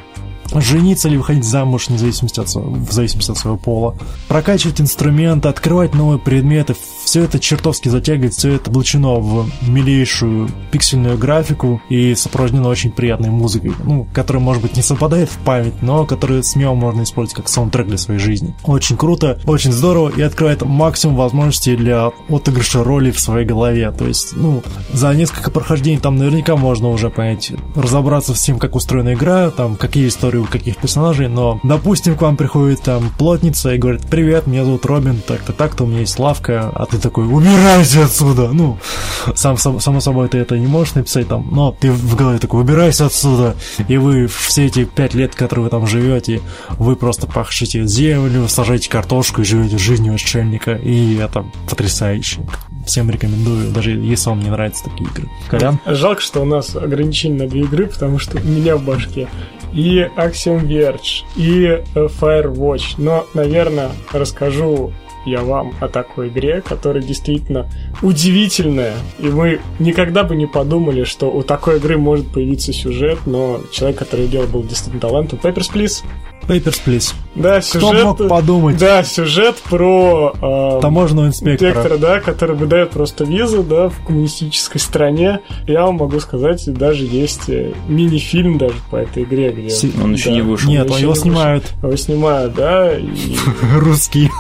жениться 0.61 1.09
или 1.09 1.17
выходить 1.17 1.45
замуж 1.45 1.89
вне 1.89 1.99
зависимости 1.99 2.41
от, 2.41 2.49
в 2.55 2.93
зависимости 2.93 3.31
от 3.31 3.39
своего 3.39 3.57
пола, 3.57 3.97
прокачивать 4.29 4.81
инструменты, 4.81 5.49
открывать 5.49 5.95
новые 5.95 6.19
предметы, 6.19 6.75
все 7.05 7.25
это 7.25 7.39
чертовски 7.39 7.89
затягивает, 7.89 8.35
все 8.35 8.53
это 8.55 8.71
облачено 8.71 9.21
в 9.21 9.51
милейшую 9.67 10.49
пиксельную 10.71 11.19
графику 11.19 11.83
и 11.89 12.15
сопровождено 12.15 12.69
очень 12.69 12.91
приятной 12.91 13.31
музыкой, 13.31 13.73
ну, 13.85 14.07
которая, 14.13 14.43
может 14.43 14.63
быть, 14.63 14.77
не 14.77 14.83
совпадает 14.83 15.29
в 15.29 15.39
память, 15.39 15.83
но 15.83 16.05
которую 16.07 16.43
смело 16.43 16.75
можно 16.75 17.03
использовать 17.03 17.37
как 17.37 17.49
саундтрек 17.49 17.87
для 17.87 17.99
своей 17.99 18.21
жизни. 18.21 18.55
Очень 18.65 18.97
круто, 18.97 19.39
очень 19.47 19.73
здорово 19.73 20.11
и 20.17 20.23
открывает 20.23 20.63
максимум 20.63 21.17
возможностей 21.17 21.77
для 21.77 22.11
отыгрыша 22.29 22.85
роли 22.85 23.11
в 23.11 23.21
своей 23.21 23.47
голове. 23.47 23.91
То 23.93 24.07
есть, 24.07 24.37
ну, 24.37 24.63
за 24.93 25.13
несколько 25.15 25.51
прохождений 25.51 25.99
там 25.99 26.17
наверняка 26.17 26.57
можно 26.57 26.89
уже 26.89 27.11
понять, 27.11 27.53
разобраться 27.75 28.35
с 28.35 28.41
тем, 28.41 28.59
как 28.59 28.75
устроена 28.75 29.15
игра, 29.15 29.51
там, 29.51 29.77
какие 29.77 30.09
истории 30.09 30.39
у 30.39 30.45
каких 30.45 30.77
персонажей, 30.77 31.29
но, 31.29 31.61
допустим, 31.63 32.17
к 32.17 32.23
вам 32.23 32.37
приходит 32.37 32.83
там 32.83 33.11
плотница 33.19 33.75
и 33.75 33.79
говорит, 33.79 34.03
привет, 34.03 34.47
меня 34.47 34.65
зовут 34.65 34.87
Робин, 34.87 35.21
так-то 35.27 35.53
так-то, 35.53 35.85
у 35.85 35.87
меня 35.87 36.01
есть 36.01 36.19
лавка, 36.19 36.71
а 36.75 36.87
ты 36.93 36.99
такой, 36.99 37.27
убирайся 37.27 38.05
отсюда! 38.05 38.49
Ну, 38.53 38.79
сам, 39.35 39.57
сам- 39.57 39.81
само 39.81 40.01
собой 40.01 40.29
ты 40.29 40.39
это 40.39 40.59
не 40.59 40.67
можешь 40.67 40.95
написать 40.95 41.27
там, 41.27 41.49
но 41.51 41.73
ты 41.73 41.91
в 41.91 42.15
голове 42.15 42.39
такой, 42.39 42.61
убирайся 42.61 43.07
отсюда! 43.07 43.57
И 43.89 43.97
вы 43.97 44.27
все 44.27 44.67
эти 44.67 44.85
пять 44.85 45.15
лет, 45.15 45.35
которые 45.35 45.65
вы 45.65 45.71
там 45.71 45.87
живете, 45.87 46.43
вы 46.79 46.95
просто 46.97 47.27
пахшите 47.27 47.87
землю, 47.87 48.47
сажаете 48.47 48.91
картошку 48.91 49.41
и 49.41 49.45
живете 49.45 49.79
жизнью 49.79 50.15
отшельника, 50.15 50.75
и 50.75 51.17
это 51.17 51.47
потрясающе. 51.69 52.43
Всем 52.85 53.09
рекомендую, 53.09 53.71
даже 53.71 53.93
если 53.93 54.29
вам 54.29 54.41
не 54.41 54.51
нравятся 54.51 54.85
такие 54.85 55.09
игры. 55.09 55.31
Колян? 55.49 55.79
Жалко, 55.87 56.21
что 56.21 56.43
у 56.43 56.45
нас 56.45 56.77
ограничение 56.77 57.45
на 57.45 57.49
две 57.49 57.63
игры, 57.63 57.87
потому 57.87 58.19
что 58.19 58.37
у 58.37 58.45
меня 58.45 58.77
в 58.77 58.83
башке 58.83 59.29
и 59.73 60.07
Axiom 60.19 60.67
Verge, 60.67 61.25
и 61.37 61.65
э, 61.65 61.83
Firewatch. 61.95 62.97
Но, 62.99 63.27
наверное, 63.33 63.93
расскажу 64.13 64.93
я 65.25 65.43
вам 65.43 65.75
о 65.81 65.89
такой 65.89 66.29
игре, 66.29 66.63
которая 66.63 67.03
действительно 67.03 67.69
удивительная. 68.03 68.95
И 69.19 69.27
мы 69.27 69.61
никогда 69.79 70.25
бы 70.25 70.37
не 70.37 70.47
подумали, 70.47 71.05
что 71.05 71.31
у 71.31 71.43
такой 71.43 71.77
игры 71.77 71.97
может 71.97 72.29
появиться 72.33 72.73
сюжет, 72.73 73.21
но 73.27 73.61
человек, 73.71 73.99
который 73.99 74.27
делал, 74.29 74.47
был 74.47 74.63
действительно 74.63 75.01
талантом. 75.01 75.39
Papers, 75.43 75.73
Please. 75.73 76.03
Papers, 76.47 76.81
Please. 76.85 77.15
Да, 77.35 77.61
Кто 77.61 77.81
сюжет... 77.91 78.05
мог 78.05 78.29
подумать? 78.29 78.77
Да, 78.77 79.03
сюжет 79.05 79.57
про... 79.71 80.35
э, 80.79 80.81
Таможенного 80.83 81.27
инспектора. 81.29 81.71
инспектора, 81.71 81.97
да, 81.99 82.21
который 82.21 82.55
выдает 82.55 82.91
просто 82.91 83.25
визу, 83.25 83.63
да, 83.63 83.89
в 83.89 84.05
коммунистической 84.05 84.79
стране. 84.81 85.41
Я 85.67 85.87
вам 85.87 85.95
могу 85.97 86.21
сказать, 86.21 86.63
даже 86.75 87.05
есть 87.05 87.49
э, 87.49 87.73
мини-фильм 87.89 88.59
даже 88.59 88.75
по 88.91 88.97
этой 88.97 89.23
игре, 89.23 89.51
где... 89.51 89.71
Си- 89.71 89.93
Он 90.03 90.13
еще 90.13 90.29
да, 90.29 90.35
не 90.35 90.43
вышел. 90.43 90.69
Нет, 90.69 90.85
еще 90.85 90.91
он 90.93 90.97
не 90.97 91.03
его 91.03 91.11
вышел. 91.13 91.23
снимают. 91.25 91.65
Его 91.83 91.97
снимают, 91.97 92.55
да, 92.55 92.99
и 92.99 93.07
Русский. 93.79 94.31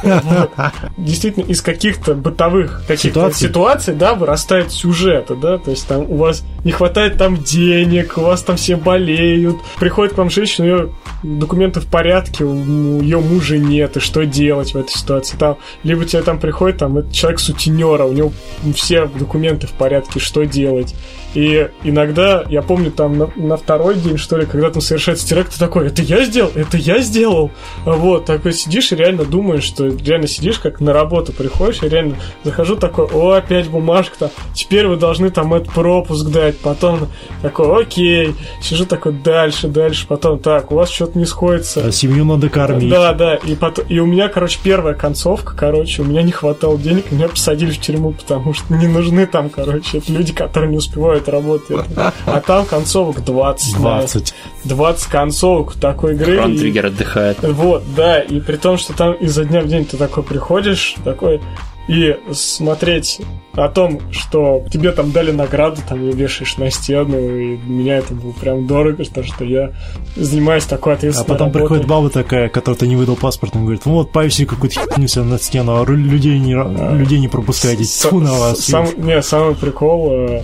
действительно 0.98 1.44
из 1.44 1.62
каких-то 1.62 2.14
бытовых 2.14 2.82
каких-то 2.86 3.08
Ситуаций? 3.08 3.48
ситуаций, 3.48 3.94
да, 3.94 4.14
вырастает 4.14 4.70
сюжеты, 4.72 5.34
да, 5.34 5.58
то 5.58 5.70
есть 5.70 5.86
там 5.86 6.02
у 6.10 6.16
вас 6.16 6.44
не 6.64 6.72
хватает 6.72 7.16
там 7.18 7.38
денег, 7.38 8.14
у 8.18 8.22
вас 8.22 8.42
там 8.42 8.56
все 8.56 8.76
болеют, 8.76 9.56
приходит 9.78 10.14
к 10.14 10.18
вам 10.18 10.30
женщина, 10.30 10.66
у 10.66 10.70
нее 10.70 10.88
документы 11.22 11.80
в 11.80 11.86
порядке, 11.92 12.44
у 12.44 13.00
ее 13.00 13.20
мужа 13.20 13.58
нет, 13.58 13.96
и 13.96 14.00
что 14.00 14.26
делать 14.26 14.74
в 14.74 14.76
этой 14.76 14.90
ситуации? 14.90 15.36
Там, 15.36 15.58
либо 15.84 16.04
тебе 16.04 16.22
там 16.22 16.40
приходит 16.40 16.78
там 16.78 16.98
этот 16.98 17.12
человек 17.12 17.38
сутенера, 17.38 18.04
у 18.04 18.12
него 18.12 18.32
все 18.74 19.06
документы 19.06 19.68
в 19.68 19.72
порядке, 19.72 20.18
что 20.18 20.44
делать? 20.44 20.94
И 21.34 21.68
иногда, 21.82 22.44
я 22.48 22.62
помню, 22.62 22.90
там 22.90 23.16
на, 23.16 23.30
на 23.36 23.56
второй 23.56 23.94
день, 23.96 24.18
что 24.18 24.36
ли, 24.36 24.46
когда 24.46 24.70
там 24.70 24.82
совершается 24.82 25.26
теракт, 25.26 25.52
ты 25.52 25.58
такой, 25.58 25.86
это 25.86 26.02
я 26.02 26.24
сделал? 26.24 26.50
Это 26.54 26.76
я 26.76 26.98
сделал? 27.00 27.50
Вот, 27.84 28.26
такой 28.26 28.52
сидишь 28.52 28.92
и 28.92 28.96
реально 28.96 29.24
думаешь, 29.24 29.64
что 29.64 29.86
реально 29.86 30.26
сидишь, 30.26 30.58
как 30.58 30.80
на 30.80 30.92
работу 30.92 31.32
приходишь, 31.32 31.82
и 31.82 31.88
реально 31.88 32.16
захожу 32.44 32.76
такой, 32.76 33.06
о, 33.06 33.32
опять 33.32 33.68
бумажка-то, 33.68 34.30
теперь 34.54 34.86
вы 34.86 34.96
должны 34.96 35.30
там 35.30 35.54
этот 35.54 35.72
пропуск 35.72 36.26
дать, 36.28 36.58
потом 36.58 37.08
такой, 37.40 37.82
окей, 37.82 38.34
сижу 38.60 38.84
такой 38.84 39.12
дальше, 39.12 39.68
дальше, 39.68 40.06
потом, 40.06 40.38
так, 40.38 40.70
у 40.70 40.74
вас 40.74 40.90
что-то 40.90 41.18
не 41.18 41.24
сходится, 41.24 41.86
А 41.86 41.92
Семью 41.92 42.24
надо 42.24 42.48
кормить. 42.48 42.90
да, 42.90 43.14
да, 43.14 43.36
и, 43.36 43.54
потом, 43.54 43.86
и 43.88 43.98
у 43.98 44.06
меня, 44.06 44.28
короче, 44.28 44.58
первая 44.62 44.94
концовка, 44.94 45.54
короче, 45.56 46.02
у 46.02 46.04
меня 46.04 46.22
не 46.22 46.32
хватало 46.32 46.78
денег, 46.78 47.10
меня 47.10 47.28
посадили 47.28 47.70
в 47.70 47.80
тюрьму, 47.80 48.12
потому 48.12 48.52
что 48.52 48.74
не 48.74 48.86
нужны 48.86 49.26
там, 49.26 49.48
короче, 49.48 49.98
это 49.98 50.12
люди, 50.12 50.32
которые 50.32 50.70
не 50.70 50.76
успевают 50.76 51.21
работать. 51.28 51.86
А 52.26 52.40
там 52.40 52.66
концовок 52.66 53.24
20. 53.24 53.72
да. 53.74 53.78
20. 53.78 54.34
20 54.64 55.06
концовок 55.10 55.74
такой 55.74 56.14
игры. 56.14 56.36
Крон 56.36 56.52
и- 56.54 56.58
Триггер 56.58 56.86
отдыхает. 56.86 57.38
вот, 57.42 57.82
да, 57.96 58.20
и 58.20 58.40
при 58.40 58.56
том, 58.56 58.78
что 58.78 58.92
там 58.92 59.12
изо 59.14 59.44
дня 59.44 59.60
в 59.62 59.68
день 59.68 59.84
ты 59.84 59.96
такой 59.96 60.22
приходишь, 60.22 60.96
такой, 61.04 61.40
и 61.88 62.16
смотреть 62.32 63.20
о 63.54 63.68
том, 63.68 64.00
что 64.12 64.64
тебе 64.72 64.92
там 64.92 65.12
дали 65.12 65.30
награду, 65.30 65.80
там 65.88 66.00
ее 66.02 66.12
вешаешь 66.12 66.56
на 66.56 66.70
стену, 66.70 67.18
и 67.18 67.56
меня 67.66 67.98
это 67.98 68.14
было 68.14 68.32
прям 68.32 68.66
дорого, 68.66 69.04
потому 69.04 69.26
что 69.26 69.44
я 69.44 69.72
занимаюсь 70.16 70.64
такой 70.64 70.94
А 70.94 70.96
ответственной 70.96 71.28
потом 71.28 71.46
работой. 71.48 71.60
приходит 71.62 71.86
баба 71.86 72.10
такая, 72.10 72.48
которая 72.48 72.78
ты 72.78 72.86
не 72.86 72.96
выдал 72.96 73.16
паспорт, 73.16 73.54
он 73.54 73.62
говорит, 73.62 73.84
вот, 73.84 74.10
повеси 74.12 74.46
какую-то 74.46 74.80
херню 74.80 75.06
себе 75.08 75.24
на 75.24 75.38
стену, 75.38 75.82
а 75.82 75.84
людей 75.90 76.38
не, 76.38 76.54
ра- 76.54 76.96
людей 76.96 77.18
не 77.20 77.28
пропускайте. 77.28 77.84
С- 77.84 77.98
Тьфу 78.02 78.20
на 78.20 78.32
вас. 78.32 78.60
Сам, 78.60 78.86
не, 78.96 79.20
самый 79.22 79.54
прикол, 79.54 80.10
э, 80.12 80.42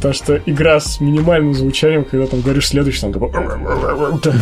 то, 0.00 0.12
что 0.12 0.36
игра 0.46 0.80
с 0.80 1.00
минимальным 1.00 1.54
звучанием, 1.54 2.04
когда 2.04 2.26
там 2.26 2.40
говоришь 2.40 2.68
следующий, 2.68 3.00
там 3.02 3.12
такой... 3.12 3.30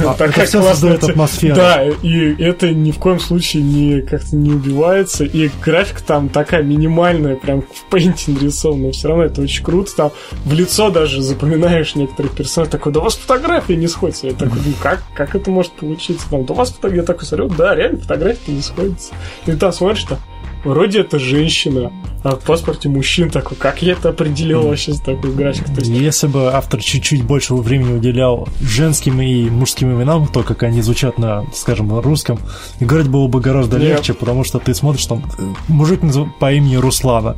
А, 0.06 0.14
такая 0.14 0.46
создает 0.46 1.02
атмосферу. 1.04 1.56
Да, 1.56 1.84
и 1.84 2.42
это 2.42 2.70
ни 2.70 2.90
в 2.90 2.98
коем 2.98 3.20
случае 3.20 3.62
не 3.62 4.00
как-то 4.02 4.36
не 4.36 4.50
убивается, 4.52 5.24
и 5.24 5.50
графика 5.62 6.00
там 6.06 6.28
такая 6.28 6.62
минимальная, 6.62 7.36
прям 7.36 7.62
в 7.62 7.84
пейнте 7.96 8.30
нарисована, 8.30 8.86
но 8.86 8.92
все 8.92 9.08
равно 9.08 9.24
это 9.24 9.40
очень 9.40 9.64
круто, 9.64 9.96
там 9.96 10.12
в 10.44 10.52
лицо 10.52 10.90
даже 10.90 11.22
запоминаешь 11.22 11.94
некоторых 11.94 12.32
персонажей, 12.32 12.72
такой, 12.72 12.92
да 12.92 13.00
у 13.00 13.04
вас 13.04 13.16
фотография 13.16 13.76
не 13.76 13.88
сходится, 13.88 14.26
я 14.26 14.34
такой, 14.34 14.58
ну 14.64 14.72
как, 14.82 15.02
как 15.14 15.34
это 15.34 15.50
может 15.50 15.72
получиться, 15.72 16.28
там, 16.28 16.44
да 16.44 16.52
у 16.52 16.56
вас 16.56 16.70
фотография, 16.70 17.00
я 17.00 17.06
такой 17.06 17.24
смотрю, 17.24 17.48
да, 17.48 17.74
реально 17.74 17.98
фотография 17.98 18.52
не 18.52 18.60
сходится, 18.60 19.14
и 19.46 19.52
там 19.52 19.72
смотришь, 19.72 20.04
там, 20.04 20.18
вроде 20.64 21.00
это 21.00 21.18
женщина, 21.18 21.90
а 22.26 22.34
в 22.34 22.40
паспорте 22.40 22.88
мужчин 22.88 23.30
такой, 23.30 23.56
как 23.56 23.82
я 23.82 23.92
это 23.92 24.08
определил 24.08 24.62
вообще 24.62 24.92
с 24.92 25.00
такой 25.00 25.32
графикой, 25.32 25.74
то 25.74 25.80
есть 25.80 25.92
Если 25.92 26.26
бы 26.26 26.52
автор 26.52 26.80
чуть-чуть 26.80 27.22
больше 27.22 27.54
времени 27.54 27.96
уделял 27.96 28.48
женским 28.60 29.20
и 29.20 29.48
мужским 29.48 29.92
именам, 29.92 30.26
то, 30.26 30.42
как 30.42 30.64
они 30.64 30.82
звучат 30.82 31.18
на, 31.18 31.44
скажем, 31.54 31.96
русском, 32.00 32.40
играть 32.80 33.06
было 33.06 33.28
бы 33.28 33.40
гораздо 33.40 33.78
Нет. 33.78 33.90
легче, 33.90 34.12
потому 34.12 34.42
что 34.42 34.58
ты 34.58 34.74
смотришь 34.74 35.06
там, 35.06 35.22
мужик 35.68 36.00
по 36.40 36.52
имени 36.52 36.76
Руслана, 36.76 37.36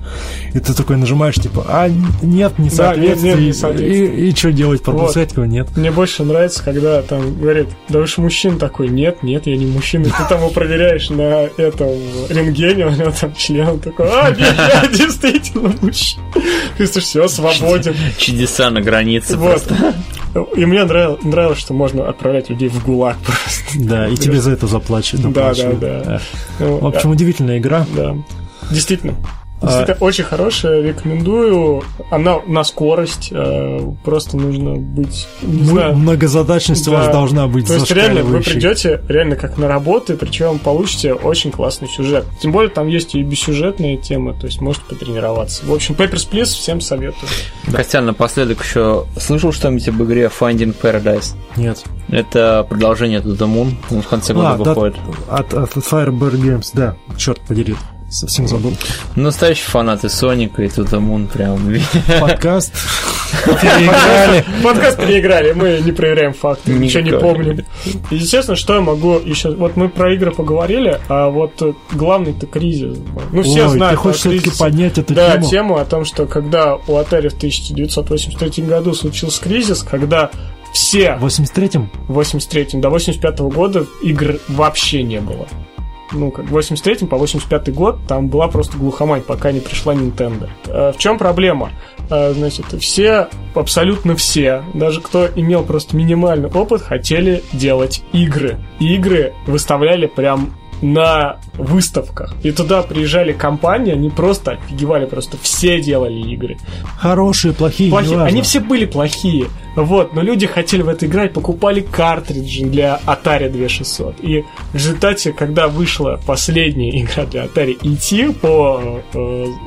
и 0.54 0.58
ты 0.58 0.72
такой 0.72 0.96
нажимаешь, 0.96 1.34
типа, 1.34 1.66
а, 1.68 1.88
нет, 2.22 2.58
не 2.58 2.70
Да, 2.70 2.96
нет, 2.96 3.22
нет, 3.22 3.38
не 3.38 3.52
соответствие, 3.52 3.52
соответствие. 3.52 4.28
и, 4.30 4.34
что 4.34 4.52
делать, 4.52 4.82
пропускать 4.82 5.32
его, 5.32 5.44
нет. 5.44 5.68
Мне 5.76 5.90
больше 5.90 6.24
нравится, 6.24 6.64
когда 6.64 7.02
там 7.02 7.38
говорит, 7.38 7.68
да 7.90 7.98
вы 7.98 8.06
же 8.06 8.22
мужчина 8.22 8.58
такой, 8.58 8.88
нет, 8.88 9.22
нет, 9.22 9.46
я 9.46 9.56
не 9.56 9.66
мужчина. 9.66 10.06
И 10.06 10.10
Ты 10.10 10.24
там 10.28 10.38
его 10.38 10.48
проверяешь 10.48 11.10
на 11.10 11.48
этом 11.58 11.90
рентгене, 12.30 12.86
у 12.86 12.90
него 12.90 13.12
там 13.20 13.34
член 13.34 13.78
такой, 13.80 14.08
а, 14.08 14.30
нет, 14.30 14.54
я 14.56 14.77
действительно 14.86 15.74
мужчина. 15.80 16.22
Ты 16.76 16.86
все, 16.86 17.28
свободен. 17.28 17.94
Чудеса 18.18 18.70
на 18.70 18.80
границе 18.80 19.36
Вот. 19.36 19.62
просто. 19.64 19.94
И 20.56 20.64
мне 20.66 20.84
нравилось, 20.84 21.22
нравилось, 21.22 21.58
что 21.58 21.74
можно 21.74 22.08
отправлять 22.08 22.50
людей 22.50 22.68
в 22.68 22.84
ГУЛАГ 22.84 23.16
просто. 23.18 23.62
Да, 23.76 24.08
и 24.08 24.16
тебе 24.16 24.40
за 24.40 24.52
это 24.52 24.66
заплачут. 24.66 25.20
Да, 25.32 25.54
да, 25.54 25.72
да. 25.72 26.20
В 26.58 26.86
общем, 26.86 27.10
удивительная 27.10 27.58
игра. 27.58 27.86
Да. 27.96 28.16
Действительно. 28.70 29.14
А- 29.60 29.66
Действительно, 29.66 29.96
очень 30.00 30.24
хорошая, 30.24 30.82
рекомендую. 30.82 31.82
Она 32.10 32.38
на 32.46 32.62
скорость, 32.62 33.28
э, 33.32 33.80
просто 34.04 34.36
нужно 34.36 34.76
быть, 34.76 35.26
знаю, 35.42 35.96
Многозадачность 35.96 36.86
у 36.86 36.92
Да. 36.92 36.98
вас 36.98 37.08
должна 37.08 37.48
быть 37.48 37.66
То 37.66 37.74
есть 37.74 37.90
реально 37.90 38.22
вы 38.22 38.40
придете 38.40 39.00
реально 39.08 39.34
как 39.36 39.56
на 39.58 39.66
работу, 39.66 40.16
причем 40.16 40.58
получите 40.60 41.12
очень 41.12 41.50
классный 41.50 41.88
сюжет. 41.88 42.24
Тем 42.40 42.52
более 42.52 42.70
там 42.70 42.86
есть 42.86 43.14
и 43.16 43.22
бессюжетные 43.22 43.96
темы, 43.96 44.34
то 44.38 44.46
есть 44.46 44.60
можете 44.60 44.84
потренироваться. 44.88 45.64
В 45.66 45.72
общем, 45.74 45.94
Papers, 45.96 46.28
Please 46.30 46.44
всем 46.44 46.80
советую. 46.80 47.28
Костян, 47.72 48.06
напоследок 48.06 48.62
еще 48.62 49.06
слышал 49.18 49.52
что-нибудь 49.52 49.88
об 49.88 50.02
игре 50.04 50.30
Finding 50.38 50.74
Paradise? 50.80 51.34
Нет. 51.56 51.82
Это 52.08 52.64
продолжение 52.68 53.18
To 53.20 53.36
The 53.36 53.46
Moon, 53.52 53.74
он 53.90 54.02
в 54.02 54.08
конце 54.08 54.34
года 54.34 54.50
А, 54.52 54.56
да, 54.58 54.64
выходит. 54.74 54.96
от, 55.28 55.52
от 55.52 55.70
Firebird 55.76 56.40
Games, 56.40 56.70
да. 56.74 56.94
Черт 57.16 57.40
подери. 57.40 57.74
Совсем 58.10 58.48
забыл. 58.48 58.72
Настоящие 59.16 59.66
фанаты 59.66 60.08
Соника 60.08 60.62
и 60.62 60.68
The 60.68 60.98
Moon 60.98 61.28
прям 61.28 61.58
Подкаст. 62.20 62.72
Переиграли. 63.44 64.44
Подкаст 64.62 64.96
переиграли, 64.98 65.52
мы 65.52 65.80
не 65.84 65.92
проверяем 65.92 66.32
факты, 66.32 66.72
ничего 66.72 67.02
не 67.02 67.10
помним. 67.10 67.66
И, 68.10 68.16
естественно, 68.16 68.56
что 68.56 68.74
я 68.76 68.80
могу 68.80 69.18
еще... 69.18 69.50
Вот 69.54 69.76
мы 69.76 69.90
про 69.90 70.14
игры 70.14 70.30
поговорили, 70.30 70.98
а 71.08 71.28
вот 71.28 71.60
э, 71.60 71.74
главный-то 71.92 72.46
кризис. 72.46 72.96
Ну, 73.30 73.42
все 73.42 73.68
знают 73.68 73.96
ты 73.98 74.02
хочешь 74.02 74.20
все-таки 74.20 74.50
поднять 74.58 74.96
эту 74.96 75.12
Да, 75.12 75.32
тему? 75.36 75.48
тему 75.50 75.76
о 75.76 75.84
том, 75.84 76.04
что 76.06 76.24
когда 76.26 76.76
у 76.76 76.92
Atari 76.96 77.28
в 77.28 77.36
1983 77.36 78.64
году 78.64 78.94
случился 78.94 79.42
кризис, 79.42 79.82
когда 79.82 80.30
все 80.72 81.16
В 81.16 81.26
83-м? 81.26 81.90
в 82.08 82.14
83 82.14 82.80
до 82.80 82.88
85 82.88 83.38
года 83.40 83.86
игр 84.02 84.38
вообще 84.48 85.02
не 85.02 85.20
было. 85.20 85.46
Ну, 86.12 86.30
как 86.30 86.46
в 86.46 86.50
83 86.52 87.06
по 87.06 87.16
85 87.18 87.72
год 87.74 87.98
там 88.08 88.28
была 88.28 88.48
просто 88.48 88.78
глухомань, 88.78 89.20
пока 89.22 89.52
не 89.52 89.60
пришла 89.60 89.94
Nintendo. 89.94 90.48
Э, 90.66 90.92
В 90.92 90.98
чем 90.98 91.18
проблема? 91.18 91.70
Э, 92.10 92.32
Значит, 92.32 92.66
все, 92.80 93.28
абсолютно 93.54 94.16
все, 94.16 94.62
даже 94.74 95.00
кто 95.00 95.26
имел 95.26 95.64
просто 95.64 95.96
минимальный 95.96 96.48
опыт, 96.50 96.82
хотели 96.82 97.42
делать 97.52 98.02
игры. 98.12 98.56
И 98.80 98.94
игры 98.94 99.34
выставляли 99.46 100.06
прям 100.06 100.54
на 100.82 101.38
выставках. 101.54 102.34
И 102.42 102.52
туда 102.52 102.82
приезжали 102.82 103.32
компании, 103.32 103.92
они 103.92 104.10
просто 104.10 104.52
офигевали, 104.52 105.06
просто 105.06 105.36
все 105.42 105.80
делали 105.80 106.18
игры 106.32 106.56
Хорошие, 106.98 107.52
плохие, 107.52 107.90
плохие. 107.90 108.22
Они 108.22 108.42
все 108.42 108.60
были 108.60 108.84
плохие. 108.84 109.48
Вот, 109.76 110.12
но 110.12 110.22
люди 110.22 110.46
хотели 110.46 110.82
в 110.82 110.88
это 110.88 111.06
играть, 111.06 111.32
покупали 111.32 111.80
картриджи 111.80 112.64
для 112.64 113.00
Atari 113.06 113.48
2600. 113.48 114.16
И 114.22 114.44
в 114.72 114.74
результате, 114.74 115.32
когда 115.32 115.68
вышла 115.68 116.20
последняя 116.26 117.00
игра 117.00 117.24
для 117.26 117.44
Atari 117.44 117.78
E.T. 117.82 118.32
по 118.40 119.00
э, 119.12 119.18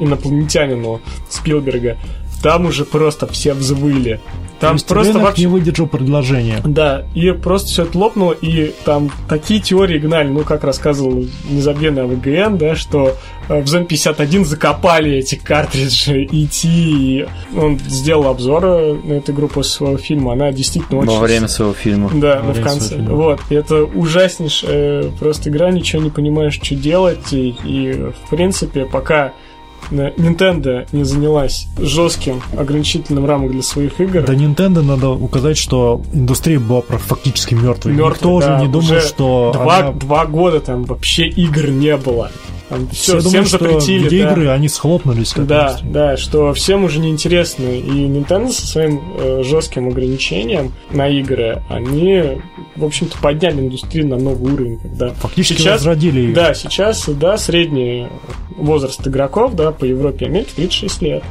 инопланетянину 0.01 1.01
Спилберга, 1.29 1.97
там 2.41 2.65
уже 2.65 2.85
просто 2.85 3.27
все 3.27 3.53
взвыли. 3.53 4.19
То 4.61 4.67
Там 4.67 4.75
есть 4.75 4.85
просто 4.85 5.13
рынок 5.13 5.23
вообще... 5.23 5.41
не 5.41 5.47
выдержал 5.47 5.87
предложения. 5.87 6.61
Да, 6.63 7.03
и 7.15 7.31
просто 7.31 7.69
все 7.69 7.83
это 7.83 7.97
лопнуло, 7.97 8.31
и 8.31 8.75
там 8.85 9.09
такие 9.27 9.59
теории 9.59 9.97
гнали, 9.97 10.27
ну, 10.27 10.41
как 10.41 10.63
рассказывал 10.63 11.25
незабвенный 11.49 12.03
АВГН, 12.03 12.57
да, 12.57 12.75
что 12.75 13.15
э, 13.49 13.59
в 13.59 13.65
Zone 13.65 13.85
51 13.85 14.45
закопали 14.45 15.13
эти 15.13 15.33
картриджи 15.33 16.25
идти, 16.25 16.67
и 16.69 17.27
он 17.57 17.79
сделал 17.79 18.27
обзор 18.27 18.65
э, 18.65 18.93
на 19.03 19.13
эту 19.13 19.31
игру 19.31 19.47
после 19.47 19.71
своего 19.71 19.97
фильма, 19.97 20.33
она 20.33 20.51
действительно 20.51 20.99
очень... 20.99 21.11
во 21.11 21.19
время 21.21 21.47
своего 21.47 21.73
фильма. 21.73 22.11
Да, 22.13 22.41
Во 22.43 22.53
ну, 22.53 22.61
в 22.61 22.61
конце. 22.61 22.97
Вот, 22.97 23.39
и 23.49 23.55
это 23.55 23.83
ужаснейшая 23.83 25.05
просто 25.19 25.49
игра, 25.49 25.71
ничего 25.71 26.03
не 26.03 26.11
понимаешь, 26.11 26.59
что 26.61 26.75
делать, 26.75 27.33
и, 27.33 27.55
и, 27.63 27.93
в 27.93 28.29
принципе, 28.29 28.85
пока 28.85 29.29
э, 29.29 29.31
Nintendo 29.91 30.85
не 30.91 31.03
занялась 31.03 31.67
жестким 31.77 32.41
ограничительным 32.57 33.25
рамкой 33.25 33.49
для 33.51 33.61
своих 33.63 33.99
игр, 33.99 34.23
Да 34.25 34.33
Nintendo 34.33 34.81
надо 34.81 35.09
указать, 35.09 35.57
что 35.57 36.01
индустрия 36.13 36.59
была 36.59 36.81
фактически 36.81 37.53
мертвой. 37.53 37.93
Мёртвой, 37.93 38.11
Никто 38.15 38.33
уже 38.35 38.47
да, 38.47 38.59
не 38.59 38.67
думал, 38.67 38.79
уже 38.79 39.01
что 39.01 39.51
два, 39.53 39.77
она- 39.77 39.91
два 39.91 40.25
года 40.25 40.59
там 40.59 40.83
вообще 40.85 41.27
игр 41.27 41.69
не 41.69 41.97
было. 41.97 42.31
Там 42.71 42.87
Все 42.87 43.01
все, 43.01 43.11
думают, 43.21 43.27
всем 43.27 43.45
что 43.45 43.57
запретили. 43.59 44.07
где 44.07 44.23
да. 44.23 44.31
игры, 44.31 44.47
они 44.47 44.69
схлопнулись. 44.69 45.33
как 45.33 45.45
Да, 45.45 45.67
индустрия. 45.67 45.91
да, 45.91 46.17
что 46.17 46.53
всем 46.53 46.85
уже 46.85 46.99
неинтересно. 46.99 47.65
И 47.65 47.81
Nintendo 48.07 48.49
со 48.49 48.65
своим 48.65 49.01
э, 49.19 49.43
жестким 49.43 49.89
ограничением 49.89 50.71
на 50.91 51.09
игры, 51.09 51.61
они, 51.67 52.41
в 52.77 52.85
общем-то, 52.85 53.17
подняли 53.17 53.59
индустрию 53.59 54.07
на 54.07 54.17
новый 54.17 54.53
уровень, 54.53 54.79
когда 54.79 55.09
Фактически 55.15 55.61
сейчас, 55.61 55.81
возродили 55.81 56.19
ее. 56.21 56.33
да, 56.33 56.53
сейчас, 56.53 57.09
да, 57.09 57.37
средний 57.37 58.07
возраст 58.55 59.05
игроков, 59.05 59.53
да, 59.55 59.71
по 59.71 59.83
Европе 59.83 60.25
и 60.25 60.29
Америке 60.29 60.51
36 60.55 61.01
лет. 61.01 61.23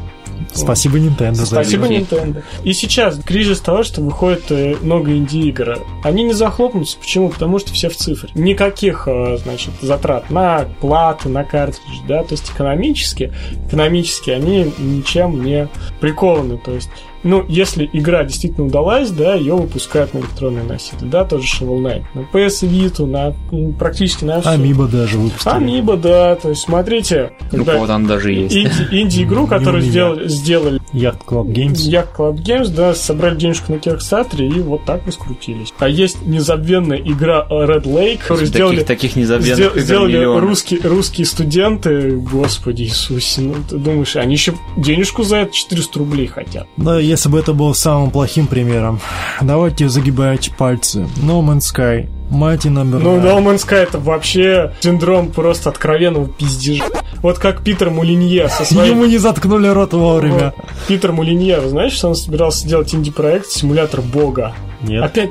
Спасибо 0.52 0.98
Nintendo 0.98 1.34
за 1.34 1.46
Спасибо. 1.46 1.86
Nintendo. 1.86 2.42
И 2.64 2.72
сейчас 2.72 3.18
кризис 3.22 3.60
того, 3.60 3.82
что 3.82 4.00
выходит 4.00 4.50
э, 4.50 4.76
много 4.80 5.12
инди-игр. 5.12 5.78
Они 6.02 6.24
не 6.24 6.32
захлопнутся. 6.32 6.98
Почему? 6.98 7.28
Потому 7.28 7.58
что 7.58 7.72
все 7.72 7.88
в 7.88 7.96
цифре. 7.96 8.30
Никаких, 8.34 9.06
э, 9.06 9.38
значит, 9.38 9.72
затрат 9.80 10.30
на 10.30 10.66
платы, 10.80 11.28
на 11.28 11.44
картридж, 11.44 12.00
да, 12.08 12.22
то 12.22 12.32
есть 12.32 12.50
экономически, 12.50 13.32
экономически 13.66 14.30
они 14.30 14.72
ничем 14.78 15.44
не 15.44 15.68
прикованы. 16.00 16.58
То 16.58 16.72
есть 16.72 16.90
ну, 17.22 17.44
если 17.48 17.88
игра 17.92 18.24
действительно 18.24 18.66
удалась, 18.66 19.10
да, 19.10 19.34
ее 19.34 19.54
выпускают 19.54 20.14
на 20.14 20.18
электронные 20.18 20.64
носители, 20.64 21.08
да, 21.08 21.24
тоже 21.24 21.44
Shovel 21.44 21.78
Knight, 21.80 22.04
на 22.14 22.20
PS 22.20 22.62
Vita, 22.68 23.06
на 23.06 23.34
м, 23.52 23.72
практически 23.74 24.24
на 24.24 24.40
все. 24.40 24.50
Амиба 24.50 24.86
даже 24.88 25.18
выпустили. 25.18 25.52
Амиба, 25.52 25.96
да, 25.96 26.36
то 26.36 26.50
есть 26.50 26.62
смотрите, 26.62 27.32
Ну, 27.52 27.64
вот 27.64 27.90
он 27.90 28.06
даже 28.06 28.32
есть. 28.32 28.54
инди- 28.56 28.88
инди-игру, 29.02 29.46
которую 29.46 29.82
сделали, 29.82 30.28
сделали 30.28 30.80
Yacht 30.92 31.24
Club 31.26 31.46
Games. 31.52 31.78
Як 31.80 32.14
Club 32.18 32.36
Games, 32.42 32.68
да, 32.68 32.94
собрали 32.94 33.36
денежку 33.36 33.72
на 33.72 33.76
Kickstarter 33.76 34.46
и 34.46 34.60
вот 34.60 34.84
так 34.84 35.06
раскрутились. 35.06 35.72
А 35.78 35.88
есть 35.88 36.24
незабвенная 36.26 36.98
игра 36.98 37.46
Red 37.50 37.84
Lake, 37.84 38.18
которую 38.18 38.38
Таких, 38.46 38.48
сделали, 38.48 38.80
таких 38.82 39.16
незабвенных 39.16 39.56
сдел- 39.74 39.78
сделали 39.78 40.12
миллион. 40.16 40.40
русские, 40.40 40.80
русские 40.82 41.26
студенты. 41.26 42.16
Господи 42.16 42.82
Иисусе, 42.82 43.40
ну 43.42 43.54
ты 43.68 43.76
думаешь, 43.76 44.16
они 44.16 44.34
еще 44.34 44.54
денежку 44.76 45.22
за 45.22 45.38
это 45.38 45.52
400 45.54 45.98
рублей 45.98 46.26
хотят. 46.26 46.66
Да, 46.76 46.98
если 47.10 47.28
бы 47.28 47.38
это 47.38 47.52
был 47.52 47.74
самым 47.74 48.10
плохим 48.10 48.46
примером. 48.46 49.00
Давайте 49.40 49.88
загибайте 49.88 50.52
пальцы. 50.56 51.06
No 51.16 51.42
Man's 51.42 51.64
Sky. 51.74 52.08
Mighty 52.30 52.70
Number 52.70 53.00
Ну. 53.00 53.18
No 53.18 53.38
Man's 53.42 53.66
Sky 53.66 53.78
это 53.78 53.98
вообще 53.98 54.72
синдром 54.80 55.32
просто 55.32 55.70
откровенного 55.70 56.28
пиздежа. 56.28 56.84
Вот 57.16 57.38
как 57.38 57.62
Питер 57.62 57.90
Мулинье 57.90 58.48
со 58.48 58.64
своим... 58.64 58.94
Ему 58.94 59.04
не 59.06 59.18
заткнули 59.18 59.66
рот 59.66 59.92
вовремя. 59.92 60.54
Вот, 60.56 60.66
Питер 60.86 61.12
Мулинье, 61.12 61.60
вы 61.60 61.68
знаете, 61.68 61.96
что 61.96 62.08
он 62.08 62.14
собирался 62.14 62.60
сделать 62.60 62.94
инди-проект 62.94 63.46
«Симулятор 63.46 64.00
бога»? 64.00 64.54
Нет. 64.82 65.02
Опять, 65.02 65.30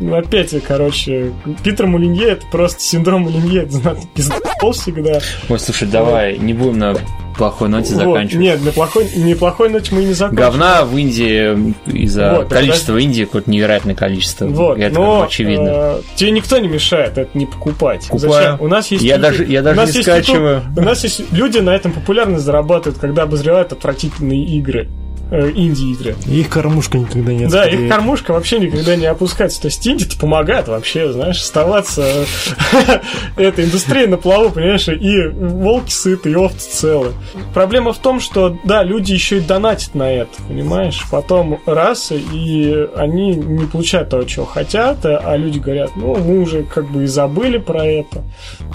ну, 0.00 0.16
опять, 0.16 0.54
короче, 0.64 1.32
Питер 1.62 1.86
Мулинье 1.86 2.30
это 2.30 2.44
просто 2.50 2.80
синдром 2.82 3.22
Мулинье, 3.22 3.62
это 3.62 3.72
знатно 3.72 4.02
пиздол 4.12 4.72
всегда. 4.72 5.20
Ой, 5.48 5.58
слушай, 5.58 5.88
давай, 5.88 6.36
не 6.38 6.52
будем 6.52 6.78
на 6.78 6.94
плохой 7.36 7.68
ноте 7.68 7.94
Вот, 7.94 7.98
заканчивать. 8.04 8.42
Нет, 8.42 8.64
на 8.64 8.72
плохой, 8.72 9.08
неплохой 9.16 9.68
ноте 9.68 9.94
мы 9.94 10.02
и 10.02 10.06
не 10.06 10.12
закончим. 10.14 10.36
Говна 10.36 10.84
в 10.84 10.96
Индии 10.96 11.74
из-за 11.86 12.34
Вот, 12.36 12.48
количества 12.48 12.96
Индии 12.96 13.24
какое-то 13.24 13.50
невероятное 13.50 13.94
количество. 13.94 14.46
Вот, 14.46 14.78
это 14.78 14.94
но 14.94 15.22
очевидно. 15.24 15.68
э, 15.68 16.00
тебе 16.16 16.30
никто 16.30 16.58
не 16.58 16.68
мешает 16.68 17.18
это 17.18 17.36
не 17.36 17.46
покупать. 17.46 18.08
Покупаю. 18.10 18.32
Зачем? 18.52 18.56
У 18.60 18.68
нас 18.68 18.90
есть 18.90 19.04
Я 19.04 19.16
люди- 19.16 19.22
даже- 19.22 19.44
я 19.46 19.60
у 19.60 19.64
даже 19.64 19.76
нас 19.76 19.90
не 19.90 19.96
есть 19.98 20.08
скачиваю. 20.10 20.56
YouTube, 20.58 20.78
у 20.78 20.82
нас 20.82 21.02
есть 21.04 21.32
люди 21.32 21.58
на 21.58 21.70
этом 21.70 21.92
популярность 21.92 22.44
зарабатывают, 22.44 22.98
когда 23.00 23.22
обозревают 23.24 23.72
отвратительные 23.72 24.44
игры, 24.44 24.88
инди-игры. 25.30 26.16
Их 26.26 26.48
кормушка 26.48 26.98
никогда 26.98 27.32
не 27.32 27.46
Да, 27.46 27.66
их 27.66 27.88
кормушка 27.88 28.32
вообще 28.32 28.58
никогда 28.58 28.96
не 28.96 29.06
опускается. 29.06 29.62
То 29.62 29.68
есть 29.68 29.86
инди 29.86 30.04
помогает 30.18 30.68
вообще, 30.68 31.12
знаешь, 31.12 31.40
оставаться 31.40 32.04
этой 33.36 33.64
индустрией 33.64 34.06
на 34.06 34.16
плаву, 34.16 34.50
понимаешь, 34.50 34.88
и 34.88 35.28
волки 35.28 35.90
сыты, 35.90 36.30
и 36.30 36.34
овцы 36.34 36.70
целы. 36.70 37.12
Проблема 37.52 37.92
в 37.92 37.98
том, 37.98 38.20
что, 38.20 38.56
да, 38.64 38.82
люди 38.82 39.12
еще 39.12 39.38
и 39.38 39.40
донатят 39.40 39.94
на 39.94 40.12
это, 40.12 40.42
понимаешь? 40.48 41.02
Потом 41.10 41.60
раз, 41.66 42.12
и 42.12 42.86
они 42.96 43.34
не 43.34 43.66
получают 43.66 44.10
того, 44.10 44.24
чего 44.24 44.44
хотят, 44.44 44.98
а 45.04 45.36
люди 45.36 45.58
говорят, 45.58 45.92
ну, 45.96 46.16
мы 46.16 46.40
уже 46.40 46.62
как 46.62 46.90
бы 46.90 47.04
и 47.04 47.06
забыли 47.06 47.58
про 47.58 47.84
это. 47.84 48.22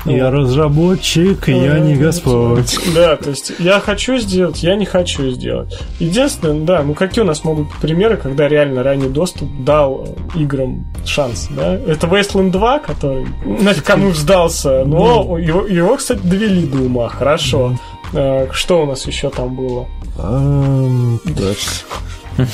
Я 0.06 0.32
разработчик, 0.32 1.47
я 1.47 1.80
не 1.80 1.95
господь. 1.95 2.78
Да, 2.95 3.16
то 3.16 3.30
есть 3.30 3.52
я 3.60 3.80
хочу 3.80 4.18
сделать, 4.18 4.64
я 4.64 4.76
не 4.76 4.86
хочу 4.86 5.30
сделать. 5.30 5.78
Единственное, 6.00 6.39
да, 6.42 6.84
ну 6.84 6.94
какие 6.94 7.24
у 7.24 7.28
нас 7.28 7.44
могут 7.44 7.68
быть 7.68 7.78
примеры, 7.78 8.18
когда 8.18 8.48
реально 8.48 8.84
ранний 8.84 9.10
доступ 9.10 9.50
дал 9.64 10.06
э, 10.36 10.40
играм 10.40 10.86
шанс, 11.06 11.48
да? 11.52 11.74
Это 11.76 12.08
Wasteland 12.08 12.52
2, 12.52 12.80
который 12.80 13.26
нафиг 13.46 13.84
кому 13.84 14.12
сдался, 14.14 14.84
но 14.86 15.38
его, 15.38 15.66
его, 15.66 15.98
кстати, 15.98 16.22
довели 16.24 16.66
до 16.66 16.78
ума, 16.80 17.10
хорошо. 17.10 17.78
Э, 18.14 18.48
Что 18.52 18.84
у 18.84 18.86
нас 18.86 19.06
еще 19.08 19.30
там 19.30 19.56
было? 19.56 19.88
Эм. 20.18 21.20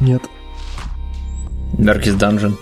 Нет. 0.00 0.22
Darkest 1.76 2.18
Dungeon. 2.18 2.54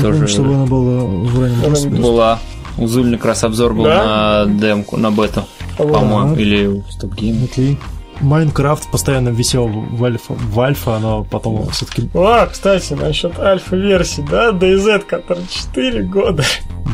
Тоже- 0.00 0.26
чтобы 0.28 0.54
она 0.54 0.66
была 0.66 1.04
в 1.04 1.40
раннем. 1.40 2.02
Была. 2.02 2.38
У 2.78 2.86
Зульни 2.86 3.16
как 3.16 3.26
раз 3.26 3.44
обзор 3.44 3.74
был 3.74 3.84
Да? 3.84 4.46
на 4.46 4.54
демку, 4.60 4.96
на 4.96 5.10
бету, 5.10 5.44
Вот. 5.78 5.92
по-моему. 5.92 6.34
Или 6.36 6.68
Stop 6.88 7.14
Game. 7.16 7.44
Окей. 7.44 7.78
Майнкрафт 8.20 8.90
постоянно 8.90 9.30
висел 9.30 9.66
в 9.68 10.04
альфа, 10.04 10.34
в 10.34 10.60
альфа 10.60 10.98
но 10.98 11.24
потом 11.24 11.68
все-таки 11.70 12.08
А, 12.14 12.46
кстати, 12.46 12.92
насчет 12.92 13.38
альфа-версии, 13.38 14.24
да, 14.30 14.50
DayZ, 14.50 15.00
который 15.00 15.44
4 15.48 16.02
года. 16.04 16.44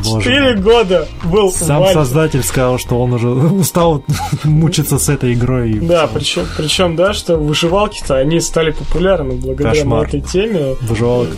Боже 0.03 0.23
4 0.29 0.55
года 0.59 1.07
был 1.23 1.51
Сам 1.51 1.79
в 1.79 1.83
альфе. 1.83 1.93
создатель 1.95 2.43
сказал, 2.43 2.77
что 2.77 3.01
он 3.01 3.13
уже 3.13 3.27
устал 3.29 4.03
мучиться 4.43 4.99
с 4.99 5.09
этой 5.09 5.33
игрой. 5.33 5.73
Да, 5.79 6.07
причем, 6.07 6.45
причем, 6.55 6.95
да, 6.95 7.13
что 7.13 7.37
выживалки-то, 7.37 8.15
они 8.17 8.39
стали 8.39 8.71
популярны 8.71 9.35
благодаря 9.35 9.73
Кошмар. 9.73 10.07
этой 10.07 10.21
теме. 10.21 10.75
Выживалок. 10.81 11.29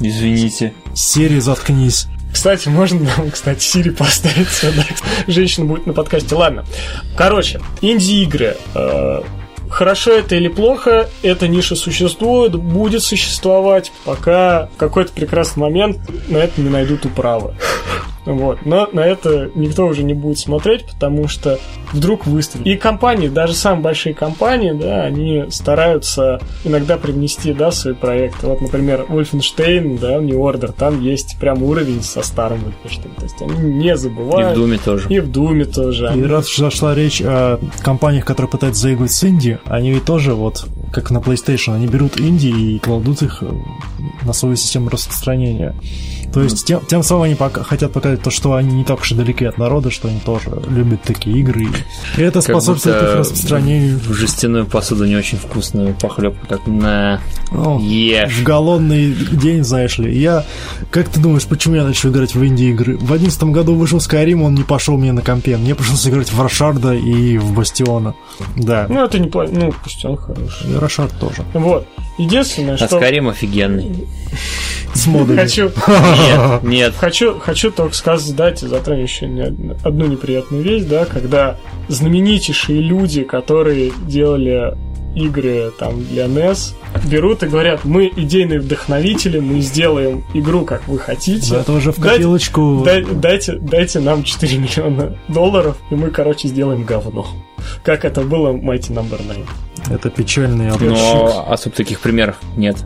Извините. 0.00 0.74
Сири, 0.94 1.38
заткнись. 1.40 2.06
Кстати, 2.32 2.68
можно 2.68 3.00
нам, 3.16 3.30
кстати, 3.30 3.62
Сири 3.62 3.90
поставить 3.90 4.48
сюда. 4.48 4.84
Женщина 5.26 5.66
будет 5.66 5.86
на 5.86 5.92
подкасте. 5.92 6.34
Ладно. 6.34 6.64
Короче, 7.16 7.60
инди-игры. 7.80 8.56
Э, 8.74 9.22
Хорошо 9.70 10.10
это 10.10 10.34
или 10.34 10.48
плохо, 10.48 11.08
эта 11.22 11.46
ниша 11.46 11.76
существует, 11.76 12.56
будет 12.56 13.04
существовать, 13.04 13.92
пока 14.04 14.66
в 14.74 14.76
какой-то 14.76 15.12
прекрасный 15.12 15.60
момент 15.60 15.98
на 16.28 16.38
это 16.38 16.60
не 16.60 16.68
найдут 16.68 17.06
управы. 17.06 17.54
Вот. 18.36 18.64
Но 18.64 18.88
на 18.92 19.00
это 19.00 19.50
никто 19.54 19.86
уже 19.86 20.02
не 20.02 20.14
будет 20.14 20.38
смотреть, 20.38 20.84
потому 20.86 21.28
что 21.28 21.58
вдруг 21.92 22.26
выстрелит. 22.26 22.66
И 22.66 22.76
компании, 22.76 23.28
даже 23.28 23.54
самые 23.54 23.82
большие 23.82 24.14
компании, 24.14 24.72
да, 24.72 25.02
они 25.02 25.44
стараются 25.50 26.40
иногда 26.64 26.96
привнести, 26.96 27.52
да, 27.52 27.70
свои 27.72 27.94
проекты. 27.94 28.46
Вот, 28.46 28.60
например, 28.60 29.06
Wolfenstein, 29.08 29.98
да, 29.98 30.18
New 30.18 30.38
Order, 30.38 30.72
там 30.76 31.00
есть 31.00 31.38
прям 31.40 31.62
уровень 31.62 32.02
со 32.02 32.22
старым 32.22 32.60
Wolfenstein. 32.60 33.10
То 33.16 33.22
есть 33.24 33.42
они 33.42 33.72
не 33.74 33.88
И 33.88 33.92
в 33.92 33.96
забывают. 33.96 34.54
Думе 34.54 34.78
тоже. 34.78 35.08
И 35.08 35.20
в 35.20 35.30
Думе 35.30 35.64
тоже. 35.64 36.04
И 36.04 36.08
Они- 36.08 36.22
раз 36.24 36.48
уж 36.48 36.56
зашла 36.58 36.94
речь 36.94 37.20
о 37.24 37.58
компаниях, 37.82 38.24
которые 38.24 38.50
пытаются 38.50 38.82
заигрывать 38.82 39.12
с 39.12 39.24
инди, 39.24 39.58
они 39.64 39.90
ведь 39.92 40.04
тоже, 40.04 40.34
вот, 40.34 40.66
как 40.92 41.10
на 41.10 41.18
PlayStation, 41.18 41.74
они 41.74 41.86
берут 41.86 42.20
инди 42.20 42.48
и 42.48 42.78
кладут 42.78 43.22
их 43.22 43.42
э, 43.42 43.52
на 44.24 44.32
свою 44.32 44.56
систему 44.56 44.88
распространения. 44.88 45.74
То 46.32 46.42
есть 46.42 46.64
тем, 46.64 46.80
тем 46.86 47.02
самым 47.02 47.24
они 47.24 47.34
пока, 47.34 47.64
хотят 47.64 47.92
показать 47.92 48.22
то, 48.22 48.30
что 48.30 48.54
они 48.54 48.72
не 48.76 48.84
так 48.84 49.00
уж 49.00 49.10
и 49.10 49.14
далеки 49.16 49.44
от 49.44 49.58
народа, 49.58 49.90
что 49.90 50.06
они 50.06 50.20
тоже 50.20 50.62
любят 50.68 51.02
такие 51.02 51.36
игры. 51.40 51.66
И 52.16 52.22
это 52.22 52.40
Как 52.40 52.50
способствует 52.50 52.96
будто 52.96 53.12
их 53.12 53.18
распространению. 53.18 53.98
В 53.98 54.12
жестяную 54.12 54.66
посуду 54.66 55.06
не 55.06 55.16
очень 55.16 55.38
вкусную 55.38 55.92
похлебку. 55.94 56.46
Так, 56.46 56.66
на, 56.68 57.20
Ну, 57.50 57.78
в 57.78 57.82
ешь. 57.82 58.42
голодный 58.42 59.12
день, 59.12 59.64
знаешь 59.64 59.98
ли. 59.98 60.16
Я, 60.16 60.44
как 60.92 61.08
ты 61.08 61.18
думаешь, 61.18 61.46
почему 61.46 61.74
я 61.74 61.84
начал 61.84 62.10
играть 62.10 62.34
в 62.36 62.44
инди-игры? 62.44 62.96
В 62.98 63.12
одиннадцатом 63.12 63.50
году 63.50 63.74
вышел 63.74 63.98
Skyrim, 63.98 64.42
он 64.42 64.54
не 64.54 64.62
пошел 64.62 64.96
мне 64.96 65.10
на 65.12 65.22
компе. 65.22 65.56
Мне 65.56 65.74
пришлось 65.74 66.06
играть 66.06 66.32
в 66.32 66.40
Рошарда 66.40 66.94
и 66.94 67.38
в 67.38 67.54
Бастиона. 67.54 68.14
Да. 68.56 68.86
Ну, 68.88 69.04
это 69.04 69.18
не 69.18 69.28
плохо. 69.28 69.50
Ну, 69.52 69.74
пусть 69.82 70.04
он 70.04 70.16
хороший. 70.16 70.78
И 70.80 70.82
Рошард 70.82 71.12
тоже. 71.20 71.42
Вот. 71.54 71.86
Единственное, 72.18 72.74
А 72.74 72.76
что... 72.78 72.96
Скарим 72.98 73.28
офигенный. 73.28 74.06
С 74.94 75.06
модами. 75.06 75.36
Хочу, 75.38 75.70
Нет, 75.86 76.62
нет. 76.62 76.94
Хочу, 76.96 77.38
хочу 77.38 77.70
только 77.70 77.94
сказать, 77.94 78.34
дайте 78.34 78.66
затронем 78.66 79.04
еще 79.04 79.26
не 79.26 79.42
од- 79.42 79.86
одну 79.86 80.06
неприятную 80.06 80.62
вещь, 80.62 80.82
да, 80.82 81.04
когда 81.04 81.56
знаменитейшие 81.88 82.80
люди, 82.80 83.22
которые 83.22 83.92
делали 84.06 84.76
игры 85.14 85.72
там 85.78 86.04
для 86.04 86.26
NES, 86.26 86.74
берут 87.04 87.42
и 87.42 87.46
говорят, 87.46 87.84
мы 87.84 88.10
идейные 88.14 88.60
вдохновители, 88.60 89.40
мы 89.40 89.60
сделаем 89.60 90.24
игру, 90.34 90.64
как 90.64 90.86
вы 90.88 90.98
хотите. 90.98 91.56
Это 91.56 91.72
уже 91.72 91.92
в 91.92 91.98
Дайте- 91.98 92.16
копилочку. 92.18 92.82
Дай- 92.84 93.04
дайте, 93.04 93.54
дайте 93.60 94.00
нам 94.00 94.22
4 94.24 94.58
миллиона 94.58 95.16
долларов, 95.28 95.76
и 95.90 95.94
мы, 95.94 96.10
короче, 96.10 96.48
сделаем 96.48 96.84
говно. 96.84 97.26
Как 97.84 98.04
это 98.04 98.22
было 98.22 98.52
в 98.52 98.56
Mighty 98.56 98.90
Number 98.92 99.20
9. 99.22 99.46
Это 99.90 100.10
печальный 100.10 100.70
образчик. 100.70 100.96
Но 100.96 101.46
особо 101.50 101.74
таких 101.76 102.00
примеров 102.00 102.36
нет. 102.56 102.76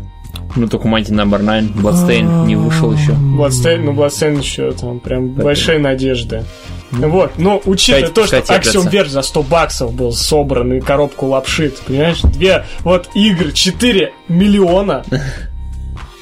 Ну, 0.56 0.68
только 0.68 0.86
Mighty 0.86 1.10
Number 1.10 1.40
9, 1.40 1.72
Bloodstain 1.76 2.46
не 2.46 2.54
вышел 2.54 2.92
еще. 2.92 3.12
Bloodstained, 3.12 3.78
ну, 3.84 3.92
Bloodstained 3.92 4.38
еще 4.38 4.72
там 4.72 5.00
прям 5.00 5.28
большие 5.30 5.78
надежды. 5.78 6.44
Вот, 6.92 7.32
но 7.38 7.60
учитывая 7.64 8.02
Кстати- 8.04 8.14
то, 8.14 8.26
что 8.26 8.40
кстати, 8.40 8.68
Axiom 8.68 8.90
Verge 8.90 9.08
за 9.08 9.22
100 9.22 9.42
баксов 9.42 9.94
был 9.94 10.12
собран 10.12 10.74
и 10.74 10.80
коробку 10.80 11.26
лапши, 11.26 11.70
ты 11.70 11.82
понимаешь? 11.84 12.20
Две 12.22 12.64
вот 12.84 13.08
игры, 13.14 13.50
4 13.52 14.12
миллиона 14.28 15.04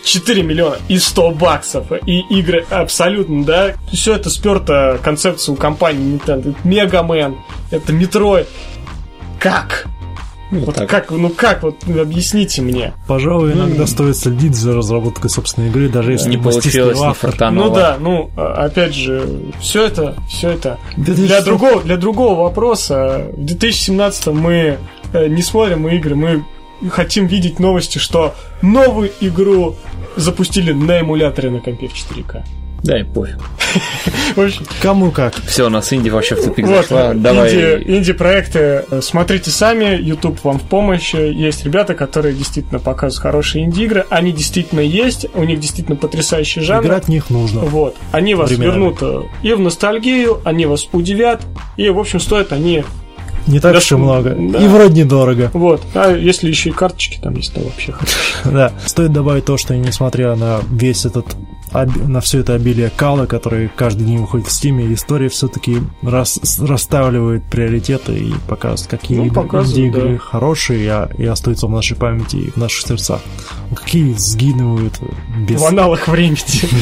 4 0.05 0.43
миллиона 0.43 0.77
и 0.89 0.99
100 0.99 1.31
баксов. 1.33 1.87
И 2.07 2.21
игры 2.31 2.65
абсолютно, 2.71 3.45
да. 3.45 3.75
Все 3.93 4.15
это 4.15 4.31
сперто 4.31 4.99
концепция 5.03 5.53
у 5.53 5.57
компании 5.57 6.17
Nintendo. 6.19 6.51
Это 6.51 6.69
Мегамен, 6.69 7.37
это 7.71 7.93
Метрой. 7.93 8.47
Как? 9.39 9.87
вот 10.51 10.75
так. 10.75 10.89
как, 10.89 11.11
ну 11.11 11.31
как, 11.31 11.63
вот 11.63 11.77
объясните 11.89 12.61
мне. 12.61 12.93
Пожалуй, 13.09 13.53
иногда 13.53 13.87
стоит 13.87 14.17
следить 14.19 14.55
за 14.55 14.75
разработкой 14.77 15.31
собственной 15.31 15.69
игры, 15.69 15.89
даже 15.89 16.13
если 16.13 16.29
Не 16.29 16.37
получилось, 16.37 16.99
не 17.01 17.07
автор. 17.07 17.31
фартануло. 17.31 17.69
Ну 17.69 17.75
да, 17.75 17.97
ну 17.99 18.31
а- 18.37 18.67
опять 18.67 18.95
же, 18.95 19.27
все 19.61 19.87
это, 19.87 20.15
все 20.29 20.51
это 20.51 20.79
Да 20.99 21.07
ты 21.15 21.27
для 21.27 21.37
что? 21.37 21.47
другого, 21.47 21.83
для 21.83 21.97
другого 21.97 22.43
вопроса. 22.43 23.29
В 23.33 23.45
2017 23.47 24.27
мы 24.29 24.79
э, 25.15 25.27
не 25.29 25.43
смотрим 25.43 25.89
игры, 25.89 26.15
мы 26.17 26.45
хотим 26.91 27.29
видеть 27.29 27.59
новости, 27.59 27.97
что 27.99 28.35
новую 28.61 29.11
игру 29.21 29.77
запустили 30.17 30.73
на 30.73 31.01
эмуляторе 31.01 31.51
на 31.51 31.61
компе 31.61 31.89
в 31.89 31.93
4К. 31.95 32.43
Да, 32.83 32.99
и 32.99 33.05
пофиг. 33.05 33.39
Кому 34.81 35.13
как. 35.13 35.35
Все, 35.47 35.67
у 35.67 35.69
нас 35.69 35.93
Инди 35.93 36.09
вообще 36.09 36.35
в 36.35 36.45
тупик 36.45 36.67
вот, 36.67 36.83
зашла. 36.83 37.15
Давай. 37.15 37.55
инди- 37.55 37.99
инди-проекты 37.99 38.85
э, 38.91 39.01
смотрите 39.01 39.51
сами, 39.51 39.97
YouTube 40.01 40.43
вам 40.43 40.59
в 40.59 40.63
помощь. 40.63 41.15
Есть 41.15 41.65
ребята, 41.65 41.95
которые 41.95 42.35
действительно 42.35 42.81
показывают 42.81 43.23
хорошие 43.23 43.65
инди-игры. 43.65 44.05
Они 44.11 44.33
действительно 44.33 44.81
есть, 44.81 45.27
у 45.35 45.45
них 45.45 45.61
действительно 45.61 45.97
потрясающий 45.97 46.61
жанр. 46.61 46.85
Играть 46.85 47.05
в 47.05 47.09
них 47.09 47.31
нужно. 47.31 47.61
Вот. 47.61 47.95
Они 48.11 48.35
вас 48.35 48.51
Временами. 48.51 48.71
вернут 48.71 48.99
э, 49.01 49.21
и 49.43 49.53
в 49.53 49.61
ностальгию, 49.61 50.41
они 50.45 50.67
вас 50.67 50.89
удивят, 50.93 51.43
и, 51.77 51.89
в 51.89 51.99
общем, 52.01 52.19
стоят 52.19 52.53
они... 52.53 52.83
Не 53.47 53.61
так 53.61 53.77
уж 53.77 53.93
и 53.93 53.97
много. 53.97 54.37
да. 54.39 54.59
И 54.59 54.69
вроде 54.69 55.03
недорого. 55.03 55.51
Вот. 55.53 55.83
А 55.95 56.15
если 56.15 56.49
еще 56.49 56.71
и 56.71 56.73
карточки 56.73 57.19
там 57.21 57.35
есть, 57.37 57.53
то 57.55 57.61
вообще. 57.61 57.95
Да. 58.45 58.73
Стоит 58.87 59.13
добавить 59.13 59.45
то, 59.45 59.57
что 59.57 59.77
несмотря 59.77 60.35
на 60.37 60.61
весь 60.71 61.05
этот 61.05 61.27
на 61.75 62.21
все 62.21 62.41
это 62.41 62.55
обилие 62.55 62.91
кала, 62.95 63.27
который 63.27 63.69
каждый 63.75 64.05
день 64.07 64.19
выходит 64.19 64.47
в 64.47 64.53
стиме, 64.53 64.93
история 64.93 65.29
все-таки 65.29 65.79
рас, 66.03 66.41
расставливает 66.61 67.45
приоритеты 67.45 68.15
и 68.15 68.35
показывает, 68.49 68.91
какие 68.91 69.19
Ну, 69.19 69.27
игры- 69.27 69.35
показывает, 69.35 69.79
инди-игры 69.79 70.13
да. 70.15 70.19
хорошие 70.19 70.91
а, 70.91 71.11
и 71.17 71.25
остаются 71.27 71.67
в 71.67 71.71
нашей 71.71 71.97
памяти 71.97 72.37
и 72.37 72.51
в 72.51 72.57
наших 72.57 72.87
сердцах. 72.87 73.21
Какие 73.75 74.13
сгинывают 74.15 74.95
без... 75.49 75.61
В 75.61 75.65
аналах 75.65 76.09
времени. 76.09 76.33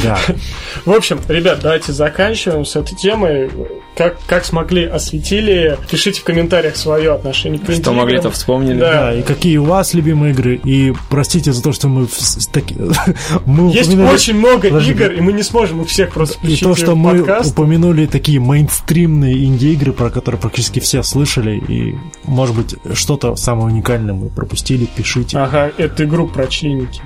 Да. 0.02 0.18
В 0.84 0.92
общем, 0.92 1.18
ребят, 1.28 1.60
давайте 1.62 1.92
заканчиваем 1.92 2.64
с 2.64 2.74
этой 2.76 2.96
темой. 2.96 3.50
Как, 3.96 4.16
как 4.26 4.44
смогли, 4.44 4.84
осветили. 4.86 5.76
Пишите 5.90 6.20
в 6.20 6.24
комментариях 6.24 6.76
свое 6.76 7.12
отношение 7.12 7.58
к 7.60 7.70
Что 7.70 7.92
могли, 7.92 8.18
то 8.20 8.30
вспомнили. 8.30 8.78
Да. 8.78 8.92
Да, 9.10 9.14
и 9.14 9.22
какие 9.22 9.56
у 9.58 9.64
вас 9.64 9.94
любимые 9.94 10.32
игры. 10.32 10.56
И 10.64 10.92
простите 11.10 11.52
за 11.52 11.62
то, 11.62 11.72
что 11.72 11.88
мы... 11.88 12.06
таки- 12.52 12.76
мы 13.46 13.72
Есть 13.72 13.90
упомянули- 13.92 14.14
очень 14.14 14.34
много 14.34 14.68
Подожди. 14.82 14.92
игр, 15.04 15.12
и 15.12 15.20
мы 15.20 15.32
не 15.32 15.42
сможем 15.42 15.82
их 15.82 15.88
всех 15.88 16.12
просто 16.12 16.38
И 16.46 16.56
то, 16.56 16.74
что 16.74 16.92
в 16.92 16.96
мы 16.96 17.18
подкаст. 17.18 17.52
упомянули 17.52 18.06
такие 18.06 18.40
мейнстримные 18.40 19.44
инди-игры, 19.44 19.92
про 19.92 20.10
которые 20.10 20.40
практически 20.40 20.80
все 20.80 21.02
слышали, 21.02 21.56
и, 21.58 21.96
может 22.24 22.54
быть, 22.56 22.74
что-то 22.94 23.36
самое 23.36 23.66
уникальное 23.66 24.14
мы 24.14 24.28
пропустили, 24.28 24.84
пишите. 24.86 25.38
Ага, 25.38 25.70
эту 25.78 26.04
игру 26.04 26.28
про 26.28 26.46
членики. 26.46 27.00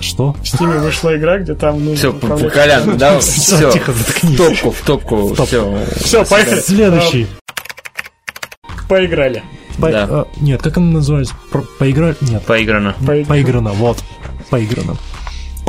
Что? 0.00 0.34
В 0.42 0.48
Стиме 0.48 0.78
вышла 0.78 1.16
игра, 1.16 1.38
где 1.38 1.54
там 1.54 1.78
нужно 1.78 1.94
Все, 1.96 2.10
управлять- 2.12 2.52
Колян, 2.52 2.98
да, 2.98 3.18
все. 3.20 3.70
Тихо, 3.70 3.92
В 3.92 3.96
заткнись. 3.98 4.36
топку, 4.36 4.70
в 4.70 4.80
топку, 4.80 5.34
все. 5.46 5.78
Все, 5.96 6.24
поехали. 6.24 6.60
Следующий. 6.60 7.26
А, 7.46 8.88
Поиграли. 8.88 9.42
По- 9.78 9.90
Да. 9.90 10.06
а, 10.10 10.26
нет, 10.40 10.62
как 10.62 10.76
она 10.76 10.86
называется? 10.92 11.34
Про- 11.50 11.64
Поиграли? 11.78 12.16
Нет. 12.20 12.42
Поиграно. 12.44 12.94
Поиг- 13.00 13.26
Поиграно, 13.26 13.72
вот. 13.72 13.98
Поиграно. 14.50 14.96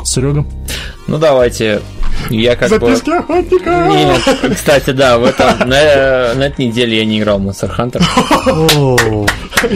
Серега? 0.04 0.46
Ну 1.08 1.18
давайте. 1.18 1.82
Я 2.30 2.56
как 2.56 2.70
бы. 2.80 2.88
Записки 2.96 3.10
охотника! 3.12 3.88
Нет, 3.90 4.56
кстати, 4.56 4.92
да, 4.92 5.18
в 5.18 5.26
этом 5.26 5.60
на, 5.60 6.34
на 6.34 6.44
этой 6.48 6.66
неделе 6.68 6.98
я 7.00 7.06
не 7.06 7.20
играл 7.20 7.40
в 7.40 7.48
Monster 7.48 7.70
Hunter. 7.78 8.02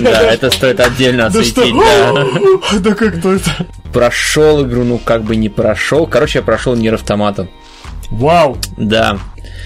Да, 0.02 0.22
это 0.22 0.50
стоит 0.50 0.80
отдельно 0.80 1.28
осветить, 1.28 1.74
да. 1.76 2.80
Да 2.80 2.96
как 2.96 3.22
то 3.22 3.34
это? 3.34 3.52
Прошел 3.94 4.66
игру, 4.66 4.84
ну 4.84 4.98
как 5.00 5.24
бы 5.24 5.36
не 5.36 5.50
прошел. 5.50 6.08
Короче, 6.08 6.40
я 6.40 6.44
прошел 6.44 6.76
Нир 6.76 6.96
Автомата. 6.96 7.48
Вау! 8.12 8.58
Да, 8.78 9.18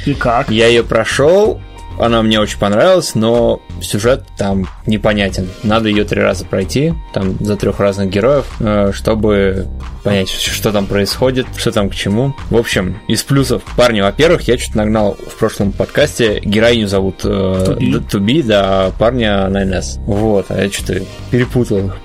И 0.06 0.14
как? 0.14 0.50
я 0.50 0.68
ее 0.68 0.84
прошел. 0.84 1.62
Она 2.00 2.22
мне 2.22 2.40
очень 2.40 2.60
понравилась, 2.60 3.16
но 3.16 3.62
сюжет 3.82 4.26
там 4.38 4.68
непонятен. 4.86 5.50
Надо 5.64 5.90
ее 5.90 6.04
три 6.04 6.22
раза 6.22 6.46
пройти, 6.46 6.94
там 7.14 7.38
за 7.40 7.56
трех 7.56 7.80
разных 7.80 8.10
героев, 8.10 8.46
э, 8.60 8.92
чтобы 8.94 9.68
понять, 10.04 10.30
что 10.30 10.72
там 10.72 10.86
происходит, 10.86 11.48
что 11.56 11.72
там 11.72 11.90
к 11.90 11.96
чему. 11.96 12.36
В 12.50 12.58
общем, 12.58 13.00
из 13.08 13.24
плюсов, 13.24 13.64
парни, 13.78 14.02
во-первых, 14.02 14.48
я 14.48 14.58
что-то 14.58 14.78
нагнал 14.78 15.16
в 15.16 15.38
прошлом 15.38 15.72
подкасте, 15.72 16.40
героиню 16.44 16.88
зовут 16.88 17.22
э, 17.24 17.78
Туби, 18.10 18.42
да, 18.42 18.92
парня 18.98 19.48
на 19.50 19.66
НС. 19.66 19.98
Вот, 20.06 20.48
а 20.50 20.62
я 20.62 20.72
что-то 20.72 21.02
перепутал 21.32 21.88
их. 21.88 21.96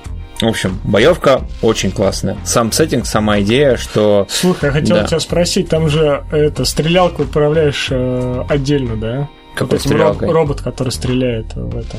В 0.41 0.47
общем, 0.47 0.79
боевка 0.85 1.43
очень 1.63 1.91
классная. 1.91 2.37
Сам 2.45 2.71
сеттинг, 2.71 3.07
сама 3.07 3.41
идея, 3.41 3.77
что... 3.77 4.27
Слушай, 4.31 4.67
я 4.67 4.71
хотел 4.71 4.97
да. 4.97 5.05
тебя 5.05 5.19
спросить, 5.19 5.69
там 5.69 5.89
же 5.89 6.25
это 6.31 6.65
стрелялку 6.65 7.23
отправляешь 7.23 7.89
э, 7.91 8.45
отдельно, 8.49 8.97
да? 8.97 9.29
Какой 9.59 9.81
стрелялкой? 9.81 10.31
робот, 10.31 10.61
который 10.61 10.91
стреляет 10.91 11.55
в 11.55 11.77
это. 11.77 11.97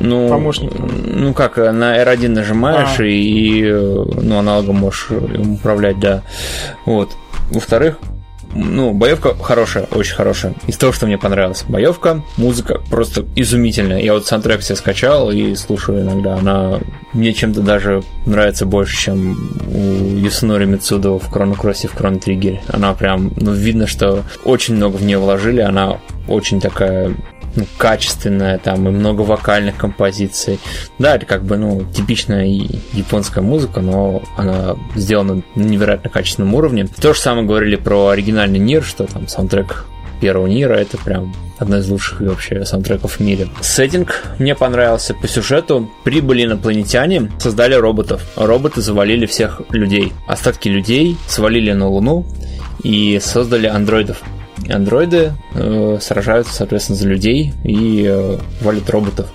Ну, 0.00 0.28
помощник. 0.28 0.72
Ну 0.74 1.32
как, 1.32 1.58
на 1.58 2.02
R1 2.02 2.28
нажимаешь 2.28 2.98
а. 2.98 3.04
и, 3.04 3.12
и 3.12 3.72
ну, 3.72 4.38
аналогом 4.38 4.76
можешь 4.76 5.10
им 5.10 5.54
управлять, 5.54 6.00
да. 6.00 6.22
Вот. 6.86 7.10
Во-вторых, 7.50 7.98
ну, 8.54 8.92
боевка 8.92 9.34
хорошая, 9.34 9.84
очень 9.90 10.14
хорошая. 10.14 10.54
Из 10.66 10.76
того, 10.76 10.92
что 10.92 11.06
мне 11.06 11.18
понравилось. 11.18 11.64
Боевка, 11.68 12.22
музыка 12.36 12.80
просто 12.90 13.24
изумительная. 13.34 14.00
Я 14.00 14.14
вот 14.14 14.26
саундтрек 14.26 14.62
себе 14.62 14.76
скачал 14.76 15.30
и 15.30 15.54
слушаю 15.54 16.02
иногда. 16.02 16.36
Она 16.36 16.80
мне 17.12 17.32
чем-то 17.32 17.60
даже 17.60 18.02
нравится 18.26 18.66
больше, 18.66 18.96
чем 18.96 19.36
у 19.72 20.16
Юсунори 20.16 20.66
Мицудо 20.66 21.18
в 21.18 21.30
Cross 21.32 21.84
и 21.84 21.86
в 21.86 21.94
Chrono 21.94 22.22
Trigger. 22.22 22.60
Она 22.68 22.94
прям, 22.94 23.32
ну, 23.36 23.52
видно, 23.52 23.86
что 23.86 24.22
очень 24.44 24.76
много 24.76 24.96
в 24.96 25.04
нее 25.04 25.18
вложили. 25.18 25.60
Она 25.60 25.98
очень 26.28 26.60
такая 26.60 27.14
ну, 27.56 27.66
качественная, 27.76 28.58
там 28.58 28.88
и 28.88 28.90
много 28.90 29.22
вокальных 29.22 29.76
композиций. 29.76 30.58
Да, 30.98 31.16
это 31.16 31.26
как 31.26 31.44
бы, 31.44 31.56
ну, 31.56 31.84
типичная 31.92 32.46
японская 32.92 33.42
музыка, 33.42 33.80
но 33.80 34.22
она 34.36 34.76
сделана 34.94 35.42
на 35.54 35.62
невероятно 35.62 36.10
качественном 36.10 36.54
уровне. 36.54 36.86
То 37.00 37.12
же 37.12 37.20
самое 37.20 37.46
говорили 37.46 37.76
про 37.76 38.08
оригинальный 38.08 38.58
Нир, 38.58 38.82
что 38.82 39.06
там 39.06 39.28
саундтрек 39.28 39.86
первого 40.20 40.46
Нира, 40.46 40.74
это 40.74 40.98
прям 40.98 41.34
одна 41.58 41.78
из 41.78 41.88
лучших 41.88 42.20
вообще 42.20 42.64
саундтреков 42.64 43.14
в 43.14 43.20
мире. 43.20 43.48
Сеттинг 43.60 44.22
мне 44.38 44.54
понравился 44.54 45.14
по 45.14 45.26
сюжету. 45.26 45.90
Прибыли 46.04 46.44
инопланетяне, 46.44 47.30
создали 47.40 47.74
роботов. 47.74 48.22
Роботы 48.36 48.80
завалили 48.80 49.26
всех 49.26 49.62
людей. 49.70 50.12
Остатки 50.26 50.68
людей 50.68 51.16
свалили 51.26 51.72
на 51.72 51.88
Луну 51.88 52.24
и 52.84 53.20
создали 53.20 53.66
андроидов 53.66 54.22
андроиды 54.68 55.32
э, 55.54 55.98
сражаются, 56.00 56.54
соответственно, 56.54 56.98
за 56.98 57.08
людей 57.08 57.52
и 57.64 58.04
э, 58.08 58.38
валят 58.60 58.88
роботов. 58.90 59.30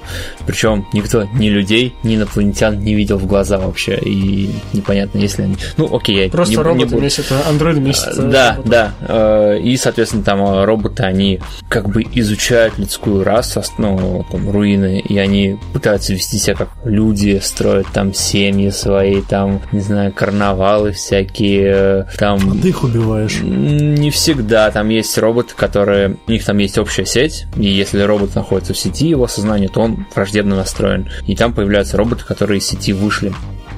Причем 0.45 0.87
никто 0.93 1.23
ни 1.33 1.49
людей, 1.49 1.95
ни 2.03 2.15
инопланетян 2.15 2.79
не 2.79 2.95
видел 2.95 3.17
в 3.17 3.25
глаза 3.25 3.57
вообще. 3.57 3.97
И 3.97 4.49
непонятно, 4.73 5.19
если 5.19 5.43
они... 5.43 5.57
Ну, 5.77 5.93
окей, 5.95 6.29
Просто 6.29 6.53
не, 6.53 6.57
роботы 6.57 6.85
не 6.85 6.85
буду... 6.91 7.03
месяца, 7.03 7.35
андроиды 7.47 7.81
месяца. 7.81 8.21
Да, 8.21 8.55
роботы. 8.55 8.69
да. 8.69 8.93
Э, 9.01 9.59
и, 9.59 9.75
соответственно, 9.77 10.23
там 10.23 10.41
э, 10.41 10.65
роботы, 10.65 11.03
они 11.03 11.39
как 11.69 11.89
бы 11.89 12.03
изучают 12.13 12.77
людскую 12.77 13.23
расу, 13.23 13.61
ну, 13.77 14.25
там, 14.31 14.49
руины, 14.49 14.99
и 14.99 15.17
они 15.17 15.57
пытаются 15.73 16.13
вести 16.13 16.37
себя 16.37 16.55
как 16.55 16.69
люди, 16.85 17.39
строят 17.43 17.87
там 17.93 18.13
семьи 18.13 18.69
свои, 18.69 19.21
там, 19.21 19.61
не 19.71 19.79
знаю, 19.79 20.13
карнавалы 20.13 20.91
всякие, 20.91 22.05
э, 22.09 22.17
там... 22.17 22.39
А 22.51 22.61
ты 22.61 22.69
их 22.69 22.83
убиваешь? 22.83 23.39
Не 23.41 24.11
всегда, 24.11 24.71
там 24.71 24.89
есть 24.89 25.16
роботы, 25.17 25.53
которые... 25.55 26.17
У 26.27 26.31
них 26.31 26.45
там 26.45 26.57
есть 26.57 26.77
общая 26.77 27.05
сеть, 27.05 27.45
и 27.55 27.65
если 27.65 28.01
робот 28.01 28.35
находится 28.35 28.73
в 28.73 28.77
сети, 28.77 29.07
его 29.07 29.27
сознание, 29.27 29.69
то 29.69 29.81
он 29.81 30.05
враждебно 30.13 30.55
настроен. 30.55 31.09
И 31.25 31.35
там 31.35 31.53
появляются 31.53 31.97
роботы, 31.97 32.23
которые 32.25 32.59
из 32.59 32.67
сети 32.67 32.93
вышли 32.93 33.33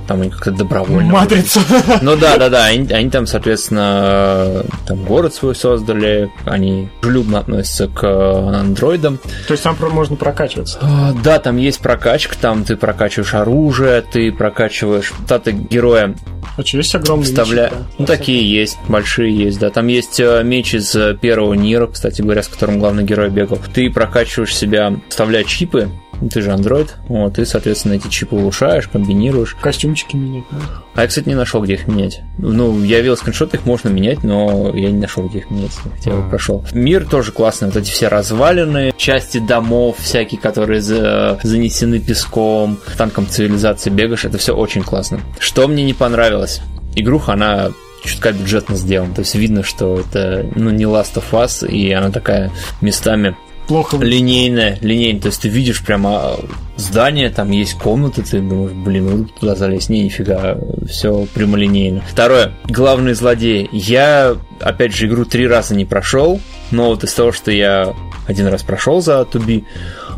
там 0.10 0.22
они 0.22 0.32
как-то 0.32 0.52
добровольно. 0.52 1.14
Матрица. 1.14 1.60
Ну 2.02 2.16
да, 2.16 2.38
да, 2.38 2.50
да. 2.50 2.66
Они, 2.66 2.92
они 2.92 3.12
там, 3.12 3.28
соответственно, 3.28 4.64
там 4.88 5.06
город 5.06 5.36
свой 5.36 5.54
создали, 5.54 6.32
они 6.46 6.90
дружелюбно 7.04 7.40
относятся 7.40 7.88
к 7.88 8.04
андроидам. 8.04 9.20
То 9.48 9.52
есть 9.52 9.64
там 9.64 9.78
можно 9.80 10.16
прокачиваться? 10.16 10.80
А, 10.82 11.14
да, 11.24 11.38
там 11.38 11.58
есть 11.58 11.80
прокачка, 11.80 12.36
там 12.42 12.64
ты 12.64 12.76
прокачиваешь 12.76 13.36
оружие, 13.36 14.02
ты 14.02 14.32
прокачиваешь 14.32 15.14
статы 15.26 15.52
героя 15.52 16.16
а 16.60 16.66
что, 16.66 16.78
есть 16.78 16.93
огромные 16.93 17.26
вставля... 17.26 17.64
мечи? 17.64 17.76
Да? 17.76 17.88
Ну, 17.99 18.05
такие 18.05 18.51
есть, 18.51 18.78
большие 18.89 19.34
есть, 19.36 19.60
да. 19.60 19.70
Там 19.70 19.88
есть 19.88 20.20
э, 20.20 20.43
меч 20.43 20.74
из 20.74 20.93
э, 20.93 21.18
первого 21.20 21.53
Нира, 21.53 21.88
кстати 21.88 22.22
говоря, 22.22 22.43
с 22.43 22.49
которым 22.49 22.80
главный 22.80 23.03
герой 23.03 23.30
бегал. 23.30 23.60
Ты 23.74 23.89
прокачиваешь 23.89 24.53
себя, 24.53 24.93
вставляя 25.07 25.45
чипы, 25.45 25.89
ты 26.32 26.42
же 26.42 26.52
андроид, 26.52 26.96
вот, 27.08 27.40
и, 27.40 27.46
соответственно, 27.46 27.94
эти 27.94 28.08
чипы 28.08 28.36
улучшаешь, 28.36 28.88
комбинируешь. 28.88 29.56
Костюмчики 29.62 30.16
менять, 30.16 30.46
да? 30.52 30.58
А 30.96 31.02
я, 31.02 31.08
кстати, 31.08 31.30
не 31.30 31.36
нашел, 31.36 31.62
где 31.62 31.74
их 31.74 31.88
менять. 31.88 32.22
Ну, 32.38 32.84
я 32.84 33.00
видел 33.00 33.16
скриншоты, 33.16 33.58
их 33.58 33.66
можно 33.66 33.90
менять, 33.90 34.24
но 34.24 34.76
я 34.76 34.92
не 34.92 35.00
нашел, 35.00 35.28
где 35.28 35.40
их 35.40 35.50
менять, 35.50 35.72
хотя 35.96 36.12
его 36.12 36.30
прошел. 36.30 36.66
Мир 36.74 37.06
тоже 37.06 37.32
классный, 37.32 37.68
вот 37.68 37.78
эти 37.78 37.90
все 37.90 38.08
развалины, 38.08 38.94
части 38.98 39.40
домов 39.40 39.98
всякие, 40.00 40.40
которые 40.40 40.82
занесены 40.82 42.00
песком, 42.00 42.78
танком 42.98 43.28
цивилизации 43.28 43.90
бегаешь, 43.90 44.26
это 44.26 44.38
все 44.38 44.56
очень 44.56 44.84
классно. 44.84 45.20
Что 45.40 45.68
мне 45.68 45.84
не 45.84 45.94
понравилось? 45.94 46.62
Игруха, 46.96 47.34
она 47.34 47.72
чутка 48.04 48.32
бюджетно 48.32 48.76
сделана. 48.76 49.14
То 49.14 49.22
есть 49.22 49.36
видно, 49.36 49.64
что 49.64 50.00
это 50.00 50.46
ну, 50.56 50.70
не 50.70 50.86
Last 50.86 51.16
of 51.16 51.32
Us, 51.32 51.68
и 51.68 51.92
она 51.92 52.12
такая 52.12 52.52
местами 52.82 53.36
плохо. 53.70 53.98
Линейная, 53.98 54.78
линейная. 54.82 55.22
То 55.22 55.28
есть 55.28 55.42
ты 55.44 55.48
видишь 55.48 55.82
прямо 55.84 56.36
здание, 56.76 57.30
там 57.30 57.52
есть 57.52 57.76
комнаты, 57.76 58.24
ты 58.24 58.42
думаешь, 58.42 58.72
блин, 58.74 59.10
ну 59.10 59.26
туда 59.26 59.56
залезть. 59.56 59.90
Не, 59.90 60.04
нифига, 60.04 60.58
все 60.90 61.26
прямолинейно. 61.34 62.02
Второе, 62.10 62.54
главный 62.66 63.14
злодей. 63.14 63.70
Я, 63.72 64.36
опять 64.60 64.94
же, 64.94 65.08
игру 65.08 65.24
три 65.24 65.48
раза 65.48 65.76
не 65.76 65.86
прошел, 65.86 66.42
но 66.72 66.88
вот 66.88 67.04
из 67.04 67.14
того, 67.14 67.32
что 67.32 67.52
я 67.52 67.94
один 68.28 68.48
раз 68.48 68.64
прошел 68.64 69.02
за 69.02 69.24
Туби, 69.24 69.64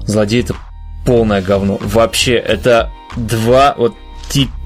злодей 0.05 0.41
это 0.41 0.55
полное 1.05 1.41
говно. 1.41 1.77
Вообще, 1.81 2.35
это 2.35 2.89
два, 3.17 3.75
вот 3.77 3.95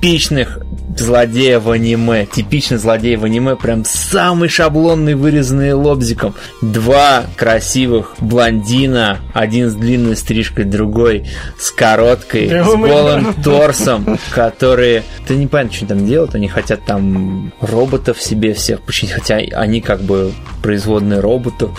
типичных 0.06 0.60
злодея 0.96 1.60
в 1.60 1.70
аниме. 1.72 2.26
Типичный 2.26 2.78
злодей 2.78 3.16
в 3.16 3.26
аниме, 3.26 3.56
прям 3.56 3.84
самый 3.86 4.50
шаблонный, 4.50 5.16
вырезанный 5.16 5.74
лобзиком. 5.74 6.36
Два 6.62 7.24
красивых 7.36 8.14
блондина, 8.20 9.20
один 9.34 9.70
с 9.70 9.74
длинной 9.74 10.16
стрижкой, 10.16 10.66
другой 10.66 11.28
с 11.60 11.72
короткой, 11.72 12.48
с 12.50 12.76
голым 12.76 13.34
торсом, 13.44 14.18
которые... 14.30 15.04
Ты 15.28 15.36
не 15.36 15.48
понятно, 15.48 15.76
что 15.76 15.88
там 15.88 16.06
делают, 16.06 16.36
они 16.36 16.48
хотят 16.48 16.86
там 16.86 17.52
роботов 17.60 18.22
себе 18.22 18.54
всех 18.54 18.82
починить, 18.82 19.14
хотя 19.14 19.38
они 19.38 19.82
как 19.82 20.02
бы 20.02 20.32
производные 20.62 21.20
роботов. 21.20 21.72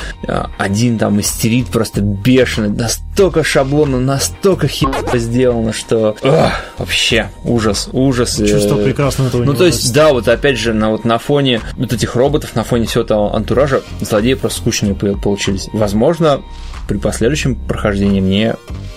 Один 0.59 0.99
там 0.99 1.21
истерит 1.21 1.69
просто 1.69 2.01
бешеный, 2.01 2.71
настолько 2.71 3.45
шаблонно, 3.45 4.01
настолько 4.01 4.69
хитро 4.69 5.17
сделано, 5.17 5.73
что 5.73 6.17
Ох, 6.23 6.53
вообще 6.77 7.31
ужас, 7.45 7.89
ужас. 7.93 8.16
Чувство 8.25 8.77
прекрасно 8.77 9.25
этого 9.25 9.45
Ну, 9.45 9.55
то 9.55 9.65
есть, 9.65 9.93
да, 9.93 10.13
вот 10.13 10.29
опять 10.29 10.59
же, 10.59 10.73
на, 10.73 10.91
вот 10.91 11.05
на 11.05 11.19
фоне 11.19 11.61
вот 11.77 11.93
этих 11.93 12.15
роботов, 12.17 12.55
на 12.55 12.65
фоне 12.65 12.87
всего 12.87 13.05
этого 13.05 13.35
антуража, 13.35 13.83
злодеи 14.01 14.35
просто 14.35 14.61
скучные 14.61 14.95
получились. 14.95 15.69
Возможно, 15.73 16.43
при 16.89 16.99
последующем 16.99 17.57
прохождении 17.57 18.21
мне 18.21 18.57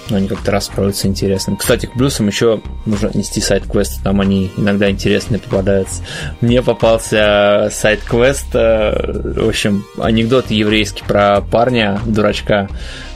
но 0.09 0.17
они 0.17 0.28
как-то 0.28 0.51
раскроются 0.51 1.07
интересно. 1.07 1.55
Кстати, 1.55 1.86
к 1.86 1.93
плюсам 1.93 2.28
еще 2.28 2.61
нужно 2.86 3.11
нести 3.13 3.41
сайт-квесты, 3.41 4.01
там 4.03 4.22
они 4.22 4.51
иногда 4.57 4.89
интересные 4.89 5.39
попадаются. 5.39 6.03
Мне 6.41 6.61
попался 6.61 7.70
сайт-квест, 7.72 8.47
э, 8.53 9.34
в 9.41 9.47
общем, 9.47 9.86
анекдот 9.97 10.51
еврейский 10.51 11.03
про 11.03 11.41
парня, 11.41 11.99
дурачка, 12.05 12.70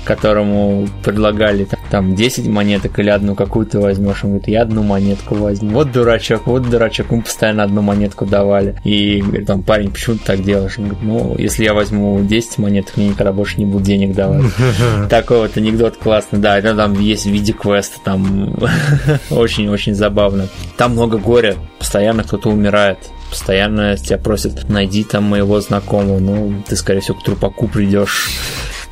которому 0.04 0.88
предлагали 1.04 1.68
там 1.90 2.16
10 2.16 2.48
монеток 2.48 2.98
или 3.00 3.10
одну 3.10 3.36
какую 3.36 3.66
ты 3.66 3.80
возьмешь. 3.80 4.24
Он 4.24 4.32
говорит, 4.32 4.48
я 4.48 4.64
одну 4.64 4.84
монетку 4.84 5.36
возьму. 5.36 5.72
Вот 5.72 5.92
дурачок, 5.92 6.48
вот 6.48 6.70
дурачок. 6.70 7.12
Мы 7.12 7.22
постоянно 7.22 7.64
одну 7.64 7.82
монетку 7.82 8.26
давали. 8.26 8.76
И 8.84 9.22
говорит, 9.22 9.48
там, 9.48 9.64
парень, 9.64 9.92
почему 9.92 10.18
ты 10.18 10.26
так 10.26 10.44
делаешь? 10.44 10.78
Он 10.78 10.86
говорит, 10.86 11.04
ну, 11.04 11.36
если 11.38 11.64
я 11.64 11.74
возьму 11.74 12.22
10 12.24 12.58
монеток, 12.58 12.98
мне 12.98 13.10
никогда 13.10 13.32
больше 13.32 13.58
не 13.60 13.66
будут 13.66 13.84
денег 13.84 14.16
давать. 14.16 14.46
Такой 15.10 15.40
вот 15.40 15.58
анекдот 15.58 15.98
классный. 15.98 16.40
Да, 16.40 16.58
это 16.58 16.76
там 16.76 17.00
есть 17.00 17.26
в 17.26 17.30
виде 17.30 17.54
квеста, 17.54 18.00
там 18.04 18.56
очень-очень 19.30 19.94
забавно. 19.94 20.48
Там 20.78 20.94
много 20.94 21.18
горя, 21.18 21.56
постоянно 21.80 22.24
кто-то 22.24 22.50
умирает 22.50 22.98
постоянно 23.30 23.98
тебя 23.98 24.20
просят, 24.20 24.70
найди 24.70 25.04
там 25.04 25.24
моего 25.24 25.60
знакомого, 25.60 26.20
ну, 26.20 26.54
ты, 26.68 26.76
скорее 26.76 27.00
всего, 27.00 27.18
к 27.18 27.24
трупаку 27.24 27.68
придешь 27.68 28.30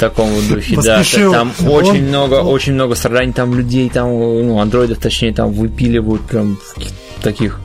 таком 0.02 0.30
духе, 0.50 0.78
да. 0.82 1.04
Там 1.32 1.54
очень 1.68 2.08
много, 2.08 2.36
очень 2.42 2.74
много 2.74 2.96
страданий, 2.96 3.34
там 3.34 3.54
людей, 3.56 3.90
там, 3.90 4.10
ну, 4.10 4.60
андроидов, 4.60 4.98
точнее, 4.98 5.34
там 5.34 5.52
выпиливают 5.52 6.24
прям 6.24 6.58
в 7.18 7.24
таких 7.24 7.60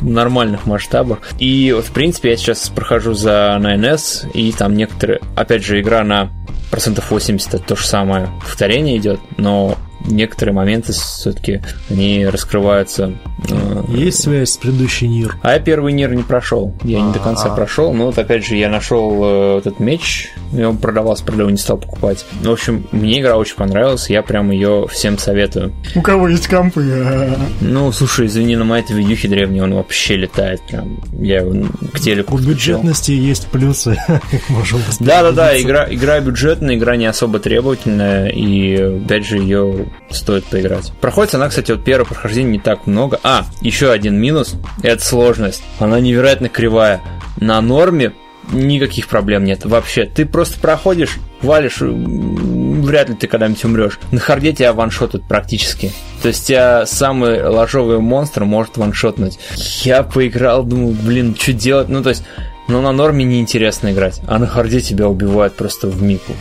нормальных 0.00 0.66
масштабах. 0.66 1.18
И, 1.38 1.72
вот, 1.74 1.86
в 1.86 1.90
принципе, 1.90 2.30
я 2.30 2.36
сейчас 2.36 2.68
прохожу 2.70 3.12
за 3.12 3.58
9S, 3.60 4.30
и 4.32 4.52
там 4.52 4.74
некоторые, 4.74 5.20
опять 5.36 5.64
же, 5.64 5.80
игра 5.80 6.04
на 6.04 6.30
процентов 6.70 7.10
80 7.10 7.54
это 7.54 7.64
то 7.64 7.76
же 7.76 7.86
самое 7.86 8.30
повторение 8.40 8.96
идет, 8.96 9.20
но 9.36 9.76
некоторые 10.06 10.54
моменты 10.54 10.92
все-таки 10.92 11.60
они 11.88 12.26
раскрываются. 12.26 13.12
э, 13.48 13.82
Есть 13.88 14.22
связь 14.22 14.50
с 14.52 14.56
предыдущей 14.56 15.08
Нир? 15.08 15.36
А 15.42 15.52
я 15.52 15.58
первый 15.60 15.92
Нир 15.92 16.14
не 16.14 16.22
прошел. 16.22 16.74
Я 16.82 17.00
не 17.00 17.12
до 17.12 17.18
конца 17.18 17.48
А-а. 17.50 17.54
прошел. 17.56 17.92
Но 17.92 18.06
вот 18.06 18.18
опять 18.18 18.46
же 18.46 18.56
я 18.56 18.68
нашел 18.68 19.20
э, 19.22 19.58
этот 19.58 19.80
меч. 19.80 20.30
И 20.56 20.62
он 20.62 20.78
продавался, 20.78 21.24
правда, 21.24 21.42
его 21.42 21.50
не 21.50 21.56
стал 21.58 21.78
покупать. 21.78 22.24
В 22.42 22.50
общем, 22.50 22.86
мне 22.92 23.20
игра 23.20 23.36
очень 23.36 23.54
понравилась. 23.56 24.10
Я 24.10 24.22
прям 24.22 24.50
ее 24.50 24.86
всем 24.90 25.16
советую. 25.18 25.72
У 25.94 26.02
кого 26.02 26.28
есть 26.28 26.48
компы? 26.48 26.82
а, 26.92 27.36
Ну, 27.60 27.92
слушай, 27.92 28.26
извини, 28.26 28.56
на 28.56 28.64
моей 28.64 28.84
видюхе 28.88 29.28
древней 29.28 29.60
он 29.62 29.74
вообще 29.74 30.16
летает. 30.16 30.60
Прям 30.68 31.00
я 31.20 31.40
его 31.40 31.66
к 31.92 32.00
телеку 32.00 32.34
У 32.34 32.38
бюджетности 32.38 33.12
есть 33.12 33.46
плюсы, 33.48 33.96
как 34.06 34.48
можем 34.50 34.80
Да-да-да, 34.98 35.60
игра, 35.60 35.86
игра 35.88 36.18
бюджетная, 36.20 36.74
игра 36.76 36.96
не 36.96 37.06
особо 37.06 37.38
требовательная, 37.38 38.28
и 38.28 38.74
опять 39.04 39.26
же 39.26 39.38
ее 39.38 39.86
стоит 40.10 40.44
поиграть. 40.44 40.92
Проходит 41.00 41.34
она, 41.34 41.48
кстати, 41.48 41.72
вот 41.72 41.84
первое 41.84 42.06
прохождение 42.06 42.52
не 42.52 42.58
так 42.58 42.86
много. 42.86 43.20
А, 43.22 43.46
еще 43.60 43.90
один 43.90 44.20
минус– 44.20 44.54
это 44.82 45.04
сложность. 45.04 45.62
Она 45.78 46.00
невероятно 46.00 46.48
кривая. 46.48 47.00
На 47.36 47.60
норме 47.60 48.12
никаких 48.52 49.08
проблем 49.08 49.44
нет. 49.44 49.64
Вообще, 49.64 50.04
ты 50.04 50.26
просто 50.26 50.58
проходишь, 50.58 51.18
валишь, 51.42 51.78
вряд 51.80 53.08
ли 53.08 53.14
ты 53.14 53.26
когда-нибудь 53.26 53.64
умрешь. 53.64 53.98
На 54.10 54.20
харде 54.20 54.52
тебя 54.52 54.72
ваншотают 54.72 55.26
практически. 55.26 55.92
То 56.22 56.28
есть 56.28 56.46
тебя 56.46 56.86
самый 56.86 57.42
ложовый 57.42 58.00
монстр 58.00 58.44
может 58.44 58.76
ваншотнуть. 58.76 59.38
Я 59.82 60.02
поиграл, 60.02 60.64
думаю, 60.64 60.94
блин, 60.94 61.36
что 61.38 61.52
делать? 61.52 61.88
Ну, 61.88 62.02
то 62.02 62.10
есть, 62.10 62.24
но 62.70 62.80
на 62.80 62.92
норме 62.92 63.24
неинтересно 63.24 63.92
играть, 63.92 64.20
а 64.26 64.38
на 64.38 64.46
харде 64.46 64.80
тебя 64.80 65.08
убивают 65.08 65.54
просто 65.54 65.88
в 65.88 66.02
мику. 66.02 66.32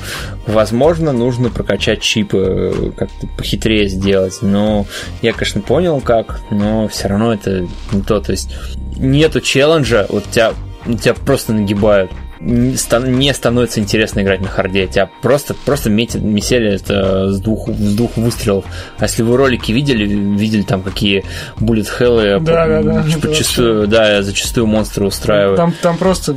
Возможно, 0.47 1.11
нужно 1.11 1.49
прокачать 1.49 2.01
чипы, 2.01 2.37
э, 2.37 2.91
как-то 2.95 3.27
похитрее 3.37 3.87
сделать, 3.87 4.37
но 4.41 4.85
я, 5.21 5.33
конечно, 5.33 5.61
понял 5.61 5.99
как, 5.99 6.41
но 6.51 6.87
все 6.87 7.07
равно 7.07 7.33
это 7.33 7.67
не 7.91 8.01
то, 8.01 8.19
то 8.19 8.31
есть 8.31 8.55
нету 8.97 9.41
челленджа, 9.41 10.05
вот 10.09 10.25
тебя, 10.31 10.53
тебя 10.85 11.13
просто 11.13 11.53
нагибают 11.53 12.11
не 12.39 12.75
стан- 12.75 13.17
не 13.17 13.33
становится 13.33 13.79
интересно 13.79 14.21
играть 14.21 14.41
на 14.41 14.47
харде. 14.47 14.87
Тебя 14.87 15.09
просто, 15.21 15.53
просто 15.53 15.89
метит, 15.89 16.21
месели 16.21 16.73
это 16.75 17.31
с 17.31 17.39
двух, 17.39 17.67
с 17.69 17.95
двух 17.95 18.15
выстрелов. 18.17 18.65
А 18.97 19.03
если 19.03 19.23
вы 19.23 19.37
ролики 19.37 19.71
видели, 19.71 20.05
видели 20.05 20.61
там 20.61 20.81
какие 20.81 21.23
bullet 21.57 21.87
hell 21.99 22.39
Да, 22.39 22.67
да, 22.67 22.81
да, 22.81 23.05
это 23.07 23.19
подчастую, 23.19 23.87
да, 23.87 24.21
зачастую 24.23 24.67
монстры 24.67 25.05
устраивают. 25.05 25.57
Там, 25.57 25.73
там 25.81 25.97
просто 25.97 26.35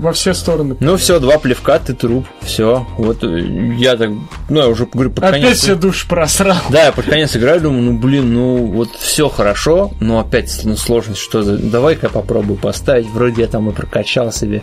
во 0.00 0.12
все 0.12 0.34
стороны. 0.34 0.76
Ну 0.80 0.96
все, 0.96 1.20
два 1.20 1.38
плевка, 1.38 1.78
ты 1.78 1.94
труп, 1.94 2.26
все. 2.42 2.86
Вот 2.96 3.22
э, 3.22 3.40
я 3.76 3.96
так, 3.96 4.10
ну 4.48 4.60
я 4.60 4.68
уже 4.68 4.86
говорю 4.86 5.10
под 5.10 5.24
Опять 5.24 5.42
конец. 5.42 5.58
все 5.58 5.74
душ 5.74 6.06
просрал. 6.06 6.56
Да, 6.70 6.86
я 6.86 6.92
под 6.92 7.06
конец 7.06 7.36
играю, 7.36 7.60
думаю, 7.60 7.82
ну 7.82 7.98
блин, 7.98 8.32
ну 8.32 8.66
вот 8.66 8.90
все 8.98 9.28
хорошо, 9.28 9.90
но 10.00 10.20
опять 10.20 10.60
ну, 10.64 10.76
сложность, 10.76 11.20
что 11.20 11.42
за... 11.42 11.58
Давай-ка 11.58 12.06
я 12.06 12.10
попробую 12.10 12.58
поставить, 12.58 13.06
вроде 13.08 13.42
я 13.42 13.48
там 13.48 13.68
и 13.68 13.72
прокачал 13.72 14.32
себе. 14.32 14.62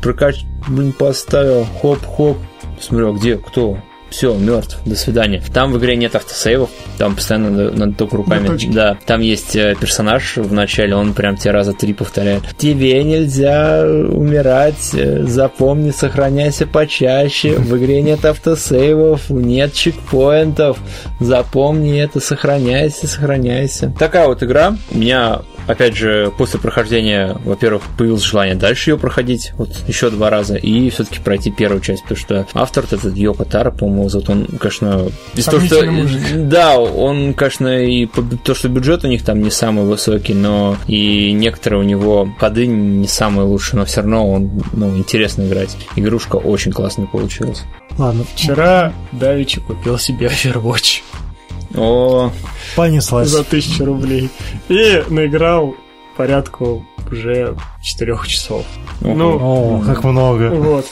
Прокач, 0.00 0.44
блин, 0.68 0.92
поставил, 0.92 1.66
хоп-хоп. 1.80 2.38
Смотрю, 2.80 3.14
а 3.14 3.16
где, 3.16 3.36
кто? 3.36 3.78
Все, 4.10 4.34
мертв, 4.36 4.80
до 4.84 4.96
свидания. 4.96 5.40
Там 5.54 5.72
в 5.72 5.78
игре 5.78 5.94
нет 5.94 6.16
автосейвов, 6.16 6.70
там 6.98 7.14
постоянно 7.14 7.50
надо, 7.50 7.78
надо 7.78 7.92
только 7.92 8.16
руками. 8.16 8.48
На 8.48 8.48
точке. 8.54 8.70
Да, 8.72 8.98
там 9.06 9.20
есть 9.20 9.54
э, 9.54 9.76
персонаж 9.80 10.36
в 10.36 10.52
начале, 10.52 10.96
он 10.96 11.14
прям 11.14 11.36
тебе 11.36 11.52
раза 11.52 11.74
три 11.74 11.94
повторяет. 11.94 12.42
Тебе 12.58 13.04
нельзя 13.04 13.84
умирать, 13.84 14.90
э, 14.94 15.22
запомни, 15.22 15.92
сохраняйся 15.92 16.66
почаще. 16.66 17.52
В 17.52 17.78
игре 17.78 18.02
нет 18.02 18.24
автосейвов, 18.24 19.30
нет 19.30 19.74
чекпоинтов. 19.74 20.78
Запомни 21.20 22.00
это, 22.00 22.18
сохраняйся, 22.18 23.06
сохраняйся. 23.06 23.94
Такая 23.96 24.26
вот 24.26 24.42
игра. 24.42 24.76
У 24.90 24.98
меня 24.98 25.42
опять 25.70 25.96
же, 25.96 26.32
после 26.36 26.58
прохождения, 26.60 27.36
во-первых, 27.44 27.82
появилось 27.96 28.22
желание 28.22 28.54
дальше 28.54 28.90
ее 28.90 28.98
проходить, 28.98 29.52
вот 29.56 29.70
еще 29.86 30.10
два 30.10 30.30
раза, 30.30 30.56
и 30.56 30.90
все-таки 30.90 31.20
пройти 31.20 31.50
первую 31.50 31.80
часть, 31.80 32.02
потому 32.02 32.20
что 32.20 32.46
автор 32.54 32.84
этот 32.90 33.16
Йоко 33.16 33.44
Таро, 33.44 33.70
по-моему, 33.70 34.08
зовут, 34.08 34.30
он, 34.30 34.46
конечно, 34.46 35.08
из 35.34 35.44
того, 35.44 35.64
что... 35.64 35.84
Мужик. 35.90 36.48
Да, 36.48 36.78
он, 36.78 37.34
конечно, 37.34 37.82
и 37.84 38.06
то, 38.06 38.54
что 38.54 38.68
бюджет 38.68 39.04
у 39.04 39.08
них 39.08 39.24
там 39.24 39.42
не 39.42 39.50
самый 39.50 39.84
высокий, 39.84 40.34
но 40.34 40.76
и 40.86 41.32
некоторые 41.32 41.80
у 41.80 41.84
него 41.84 42.28
ходы 42.38 42.66
не 42.66 43.08
самые 43.08 43.46
лучшие, 43.46 43.80
но 43.80 43.86
все 43.86 44.00
равно 44.00 44.30
он, 44.30 44.62
ну, 44.72 44.96
интересно 44.96 45.46
играть. 45.46 45.76
Игрушка 45.96 46.36
очень 46.36 46.72
классная 46.72 47.06
получилась. 47.06 47.62
Ладно, 47.98 48.24
Вчера 48.34 48.92
Давичи 49.12 49.60
купил 49.60 49.98
себе 49.98 50.28
Overwatch 50.28 51.02
О, 51.76 52.30
понеслась. 52.76 53.28
за 53.28 53.44
тысячу 53.44 53.84
рублей. 53.84 54.28
И 54.68 55.02
наиграл 55.08 55.74
порядку 56.16 56.84
уже 57.10 57.56
четырех 57.82 58.26
часов. 58.26 58.64
Ну, 59.00 59.38
О, 59.40 59.82
как 59.84 60.04
много. 60.04 60.50
вот. 60.50 60.86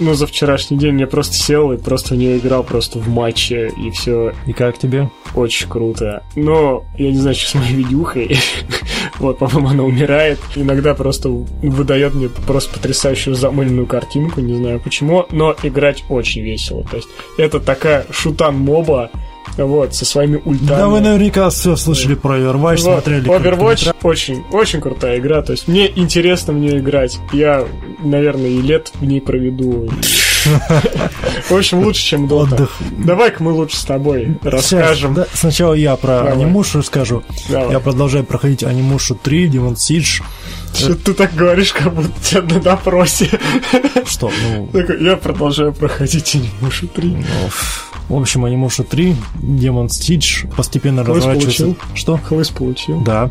Ну, 0.00 0.14
за 0.14 0.26
вчерашний 0.26 0.78
день 0.78 0.98
я 0.98 1.06
просто 1.06 1.34
сел 1.34 1.70
и 1.70 1.76
просто 1.76 2.14
в 2.14 2.16
нее 2.16 2.38
играл 2.38 2.64
просто 2.64 2.98
в 2.98 3.06
матче, 3.08 3.70
и 3.76 3.90
все 3.90 4.32
И 4.46 4.52
как 4.52 4.78
тебе? 4.78 5.08
очень 5.34 5.68
круто. 5.68 6.22
Но 6.34 6.84
я 6.96 7.10
не 7.12 7.18
знаю, 7.18 7.36
что 7.36 7.50
с 7.50 7.54
моей 7.54 7.74
видюхой. 7.74 8.36
вот, 9.18 9.38
по-моему, 9.38 9.68
она 9.68 9.82
умирает. 9.84 10.40
Иногда 10.56 10.94
просто 10.94 11.28
выдает 11.28 12.14
мне 12.14 12.28
просто 12.28 12.72
потрясающую 12.72 13.36
замыленную 13.36 13.86
картинку, 13.86 14.40
не 14.40 14.56
знаю 14.56 14.80
почему, 14.80 15.26
но 15.30 15.54
играть 15.62 16.02
очень 16.08 16.42
весело. 16.42 16.82
То 16.90 16.96
есть 16.96 17.08
это 17.36 17.60
такая 17.60 18.06
шутан-моба, 18.10 19.10
вот, 19.56 19.94
со 19.94 20.04
своими 20.04 20.40
ультами. 20.44 20.68
Да 20.68 20.88
вы 20.88 21.00
наверняка 21.00 21.50
все 21.50 21.76
слышали 21.76 22.14
про 22.14 22.38
Overwatch, 22.38 22.82
Вот, 22.82 23.04
смотрели. 23.04 23.24
Overwatch 23.28 23.94
очень, 24.02 24.44
очень 24.52 24.80
крутая 24.80 25.18
игра. 25.18 25.42
То 25.42 25.52
есть 25.52 25.68
мне 25.68 25.90
интересно 25.98 26.52
в 26.52 26.56
нее 26.56 26.78
играть. 26.78 27.18
Я, 27.32 27.64
наверное, 28.02 28.48
и 28.48 28.60
лет 28.60 28.90
в 28.94 29.04
ней 29.04 29.20
проведу. 29.20 29.88
В 31.48 31.52
общем, 31.52 31.78
лучше, 31.84 32.02
чем 32.02 32.26
Dota. 32.26 32.52
Отдых. 32.54 32.76
Давай-ка 32.98 33.42
мы 33.42 33.52
лучше 33.52 33.76
с 33.78 33.84
тобой 33.84 34.36
Сейчас, 34.42 34.52
расскажем. 34.72 35.14
да, 35.14 35.26
сначала 35.32 35.72
я 35.74 35.96
про 35.96 36.18
Давай. 36.18 36.32
анимушу 36.32 36.78
расскажу. 36.80 37.22
Давай. 37.48 37.72
Я 37.72 37.80
продолжаю 37.80 38.24
проходить 38.24 38.62
анимушу 38.62 39.14
3, 39.14 39.48
Demon 39.48 39.74
Siege. 39.74 40.22
Что 40.74 40.94
ты 40.94 41.14
так 41.14 41.34
говоришь, 41.34 41.72
как 41.72 41.92
будто 41.94 42.12
тебя 42.22 42.42
на 42.42 42.60
допросе. 42.60 43.28
Что, 44.06 44.30
ну, 44.42 44.70
Я 45.00 45.16
продолжаю 45.16 45.72
проходить 45.72 46.34
Анимушу 46.34 46.88
3. 46.88 47.08
ну, 47.08 48.16
в 48.16 48.20
общем, 48.20 48.44
анимуша 48.44 48.82
3, 48.84 49.16
Demon 49.40 49.86
Siege 49.86 50.52
постепенно 50.54 51.04
Хлыст 51.04 51.18
разворачивается. 51.26 51.62
получил? 51.64 51.78
Что? 51.94 52.16
Хлыст 52.18 52.52
получил. 52.54 53.00
Да. 53.02 53.30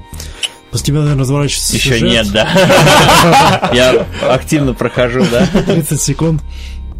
Постепенно 0.71 1.15
разворачивается 1.15 1.75
еще 1.75 1.99
сюжет. 1.99 2.09
нет, 2.09 2.31
да. 2.31 3.69
Я 3.73 4.07
активно 4.27 4.73
прохожу, 4.73 5.23
да? 5.31 5.45
30 5.45 6.01
секунд. 6.01 6.41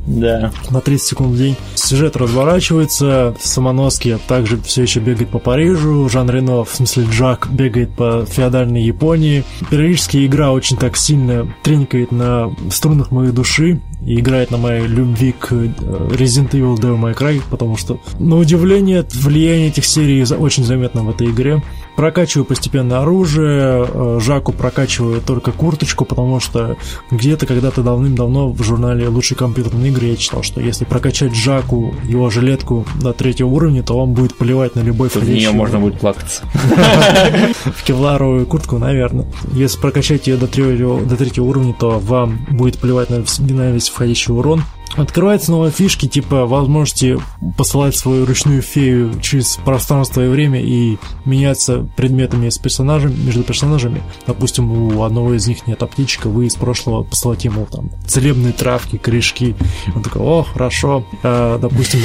Да. 0.06 0.52
на 0.70 0.82
30 0.82 1.08
секунд 1.08 1.34
в 1.34 1.38
день. 1.38 1.56
Сюжет 1.76 2.16
разворачивается, 2.16 3.36
Самоноски 3.40 4.18
также 4.28 4.60
все 4.62 4.84
еще 4.84 5.00
бегает 5.00 5.30
по 5.30 5.40
Парижу, 5.40 6.10
Жан 6.10 6.30
Рено, 6.30 6.64
в 6.64 6.76
смысле 6.76 7.06
Джак, 7.10 7.48
бегает 7.52 7.96
по 7.96 8.26
феодальной 8.26 8.84
Японии. 8.84 9.44
Периодически 9.70 10.26
игра 10.26 10.52
очень 10.52 10.78
так 10.78 10.98
сильно 10.98 11.48
тренькает 11.64 12.12
на 12.12 12.54
струнах 12.70 13.12
моей 13.12 13.32
души 13.32 13.82
и 14.06 14.20
играет 14.20 14.52
на 14.52 14.58
моей 14.58 14.86
любви 14.86 15.34
к 15.38 15.52
э, 15.52 15.70
Resident 16.12 16.52
Evil 16.52 16.76
Devil 16.76 17.00
May 17.00 17.18
Cry, 17.18 17.42
потому 17.50 17.78
что, 17.78 18.00
на 18.20 18.38
удивление, 18.38 19.06
влияние 19.14 19.70
этих 19.70 19.86
серий 19.86 20.24
очень 20.36 20.64
заметно 20.64 21.04
в 21.04 21.10
этой 21.10 21.28
игре. 21.28 21.64
Прокачиваю 21.96 22.46
постепенно 22.46 23.02
оружие, 23.02 23.86
э, 23.88 24.20
Жаку 24.20 24.52
прокачиваю 24.52 25.22
только 25.22 25.52
курточку, 25.52 26.06
потому 26.06 26.40
что 26.40 26.76
где-то 27.12 27.46
когда-то 27.46 27.84
давным-давно 27.84 28.50
в 28.50 28.64
журнале 28.64 29.08
«Лучшие 29.08 29.38
компьютерные 29.38 29.92
игры» 29.92 30.08
я 30.08 30.16
читал, 30.16 30.44
что 30.44 30.60
если 30.60 30.86
прокачать 30.86 31.36
Жаку 31.36 31.94
его 32.04 32.30
жилетку 32.30 32.86
до 33.02 33.14
третьего 33.14 33.48
уровня, 33.48 33.84
то 33.84 33.98
он 33.98 34.14
будет 34.14 34.36
поливать 34.36 34.76
на 34.76 34.82
любой 34.82 35.10
В 35.10 35.16
нее 35.16 35.26
входящий 35.26 35.52
можно 35.52 35.80
будет 35.80 36.00
плакаться. 36.00 36.44
в 37.66 37.84
кевларовую 37.84 38.46
куртку, 38.46 38.80
наверное. 38.80 39.28
Если 39.54 39.80
прокачать 39.80 40.28
ее 40.28 40.38
до 40.38 40.48
третьего, 40.48 41.46
уровня, 41.46 41.74
то 41.74 42.00
вам 42.00 42.46
будет 42.50 42.80
плевать 42.80 43.10
на 43.10 43.24
весь 43.72 43.90
входящий 43.94 44.34
урон. 44.34 44.64
Открываются 44.96 45.50
новые 45.50 45.72
фишки, 45.72 46.08
типа 46.08 46.46
возможности 46.46 47.18
посылать 47.58 47.96
свою 47.96 48.26
ручную 48.28 48.62
фею 48.62 49.20
через 49.22 49.58
пространство 49.66 50.24
и 50.24 50.30
время 50.30 50.62
и 50.62 50.98
меняться 51.26 51.88
предметами 51.96 52.50
с 52.50 52.60
персонажем, 52.60 53.14
между 53.26 53.44
персонажами. 53.44 54.04
Допустим, 54.28 54.72
у 54.72 55.04
одного 55.04 55.34
из 55.34 55.48
них 55.48 55.66
нет 55.66 55.82
аптечка, 55.82 56.30
вы 56.30 56.46
из 56.46 56.56
прошлого 56.56 57.02
посылать 57.02 57.44
ему 57.44 57.66
там 57.66 57.90
целебные 58.06 58.54
травки, 58.54 58.98
корешки. 58.98 59.56
Он 59.96 60.04
такой, 60.04 60.22
о, 60.22 60.44
хорошо. 60.44 61.04
А, 61.24 61.58
допустим, 61.58 62.00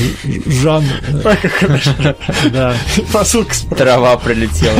Жан... 0.46 0.84
э. 1.08 2.14
Да, 2.50 2.74
Посылка 3.12 3.54
с 3.54 3.60
Трава 3.64 4.16
прилетела. 4.16 4.78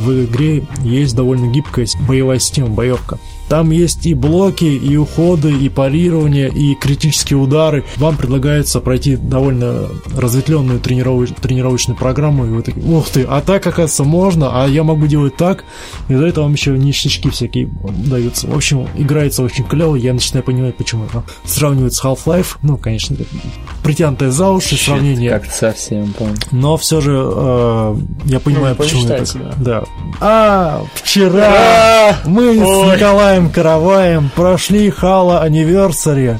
в 0.00 0.24
игре 0.24 0.66
есть 0.82 1.16
довольно 1.16 1.50
гибкая 1.50 1.86
боевая 2.06 2.38
система, 2.38 2.68
боевка. 2.68 3.18
Там 3.50 3.72
есть 3.72 4.06
и 4.06 4.14
блоки, 4.14 4.64
и 4.64 4.96
уходы, 4.96 5.50
и 5.50 5.68
парирование, 5.68 6.48
и 6.48 6.76
критические 6.76 7.36
удары. 7.36 7.84
Вам 7.96 8.16
предлагается 8.16 8.78
пройти 8.78 9.16
довольно 9.16 9.88
разветвленную 10.16 10.78
тренировоч- 10.78 11.34
тренировочную 11.40 11.98
программу, 11.98 12.46
и 12.46 12.50
вы 12.50 12.62
такие, 12.62 12.86
ух 12.86 13.08
ты, 13.08 13.24
а 13.28 13.40
так, 13.40 13.66
оказывается, 13.66 14.04
можно, 14.04 14.62
а 14.62 14.68
я 14.68 14.84
могу 14.84 15.08
делать 15.08 15.36
так, 15.36 15.64
и 16.08 16.14
за 16.14 16.26
это 16.26 16.42
вам 16.42 16.52
еще 16.52 16.78
ништячки 16.78 17.28
всякие 17.28 17.68
даются. 18.06 18.46
В 18.46 18.54
общем, 18.54 18.86
играется 18.96 19.42
очень 19.42 19.64
клево, 19.64 19.96
я 19.96 20.12
начинаю 20.12 20.44
понимать, 20.44 20.76
почему 20.76 21.06
это 21.06 21.24
сравнивают 21.44 21.92
с 21.92 22.04
Half-Life, 22.04 22.58
ну, 22.62 22.76
конечно, 22.76 23.16
притянутое 23.82 24.30
за 24.30 24.48
уши 24.48 24.76
сравнение. 24.76 25.28
Как 25.28 25.46
совсем, 25.46 26.12
помню. 26.16 26.36
Но 26.52 26.76
все 26.76 27.00
же 27.00 27.20
э, 27.20 27.96
я 28.26 28.38
понимаю, 28.38 28.76
Ну, 28.78 28.84
почему 28.84 29.08
это. 29.08 29.54
Да. 29.58 29.84
А, 30.20 30.84
вчера 30.94 32.16
мы 32.26 32.54
с. 32.54 33.00
Николаем 33.00 33.39
Караваем 33.48 34.30
прошли 34.34 34.88
Halo 34.90 35.42
Anniversary. 35.48 36.38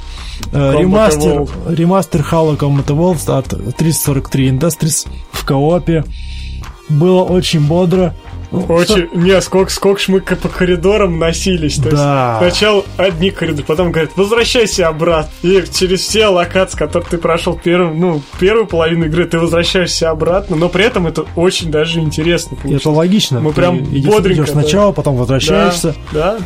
э, 0.52 0.72
Combat 0.74 0.78
Ремастер, 0.80 1.46
ремастер 1.68 2.20
Halo 2.30 2.58
Combat 2.58 2.86
Evolved 2.86 3.30
от 3.38 3.76
343 3.76 4.50
Industries 4.50 5.06
в 5.32 5.44
коопе. 5.44 6.04
Было 6.88 7.22
очень 7.22 7.60
бодро. 7.60 8.14
Что- 8.50 8.72
Очень, 8.74 9.08
не, 9.14 9.40
сколько, 9.42 9.70
сколько 9.70 10.00
ж 10.00 10.08
мы 10.08 10.20
по 10.20 10.48
коридорам 10.48 11.20
носились. 11.20 11.76
То 11.76 11.88
Да. 11.90 12.40
есть 12.42 12.56
сначала 12.56 12.84
одни 12.96 13.30
коридоры, 13.30 13.62
потом 13.64 13.92
говорят, 13.92 14.10
возвращайся 14.16 14.88
обратно. 14.88 15.30
И 15.42 15.62
через 15.72 16.00
все 16.00 16.26
локации, 16.26 16.76
которые 16.76 17.08
ты 17.08 17.18
прошел 17.18 17.56
первым, 17.62 18.00
ну, 18.00 18.22
первую 18.40 18.66
половину 18.66 19.04
игры, 19.04 19.26
ты 19.26 19.38
возвращаешься 19.38 20.10
обратно, 20.10 20.56
но 20.56 20.68
при 20.68 20.84
этом 20.84 21.06
это 21.06 21.26
очень 21.36 21.70
даже 21.70 22.00
интересно. 22.00 22.56
Это 22.64 22.90
логично. 22.90 23.38
Мы 23.38 23.50
Ты 23.50 23.56
прям 23.56 23.78
бодренько, 23.84 24.32
идешь 24.42 24.46
да. 24.52 24.52
сначала, 24.62 24.90
потом 24.90 25.14
возвращаешься. 25.14 25.94
Да, 26.10 26.38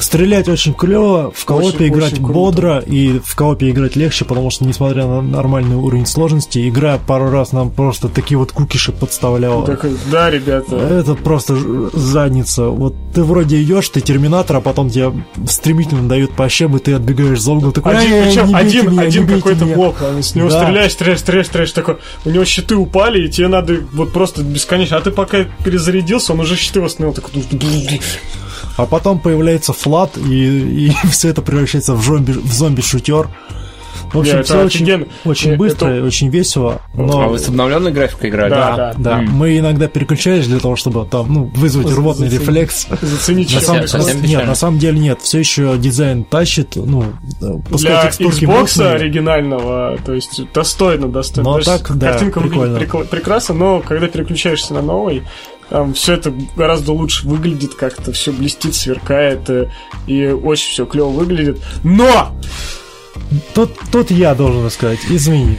Стрелять 0.00 0.48
очень 0.48 0.74
клево, 0.74 1.32
в 1.34 1.44
коопе 1.44 1.88
играть 1.88 2.14
очень 2.14 2.24
круто. 2.24 2.32
бодро, 2.32 2.78
и 2.78 3.20
в 3.24 3.34
коопе 3.36 3.70
играть 3.70 3.96
легче, 3.96 4.24
потому 4.24 4.50
что, 4.50 4.64
несмотря 4.64 5.06
на 5.06 5.20
нормальный 5.20 5.76
уровень 5.76 6.06
сложности, 6.06 6.68
игра 6.68 6.98
пару 6.98 7.30
раз 7.30 7.52
нам 7.52 7.70
просто 7.70 8.08
такие 8.08 8.38
вот 8.38 8.52
кукиши 8.52 8.92
подставляла. 8.92 9.66
Так, 9.66 9.86
да, 10.10 10.30
ребята. 10.30 10.76
Это 10.76 11.14
просто 11.14 11.56
задница. 11.92 12.64
Вот 12.68 12.94
ты 13.14 13.22
вроде 13.22 13.62
идешь, 13.62 13.88
ты 13.90 14.00
терминатор, 14.00 14.56
а 14.56 14.60
потом 14.60 14.90
тебе 14.90 15.12
стремительно 15.46 16.08
дают 16.08 16.32
по 16.32 16.48
щебу, 16.48 16.78
и 16.78 16.80
ты 16.80 16.94
отбегаешь 16.94 17.40
за 17.40 17.52
угол, 17.52 17.72
такой, 17.72 17.96
Один, 17.96 18.12
«Ай-яй, 18.12 18.26
причем 18.26 18.56
один, 18.56 18.90
меня, 18.92 19.02
один 19.02 19.26
какой-то 19.26 19.64
меня». 19.64 19.76
блок, 19.76 19.96
с 20.20 20.34
него 20.34 20.48
Да. 20.48 20.62
стреляешь, 20.62 20.92
стреляешь, 20.92 21.20
стреляешь, 21.20 21.46
стреляешь, 21.46 21.72
такой, 21.72 21.98
у 22.24 22.30
него 22.30 22.44
щиты 22.44 22.76
упали, 22.76 23.26
и 23.26 23.30
тебе 23.30 23.48
надо 23.48 23.78
вот 23.92 24.12
просто 24.12 24.42
бесконечно, 24.42 24.96
а 24.96 25.00
ты 25.00 25.10
пока 25.10 25.44
перезарядился, 25.64 26.32
он 26.32 26.40
уже 26.40 26.56
щиты 26.56 26.80
восстановил, 26.80 27.14
такой, 27.14 27.42
А 28.76 28.86
потом 28.86 29.18
появляется 29.18 29.72
флат, 29.72 30.16
и, 30.16 30.86
и 30.88 30.92
все 31.10 31.28
это 31.28 31.42
превращается 31.42 31.94
в 31.94 32.02
зомби, 32.02 32.32
в 32.32 32.52
зомби-шутер. 32.52 33.28
В 34.12 34.18
общем, 34.18 34.36
это 34.38 34.42
все 34.44 34.64
очень, 34.64 35.06
очень 35.24 35.50
Не, 35.52 35.56
быстро 35.56 35.86
это- 35.88 35.98
и 35.98 36.00
очень 36.00 36.30
весело. 36.30 36.80
Но... 36.94 37.20
А 37.22 37.28
вы 37.28 37.38
с 37.38 37.46
обновленной 37.48 37.92
графикой 37.92 38.30
играли? 38.30 38.50
Да, 38.50 38.76
Да, 38.76 38.92
да. 38.94 38.94
да. 38.98 39.18
М. 39.20 39.30
Мы 39.30 39.56
иногда 39.58 39.86
переключаешь 39.86 40.46
для 40.46 40.58
того, 40.58 40.74
чтобы 40.74 41.06
там, 41.06 41.32
ну, 41.32 41.44
вызвать 41.54 41.86
Заценить. 41.86 41.98
рвотный 41.98 42.28
рефлекс. 42.28 42.88
заценить, 43.00 43.54
На 43.54 43.60
самом, 43.60 43.86
Совсем- 43.86 44.22
нет, 44.22 44.46
на 44.46 44.54
самом 44.56 44.78
деле 44.80 44.98
нет. 44.98 45.20
Все 45.22 45.38
еще 45.38 45.76
дизайн 45.78 46.24
тащит, 46.24 46.74
ну, 46.74 47.04
э, 47.40 47.46
пускай 47.70 47.92
для 47.92 48.08
Xbox 48.10 48.46
мощные. 48.46 48.88
оригинального, 48.88 49.96
то 50.04 50.12
есть 50.12 50.40
достойно, 50.52 51.06
достойно. 51.06 51.48
Но 51.50 51.60
То 51.60 51.70
есть 51.70 51.70
так, 51.86 51.96
да, 51.96 52.10
картинка 52.10 52.40
прикольно. 52.40 52.72
выглядит 52.74 52.88
прикла- 52.92 53.04
прекрасно, 53.06 53.54
но 53.54 53.80
когда 53.80 54.08
переключаешься 54.08 54.74
на 54.74 54.82
новый, 54.82 55.22
все 55.94 56.14
это 56.14 56.32
гораздо 56.56 56.92
лучше 56.92 57.26
выглядит, 57.26 57.74
как-то 57.74 58.12
все 58.12 58.32
блестит, 58.32 58.74
сверкает, 58.74 59.48
э, 59.48 59.70
и 60.06 60.26
очень 60.26 60.70
все 60.70 60.86
клево 60.86 61.10
выглядит. 61.10 61.60
Но! 61.84 62.34
Тут, 63.54 63.72
тут 63.92 64.10
я 64.10 64.34
должен 64.34 64.70
сказать, 64.70 64.98
извини. 65.08 65.58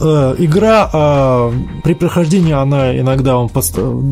Э, 0.00 0.36
игра 0.38 0.88
э, 0.92 1.52
при 1.82 1.94
прохождении 1.94 2.52
она 2.52 2.96
иногда 2.96 3.34
вам 3.36 3.50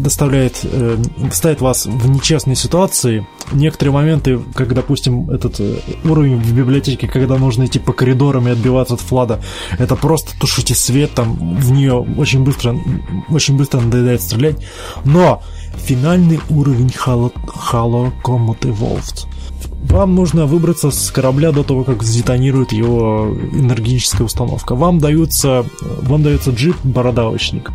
доставляет, 0.03 0.61
э, 0.65 0.97
ставит 1.33 1.61
вас 1.61 1.87
в 1.87 2.09
нечестные 2.09 2.57
ситуации. 2.57 3.27
Некоторые 3.53 3.95
моменты, 3.95 4.41
как, 4.55 4.75
допустим, 4.75 5.31
этот 5.31 5.61
э, 5.61 5.77
уровень 6.05 6.39
в 6.39 6.53
библиотеке, 6.53 7.07
когда 7.07 7.37
нужно 7.37 7.67
идти 7.67 7.79
по 7.79 7.93
коридорам 7.93 8.49
и 8.49 8.51
отбиваться 8.51 8.95
от 8.95 9.01
флада, 9.01 9.41
это 9.79 9.95
просто 9.95 10.39
тушите 10.41 10.75
свет, 10.75 11.13
там 11.15 11.37
в 11.37 11.71
нее 11.71 11.95
очень 11.95 12.43
быстро, 12.43 12.77
очень 13.31 13.57
быстро 13.57 13.81
надоедает 13.81 14.21
стрелять. 14.21 14.57
Но 15.05 15.43
финальный 15.77 16.41
уровень 16.51 16.93
Halo, 17.05 17.33
Halo 17.71 18.13
Combat 18.25 18.61
Evolved 18.63 19.29
вам 19.91 20.15
нужно 20.15 20.47
выбраться 20.47 20.91
с 20.91 21.11
корабля 21.11 21.53
до 21.53 21.63
того, 21.63 21.85
как 21.85 22.03
сдетонирует 22.03 22.73
его 22.73 23.37
энергетическая 23.53 24.25
установка. 24.27 24.75
Вам 24.75 24.99
даются, 24.99 25.65
вам 26.03 26.23
дается 26.23 26.51
джип 26.51 26.77
бородавочник. 26.85 27.71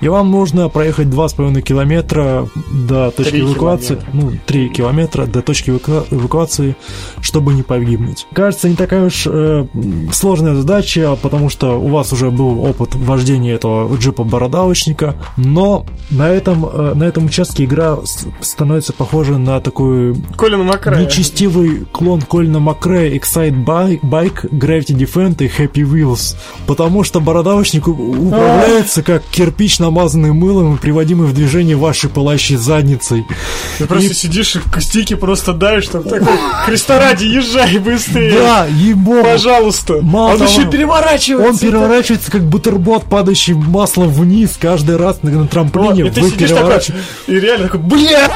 И 0.00 0.08
вам 0.08 0.30
нужно 0.30 0.68
проехать 0.68 1.06
2,5 1.08 1.60
километра 1.62 2.48
до 2.88 3.10
точки 3.10 3.40
эвакуации. 3.40 3.94
километра. 3.94 4.10
Ну, 4.12 4.32
3 4.46 4.68
километра 4.68 5.26
до 5.26 5.42
точки 5.42 5.70
эваку- 5.70 6.06
эвакуации, 6.10 6.76
чтобы 7.20 7.54
не 7.54 7.62
погибнуть. 7.62 8.26
Кажется, 8.34 8.68
не 8.68 8.76
такая 8.76 9.06
уж 9.06 9.26
э, 9.26 9.66
сложная 10.12 10.54
задача, 10.54 11.16
потому 11.22 11.48
что 11.48 11.80
у 11.80 11.88
вас 11.88 12.12
уже 12.12 12.30
был 12.30 12.64
опыт 12.64 12.94
вождения 12.94 13.54
этого 13.54 13.94
джипа 13.96 14.24
бородавочника, 14.24 15.14
но 15.36 15.86
на 16.10 16.28
этом, 16.28 16.66
э, 16.66 16.92
на 16.94 17.04
этом 17.04 17.26
участке 17.26 17.64
игра 17.64 17.96
становится 18.40 18.92
похожа 18.92 19.38
на 19.38 19.60
такую 19.60 20.16
Колин 20.36 20.64
Макрая. 20.64 21.02
Нечестивый 21.04 21.84
клон 21.92 22.20
Колина 22.20 22.58
Макрея 22.60 23.16
Excite 23.18 23.64
Bike, 23.64 24.50
Gravity 24.50 24.94
Defend 24.96 25.42
и 25.44 25.46
Happy 25.48 25.82
Wheels. 25.82 26.36
Потому 26.66 27.04
что 27.04 27.20
бородавочник 27.20 27.88
управляется 27.88 29.02
как 29.02 29.22
кирпич, 29.30 29.53
намазанный 29.80 30.32
мылом 30.32 30.74
и 30.74 30.78
приводимый 30.78 31.26
в 31.26 31.32
движение 31.34 31.76
вашей 31.76 32.10
пылающей 32.10 32.56
задницей. 32.56 33.24
Ты 33.78 33.86
просто 33.86 34.10
И- 34.10 34.14
сидишь 34.14 34.56
и 34.56 34.60
к 34.60 34.80
стике 34.80 35.16
просто 35.16 35.52
давишь, 35.52 35.88
там 35.88 36.02
такой, 36.04 36.36
Христа 36.64 36.98
ради, 36.98 37.24
езжай 37.24 37.78
быстрее! 37.78 38.32
Да, 38.38 38.66
ебо! 38.66 39.22
Пожалуйста! 39.22 40.00
Мало 40.02 40.32
Он 40.32 40.38
того, 40.38 40.50
еще 40.50 40.70
переворачивается! 40.70 41.50
Он 41.50 41.58
переворачивается 41.58 42.30
как 42.30 42.42
бутерброд, 42.44 43.04
падающий 43.04 43.54
маслом 43.54 44.08
вниз 44.10 44.56
каждый 44.60 44.96
раз 44.96 45.22
на, 45.22 45.30
на 45.30 45.38
Вот, 45.42 45.50
трамплине. 45.50 46.06
и 46.08 46.10
ты 46.10 46.22
сидишь 46.30 46.50
такой, 46.50 46.80
и 47.26 47.40
реально 47.40 47.68
такой, 47.68 47.80
бля! 47.80 48.30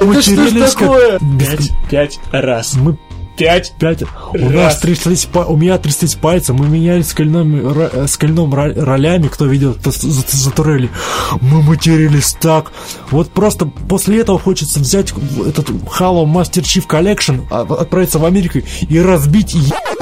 Мы 0.00 0.20
что 0.22 0.30
ж 0.32 0.36
матерились 0.36 0.74
как 0.74 1.90
пять 1.90 2.18
раз. 2.30 2.74
Мы 2.74 2.96
Пять. 3.36 3.72
Пять. 3.78 4.02
У 4.32 4.50
нас 4.50 4.78
тряслись, 4.78 5.28
у 5.34 5.56
меня 5.56 5.78
тряслись 5.78 6.14
пальцы, 6.14 6.52
мы 6.52 6.66
менялись 6.68 7.08
скальными, 7.08 7.60
ро- 7.60 7.90
э, 7.92 8.06
скальном 8.06 8.54
ро- 8.54 8.72
ролями, 8.82 9.28
кто 9.28 9.46
видел, 9.46 9.74
кто 9.74 9.90
за, 9.90 10.08
за- 10.10 10.24
за 10.28 10.50
турели. 10.50 10.88
Мы 11.40 11.62
матерились 11.62 12.34
так. 12.40 12.72
Вот 13.10 13.30
просто 13.30 13.66
после 13.66 14.20
этого 14.20 14.38
хочется 14.38 14.80
взять 14.80 15.12
этот 15.46 15.68
Halo 15.70 16.24
Master 16.24 16.62
Chief 16.62 16.86
Collection, 16.86 17.42
а- 17.50 17.62
отправиться 17.80 18.18
в 18.18 18.24
Америку 18.24 18.58
и 18.88 18.98
разбить 19.00 19.54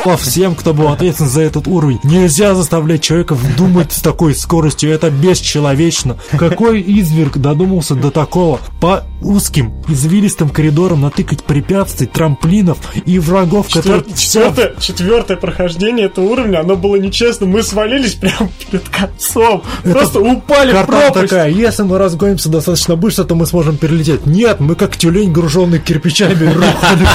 ебало 0.05 0.17
всем, 0.19 0.55
кто 0.55 0.75
был 0.75 0.89
ответственен 0.89 1.31
за 1.31 1.43
этот 1.43 1.67
уровень. 1.67 1.99
Нельзя 2.05 2.55
заставлять 2.55 3.03
человека 3.03 3.37
думать 3.57 3.93
с 3.93 4.01
такой 4.01 4.35
скоростью, 4.35 4.91
это 4.93 5.11
бесчеловечно. 5.11 6.17
Какой 6.39 6.81
изверг 6.83 7.39
додумался 7.39 7.95
до 7.95 8.11
такого? 8.11 8.61
По 8.81 9.05
узким, 9.23 9.73
извилистым 9.89 10.51
коридорам 10.51 11.01
натыкать 11.03 11.43
препятствий, 11.45 12.07
трамплинов 12.07 12.79
и 13.07 13.19
врагов, 13.19 13.69
которые... 13.73 14.03
Четвер- 14.03 14.15
Четвертое, 14.35 14.75
четвертое 14.81 15.37
прохождение 15.37 16.07
этого 16.07 16.25
уровня, 16.27 16.61
оно 16.61 16.77
было 16.77 16.97
нечестно. 16.97 17.47
Мы 17.47 17.63
свалились 17.63 18.15
прямо 18.15 18.51
перед 18.71 18.89
концом. 18.89 19.63
Просто 19.85 20.21
упали 20.21 20.73
в 20.73 20.87
пропасть. 20.87 21.31
такая, 21.31 21.51
если 21.51 21.83
мы 21.85 21.99
разгонимся 21.99 22.49
достаточно 22.49 22.97
быстро, 22.97 23.25
то 23.25 23.35
мы 23.35 23.47
сможем 23.47 23.77
перелететь. 23.77 24.27
Нет, 24.27 24.61
мы 24.61 24.75
как 24.75 24.97
тюлень, 24.97 25.33
груженный 25.33 25.79
кирпичами, 25.79 26.45
рухнули. 26.45 27.09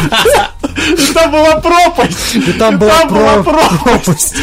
И 0.90 1.14
там 1.14 1.32
была 1.32 1.58
пропасть. 1.58 2.36
И 2.36 2.52
там 2.54 2.79
И 2.80 2.82
была 2.82 3.00
там 3.00 3.08
была 3.10 3.44
про- 3.44 3.54
пропасть. 3.54 3.84
пропасть. 4.06 4.36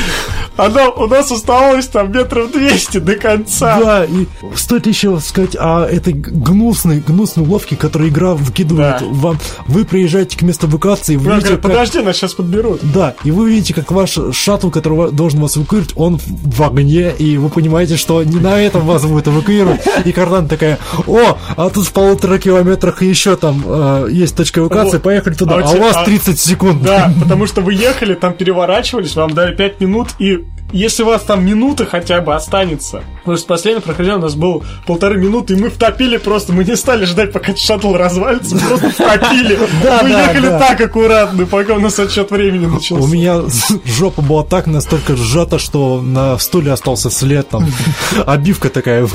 Она, 0.56 0.88
у 0.90 1.06
нас 1.06 1.30
оставалось 1.30 1.86
там 1.86 2.10
метров 2.12 2.50
200 2.52 2.98
до 2.98 3.16
конца. 3.16 3.78
Да, 3.80 4.04
и 4.04 4.26
стоит 4.54 4.86
еще 4.86 5.18
сказать 5.20 5.56
о 5.58 5.84
этой 5.84 6.12
гнусной, 6.12 7.00
гнусной 7.00 7.46
уловке, 7.46 7.76
которую 7.76 8.10
игра 8.10 8.34
выкидывает 8.34 9.00
Да. 9.00 9.06
вам. 9.10 9.38
Вы 9.66 9.84
приезжаете 9.84 10.38
к 10.38 10.42
месту 10.42 10.66
эвакуации, 10.66 11.16
вы 11.16 11.26
Она 11.26 11.34
видите, 11.36 11.54
говорит, 11.54 11.62
как... 11.62 11.72
подожди, 11.72 11.98
нас 12.00 12.16
сейчас 12.16 12.32
подберут. 12.34 12.80
Да, 12.82 13.14
и 13.24 13.30
вы 13.30 13.50
видите, 13.50 13.74
как 13.74 13.90
ваш 13.90 14.18
шаттл, 14.32 14.70
который 14.70 15.12
должен 15.12 15.40
вас 15.40 15.56
эвакуировать, 15.56 15.92
он 15.96 16.18
в 16.26 16.62
огне, 16.62 17.12
и 17.18 17.36
вы 17.38 17.48
понимаете, 17.48 17.96
что 17.96 18.22
не 18.22 18.38
на 18.40 18.60
этом 18.60 18.86
вас 18.86 19.04
будут 19.04 19.28
эвакуировать. 19.28 19.80
И 20.04 20.12
Кардан 20.12 20.48
такая, 20.48 20.78
о, 21.06 21.36
а 21.56 21.70
тут 21.70 21.86
в 21.86 21.92
полутора 21.92 22.38
километрах 22.38 23.02
еще 23.02 23.36
там 23.36 23.62
э, 23.66 24.08
есть 24.10 24.36
точка 24.36 24.60
эвакуации, 24.60 24.92
Вот. 24.96 25.02
поехали 25.02 25.34
туда, 25.34 25.56
А 25.56 25.58
у 25.58 25.64
а, 25.64 25.72
у 25.72 25.80
вас 25.80 25.96
а- 25.96 26.04
30 26.04 26.38
секунд. 26.38 26.82
Да, 26.82 27.12
потому 27.20 27.46
что 27.46 27.60
вы 27.60 27.74
ехали, 27.74 28.14
там 28.14 28.32
переворачивались, 28.34 29.14
вам 29.16 29.34
дали 29.34 29.54
5 29.54 29.80
минут, 29.80 30.08
и 30.18 30.45
если 30.72 31.02
у 31.02 31.06
вас 31.06 31.22
там 31.22 31.44
минута 31.44 31.86
хотя 31.86 32.20
бы 32.20 32.34
останется, 32.34 33.02
Потому 33.26 33.38
что 33.38 33.46
последнее 33.48 33.82
прохождение 33.82 34.20
у 34.20 34.22
нас 34.22 34.36
было 34.36 34.62
полторы 34.86 35.18
минуты, 35.18 35.54
и 35.54 35.56
мы 35.56 35.68
втопили 35.68 36.16
просто, 36.16 36.52
мы 36.52 36.64
не 36.64 36.76
стали 36.76 37.06
ждать, 37.06 37.32
пока 37.32 37.56
шаттл 37.56 37.92
развалится, 37.92 38.56
просто 38.56 38.90
втопили. 38.90 39.58
Мы 40.02 40.10
ехали 40.10 40.48
так 40.48 40.80
аккуратно, 40.80 41.44
пока 41.44 41.74
у 41.74 41.80
нас 41.80 41.98
отсчет 41.98 42.30
времени 42.30 42.66
начался. 42.66 43.02
У 43.02 43.08
меня 43.08 43.42
жопа 43.84 44.22
была 44.22 44.44
так 44.44 44.68
настолько 44.68 45.16
сжата, 45.16 45.58
что 45.58 46.00
на 46.00 46.38
стуле 46.38 46.70
остался 46.70 47.10
след 47.10 47.48
там. 47.48 47.68
Обивка 48.26 48.68
такая. 48.68 49.08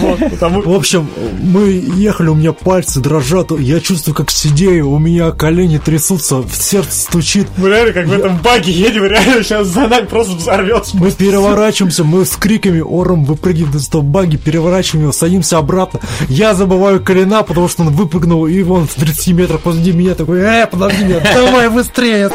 Вот, 0.00 0.18
потому- 0.30 0.62
В 0.62 0.74
общем, 0.74 1.08
мы 1.40 1.68
ехали, 1.96 2.28
у 2.28 2.34
меня 2.34 2.52
пальцы 2.52 3.00
дрожат, 3.00 3.50
я 3.58 3.80
чувствую, 3.80 4.14
как 4.14 4.30
сидею, 4.30 4.90
у 4.90 4.98
меня 4.98 5.30
колени 5.30 5.78
трясутся, 5.78 6.42
сердце 6.52 7.00
стучит. 7.00 7.46
Мы 7.56 7.68
реально 7.68 7.92
как 7.92 8.06
в 8.06 8.12
этом 8.12 8.36
баге 8.38 8.72
едем, 8.72 9.04
реально 9.04 9.42
сейчас 9.42 9.68
за 9.68 9.86
нами 9.86 10.06
просто 10.06 10.34
взорвется. 10.36 10.96
Мы 10.96 11.10
переворачиваемся, 11.10 12.04
мы 12.04 12.24
с 12.24 12.30
криками 12.36 12.80
ором 12.80 13.24
выпрыгиваем 13.24 13.76
из 13.76 13.88
этого 13.88 14.02
баги, 14.02 14.36
переворачиваем 14.36 15.04
его, 15.04 15.12
садимся 15.12 15.58
обратно. 15.58 16.00
Я 16.28 16.54
забываю 16.54 17.02
колена, 17.02 17.42
потому 17.42 17.68
что 17.68 17.82
он 17.82 17.90
выпрыгнул, 17.90 18.46
и 18.46 18.62
он 18.62 18.86
в 18.86 18.94
30 18.94 19.32
метрах 19.32 19.60
позади 19.60 19.92
меня 19.92 20.14
такой, 20.14 20.40
э, 20.40 20.66
подожди 20.70 21.04
меня, 21.04 21.20
давай 21.34 21.68
быстрее. 21.70 22.30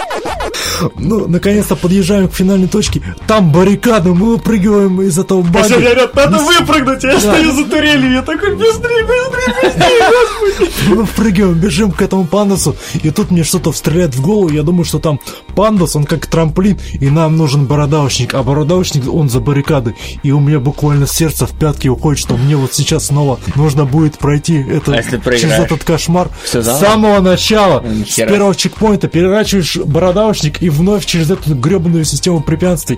Ну, 0.95 1.27
наконец-то 1.27 1.75
подъезжаем 1.75 2.27
к 2.27 2.33
финальной 2.33 2.67
точке. 2.67 3.01
Там 3.27 3.51
баррикады, 3.51 4.13
мы 4.13 4.31
выпрыгиваем 4.33 5.01
из 5.01 5.17
этого 5.17 5.41
бага. 5.41 5.65
Все 5.65 5.79
говорят, 5.79 6.15
надо 6.15 6.37
выпрыгнуть, 6.39 7.03
я 7.03 7.19
стою 7.19 7.51
за 7.51 7.65
турелью, 7.65 8.11
я 8.11 8.21
такой, 8.21 8.55
быстрее, 8.55 9.03
быстрее, 9.03 9.55
быстрее, 9.63 10.09
господи. 10.09 10.93
Мы 10.95 11.05
впрыгиваем, 11.05 11.55
бежим 11.55 11.91
к 11.91 12.01
этому 12.01 12.25
пандусу, 12.25 12.75
и 13.01 13.09
тут 13.11 13.31
мне 13.31 13.43
что-то 13.43 13.71
стреляет 13.71 14.15
в 14.15 14.21
голову. 14.21 14.49
Я 14.49 14.63
думаю, 14.63 14.85
что 14.85 14.99
там 14.99 15.19
пандус, 15.55 15.95
он 15.95 16.05
как 16.05 16.25
трамплин, 16.27 16.79
и 16.93 17.09
нам 17.09 17.37
нужен 17.37 17.65
бородавочник. 17.65 18.33
А 18.33 18.43
бородавочник, 18.43 19.11
он 19.11 19.29
за 19.29 19.39
баррикады. 19.39 19.95
И 20.23 20.31
у 20.31 20.39
меня 20.39 20.59
буквально 20.59 21.07
сердце 21.07 21.45
в 21.45 21.51
пятки 21.51 21.87
уходит, 21.87 22.19
что 22.19 22.37
мне 22.37 22.55
вот 22.55 22.73
сейчас 22.73 23.07
снова 23.07 23.39
нужно 23.55 23.85
будет 23.85 24.17
пройти 24.17 24.57
это, 24.57 24.93
А 24.93 24.97
если 24.97 25.17
через 25.19 25.51
этот 25.51 25.83
кошмар. 25.83 26.29
С 26.45 26.63
самого 26.79 27.19
начала, 27.19 27.83
Ни 27.85 28.03
с 28.03 28.15
первого 28.15 28.55
чекпоинта, 28.55 29.07
переворачиваешь 29.07 29.77
бородавочник 29.77 30.61
и 30.63 30.69
вновь 30.69 31.05
через 31.05 31.29
эту 31.29 31.55
гребаную 31.55 32.05
систему 32.05 32.41
препятствий. 32.41 32.97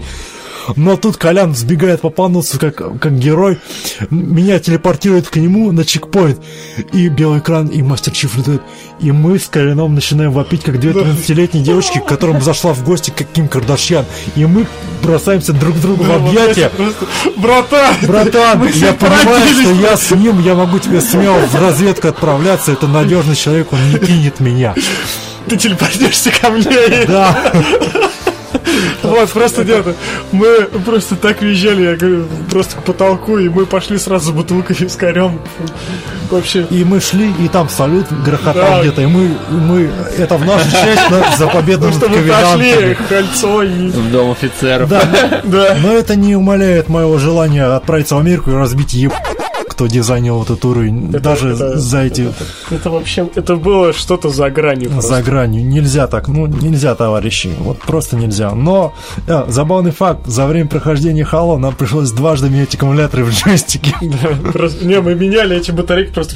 Но 0.76 0.98
тут 0.98 1.18
Колян 1.18 1.56
сбегает 1.56 2.02
по 2.02 2.10
пандусу 2.10 2.60
как, 2.60 3.00
как 3.00 3.18
герой. 3.18 3.60
Меня 4.10 4.60
телепортирует 4.60 5.30
к 5.30 5.36
нему 5.38 5.72
на 5.72 5.86
чекпоинт. 5.86 6.40
И 6.94 7.08
белый 7.08 7.40
экран, 7.40 7.68
и 7.68 7.82
мастер 7.82 8.12
Чиф 8.12 8.38
летает. 8.38 8.62
И 9.00 9.12
мы 9.12 9.38
с 9.40 9.48
Коляном 9.48 9.94
начинаем 9.94 10.32
вопить, 10.32 10.64
как 10.64 10.80
две 10.80 10.92
13-летние 10.92 11.64
девочки, 11.64 12.00
к 12.00 12.06
которым 12.06 12.42
зашла 12.42 12.74
в 12.74 12.84
гости 12.84 13.14
как 13.16 13.28
Ким 13.28 13.48
Кардашьян. 13.48 14.06
И 14.36 14.46
мы 14.46 14.66
бросаемся 15.04 15.54
друг 15.54 15.80
другу 15.80 16.04
в 16.04 16.12
объятия. 16.12 16.70
Просто, 16.70 17.06
братан, 17.38 17.96
Братан, 18.08 18.68
я 18.74 18.94
понимаю, 18.94 19.48
что 19.48 19.72
я 19.74 19.98
с 19.98 20.12
ним, 20.12 20.42
я 20.42 20.56
могу 20.56 20.80
тебе 20.80 21.02
смело 21.02 21.40
в 21.40 21.56
разведку 21.62 22.08
отправляться. 22.08 22.72
Это 22.72 22.88
надежный 22.88 23.36
человек, 23.36 23.72
он 23.74 23.80
не 23.92 24.00
кинет 24.00 24.40
меня. 24.40 24.74
ты 25.48 25.58
телепортируешься 25.58 26.32
ко 26.32 26.50
мне. 26.50 27.06
Да. 27.08 27.54
Вот, 29.04 29.30
просто 29.30 29.64
где-то. 29.64 29.94
Мы 30.32 30.64
просто 30.86 31.16
так 31.16 31.42
въезжали, 31.42 31.84
я 31.84 31.96
говорю, 31.96 32.26
просто 32.50 32.76
к 32.78 32.84
потолку, 32.84 33.38
и 33.38 33.50
мы 33.50 33.66
пошли 33.66 33.98
сразу 33.98 34.32
с 34.32 34.34
бутылкой 34.34 34.76
с 34.90 34.96
корем. 34.96 35.40
Вообще. 36.32 36.66
И 36.72 36.84
мы 36.84 37.00
шли, 37.00 37.32
и 37.40 37.48
там 37.48 37.70
салют 37.70 38.08
грохотал 38.26 38.54
Да. 38.78 38.82
где-то, 38.82 39.02
и 39.02 39.06
мы, 39.06 39.26
и 39.26 39.54
мы, 39.54 39.90
это 40.18 40.38
в 40.38 40.46
нашу 40.46 40.66
честь 40.72 41.10
на- 41.12 41.36
за 41.38 41.48
победу 41.48 41.86
над 41.86 41.96
Что 41.96 42.10
мы 42.10 42.18
прошли 42.18 42.72
ковенантами. 42.74 42.98
кольцо 43.10 43.62
и... 43.64 43.88
В 43.90 44.12
дом 44.12 44.32
офицеров. 44.32 44.90
Да, 44.90 45.02
Да. 45.44 45.76
но 45.82 45.94
это 45.94 46.16
не 46.16 46.36
умаляет 46.36 46.90
моего 46.90 47.18
желания 47.20 47.64
отправиться 47.66 48.16
в 48.16 48.20
Америку 48.20 48.50
и 48.52 48.56
разбить 48.56 48.94
еб... 48.96 49.14
кто 49.76 49.88
дизайнил 49.88 50.42
этот 50.42 50.64
уровень, 50.64 51.12
даже 51.12 51.50
это- 51.50 51.78
за 51.78 52.04
эти, 52.04 52.34
Это 52.72 52.90
вообще, 52.90 53.28
это 53.36 53.58
было 53.58 53.92
что-то 53.92 54.30
за 54.30 54.50
гранью. 54.50 54.90
просто. 54.90 55.16
за 55.18 55.22
гранью. 55.22 55.66
Нельзя 55.66 56.08
так, 56.08 56.30
ну 56.30 56.48
нельзя, 56.48 56.96
товарищи, 56.96 57.54
вот 57.60 57.80
просто 57.80 58.16
нельзя. 58.16 58.52
Но, 58.56 58.94
да, 59.28 59.46
забавный 59.50 59.92
факт, 59.92 60.26
за 60.28 60.46
время 60.48 60.70
прохождения 60.70 61.28
Halo 61.30 61.58
нам 61.58 61.76
пришлось 61.76 62.12
дважды 62.12 62.50
менять 62.50 62.74
аккумуляторы 62.76 63.26
в 63.26 63.32
джойстике, 63.32 63.94
Не, 64.02 65.02
мы 65.02 65.14
меняли 65.16 65.58
эти 65.58 65.72
батарейки 65.72 66.14
просто... 66.14 66.36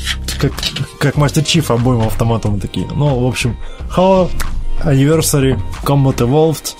как, 0.99 1.15
Мастер 1.15 1.43
Чиф 1.43 1.71
обоим 1.71 2.01
автоматом 2.01 2.59
такие. 2.59 2.87
Ну, 2.93 3.19
в 3.19 3.25
общем, 3.27 3.55
Halo, 3.95 4.29
Anniversary, 4.83 5.57
Combat 5.83 6.17
Evolved, 6.17 6.73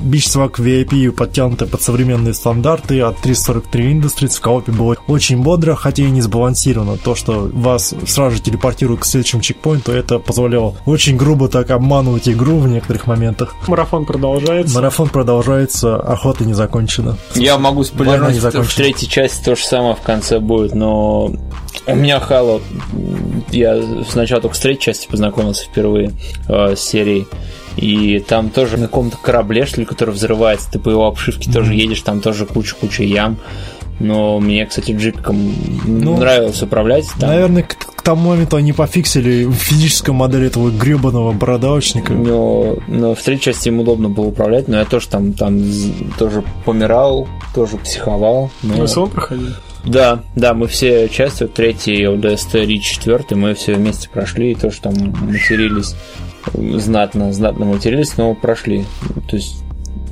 Beach 0.00 0.28
Swag 0.28 0.54
VIP 0.58 1.10
подтянуты 1.12 1.66
под 1.66 1.82
современные 1.82 2.34
стандарты 2.34 3.00
от 3.00 3.18
343 3.18 3.92
Industries 3.92 4.36
в 4.36 4.40
коопе 4.40 4.72
было 4.72 4.96
очень 5.06 5.42
бодро, 5.42 5.74
хотя 5.74 6.04
и 6.04 6.10
не 6.10 6.20
сбалансировано. 6.20 6.96
То, 6.96 7.14
что 7.14 7.50
вас 7.52 7.94
сразу 8.06 8.36
же 8.36 8.42
телепортируют 8.42 9.02
к 9.02 9.04
следующему 9.04 9.42
чекпоинту, 9.42 9.92
это 9.92 10.18
позволяло 10.18 10.74
очень 10.86 11.16
грубо 11.16 11.48
так 11.48 11.70
обманывать 11.70 12.28
игру 12.28 12.58
в 12.58 12.68
некоторых 12.68 13.06
моментах. 13.06 13.54
Марафон 13.66 14.04
продолжается. 14.06 14.74
Марафон 14.74 15.08
продолжается, 15.08 15.96
охота 15.96 16.44
не 16.44 16.54
закончена. 16.54 17.16
Я 17.34 17.58
могу 17.58 17.84
спойлернуть, 17.84 18.36
в 18.36 18.74
третьей 18.74 19.08
части 19.08 19.44
то 19.44 19.56
же 19.56 19.64
самое 19.64 19.94
в 19.94 20.00
конце 20.00 20.38
будет, 20.38 20.74
но 20.74 21.32
у 21.86 21.94
меня 21.94 22.18
Halo, 22.18 22.62
я 23.50 23.80
сначала 24.08 24.42
только 24.42 24.56
с 24.56 24.60
третьей 24.60 24.82
части 24.82 25.06
познакомился 25.06 25.66
впервые 25.66 26.12
э, 26.48 26.76
с 26.76 26.80
серией, 26.80 27.26
и 27.76 28.18
там 28.20 28.50
тоже 28.50 28.76
на 28.76 28.86
каком-то 28.86 29.16
корабле, 29.16 29.66
что 29.66 29.80
ли, 29.80 29.86
который 29.86 30.10
взрывается, 30.14 30.70
ты 30.70 30.78
по 30.78 30.90
его 30.90 31.06
обшивке 31.06 31.50
тоже 31.50 31.74
едешь, 31.74 32.00
там 32.02 32.20
тоже 32.20 32.46
куча-куча 32.46 33.02
ям. 33.04 33.38
Но 34.00 34.40
мне, 34.40 34.66
кстати, 34.66 34.90
джипиком 34.90 35.54
Ну, 35.86 36.16
нравилось 36.16 36.60
управлять. 36.62 37.06
Там. 37.18 37.30
Наверное, 37.30 37.62
к, 37.62 37.76
к 37.76 38.02
тому 38.02 38.30
моменту 38.30 38.56
они 38.56 38.72
пофиксили 38.72 39.48
физическую 39.52 40.16
модель 40.16 40.46
этого 40.46 40.70
гребаного 40.70 41.30
бородавочника. 41.32 42.12
Но, 42.12 42.76
но 42.88 43.14
в 43.14 43.22
третьей 43.22 43.52
части 43.52 43.68
им 43.68 43.78
удобно 43.78 44.08
было 44.08 44.26
управлять, 44.26 44.66
но 44.66 44.78
я 44.78 44.84
тоже 44.84 45.08
там, 45.08 45.32
там 45.32 45.62
тоже 46.18 46.42
помирал, 46.64 47.28
тоже 47.54 47.76
психовал. 47.76 48.50
но- 48.64 48.74
Мы 48.78 48.88
сон 48.88 49.10
проходили. 49.10 49.52
Да, 49.84 50.22
да, 50.34 50.54
мы 50.54 50.66
все 50.66 51.08
части, 51.08 51.42
вот 51.42 51.52
третий, 51.54 52.04
ОДСТ, 52.04 52.54
Ри 52.54 52.80
четвертый, 52.80 53.36
мы 53.36 53.54
все 53.54 53.74
вместе 53.74 54.08
прошли, 54.08 54.52
и 54.52 54.54
тоже 54.54 54.80
там 54.80 54.94
матерились 55.20 55.94
знатно, 56.52 57.32
знатно 57.32 57.64
матерились, 57.64 58.16
но 58.16 58.34
прошли. 58.34 58.84
То 59.28 59.36
есть, 59.36 59.62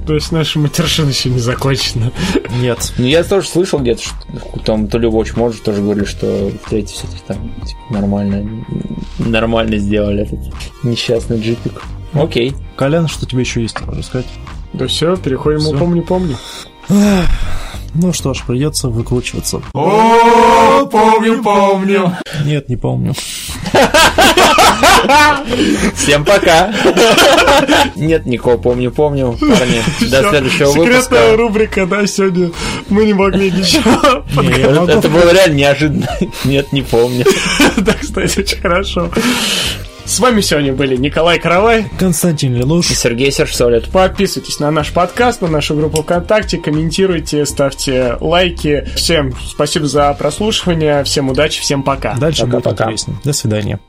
То 0.07 0.15
есть 0.15 0.33
наша 0.33 0.59
матершина 0.59 1.09
еще 1.09 1.31
не 1.31 1.39
закончена. 1.39 2.13
Нет. 2.61 2.93
ну 2.99 3.07
я 3.07 3.25
тоже 3.25 3.49
слышал 3.49 3.79
где-то, 3.79 4.03
что 4.03 4.61
там 4.65 4.89
то 4.89 4.99
ли 4.99 5.09
Watch 5.09 5.35
Mojo 5.35 5.63
тоже 5.63 5.83
говорили, 5.83 6.05
что 6.05 6.51
в 6.51 6.69
третий 6.69 6.95
все-таки 6.95 7.23
там 7.27 7.55
типа, 7.67 7.81
нормально, 7.91 8.65
нормально 9.19 9.77
сделали 9.79 10.23
этот 10.23 10.41
несчастный 10.83 11.41
джипик. 11.41 11.83
Окей. 12.13 12.55
Колян, 12.77 13.09
что 13.09 13.27
тебе 13.27 13.41
еще 13.41 13.63
есть 13.63 13.77
рассказать? 13.81 14.27
Да 14.73 14.87
все, 14.87 15.17
переходим 15.17 15.79
помню-помню. 15.79 16.37
Ну 17.95 18.13
что 18.13 18.33
ж, 18.33 18.43
придется 18.47 18.89
выкручиваться. 18.89 19.61
О, 19.75 20.87
помню, 20.87 21.43
помню. 21.43 22.17
Нет, 22.45 22.69
не 22.69 22.77
помню. 22.77 23.13
Всем 25.95 26.25
пока. 26.25 26.73
Нет 27.97 28.25
никого, 28.27 28.57
помню, 28.59 28.91
помню, 28.91 29.37
парни. 29.39 29.83
До 30.11 30.29
следующего 30.31 30.73
Секретная 30.73 31.33
выпуска. 31.33 31.37
рубрика, 31.37 31.87
да, 31.87 32.07
сегодня 32.07 32.51
мы 32.89 33.05
не 33.05 33.13
могли 33.13 33.51
ничего. 33.51 34.25
Это 34.89 35.09
было 35.09 35.33
реально 35.33 35.55
неожиданно. 35.55 36.09
Нет, 36.45 36.73
не 36.73 36.83
помню. 36.83 37.25
Да, 37.77 37.95
кстати, 38.01 38.41
очень 38.41 38.61
хорошо. 38.61 39.11
С 40.05 40.19
вами 40.19 40.41
сегодня 40.41 40.73
были 40.73 40.97
Николай 40.97 41.39
Каравай. 41.39 41.87
Константин 41.99 42.55
Лелуш. 42.57 42.89
Сергей 42.89 43.31
Сержсолид. 43.31 43.89
Подписывайтесь 43.91 44.59
на 44.59 44.71
наш 44.71 44.93
подкаст, 44.93 45.41
на 45.41 45.49
нашу 45.49 45.75
группу 45.75 46.03
ВКонтакте, 46.03 46.59
комментируйте, 46.59 47.47
ставьте 47.47 48.17
лайки. 48.21 48.87
Всем 48.97 49.35
спасибо 49.47 49.87
за 49.87 50.13
прослушивание, 50.15 51.05
всем 51.05 51.31
удачи, 51.31 51.61
всем 51.61 51.83
пока. 51.83 52.15
Дальше 52.17 52.45
будет 52.47 52.65
Пока-пока. 52.65 52.85
интереснее. 52.85 53.17
До 53.25 53.33
свидания. 53.33 53.81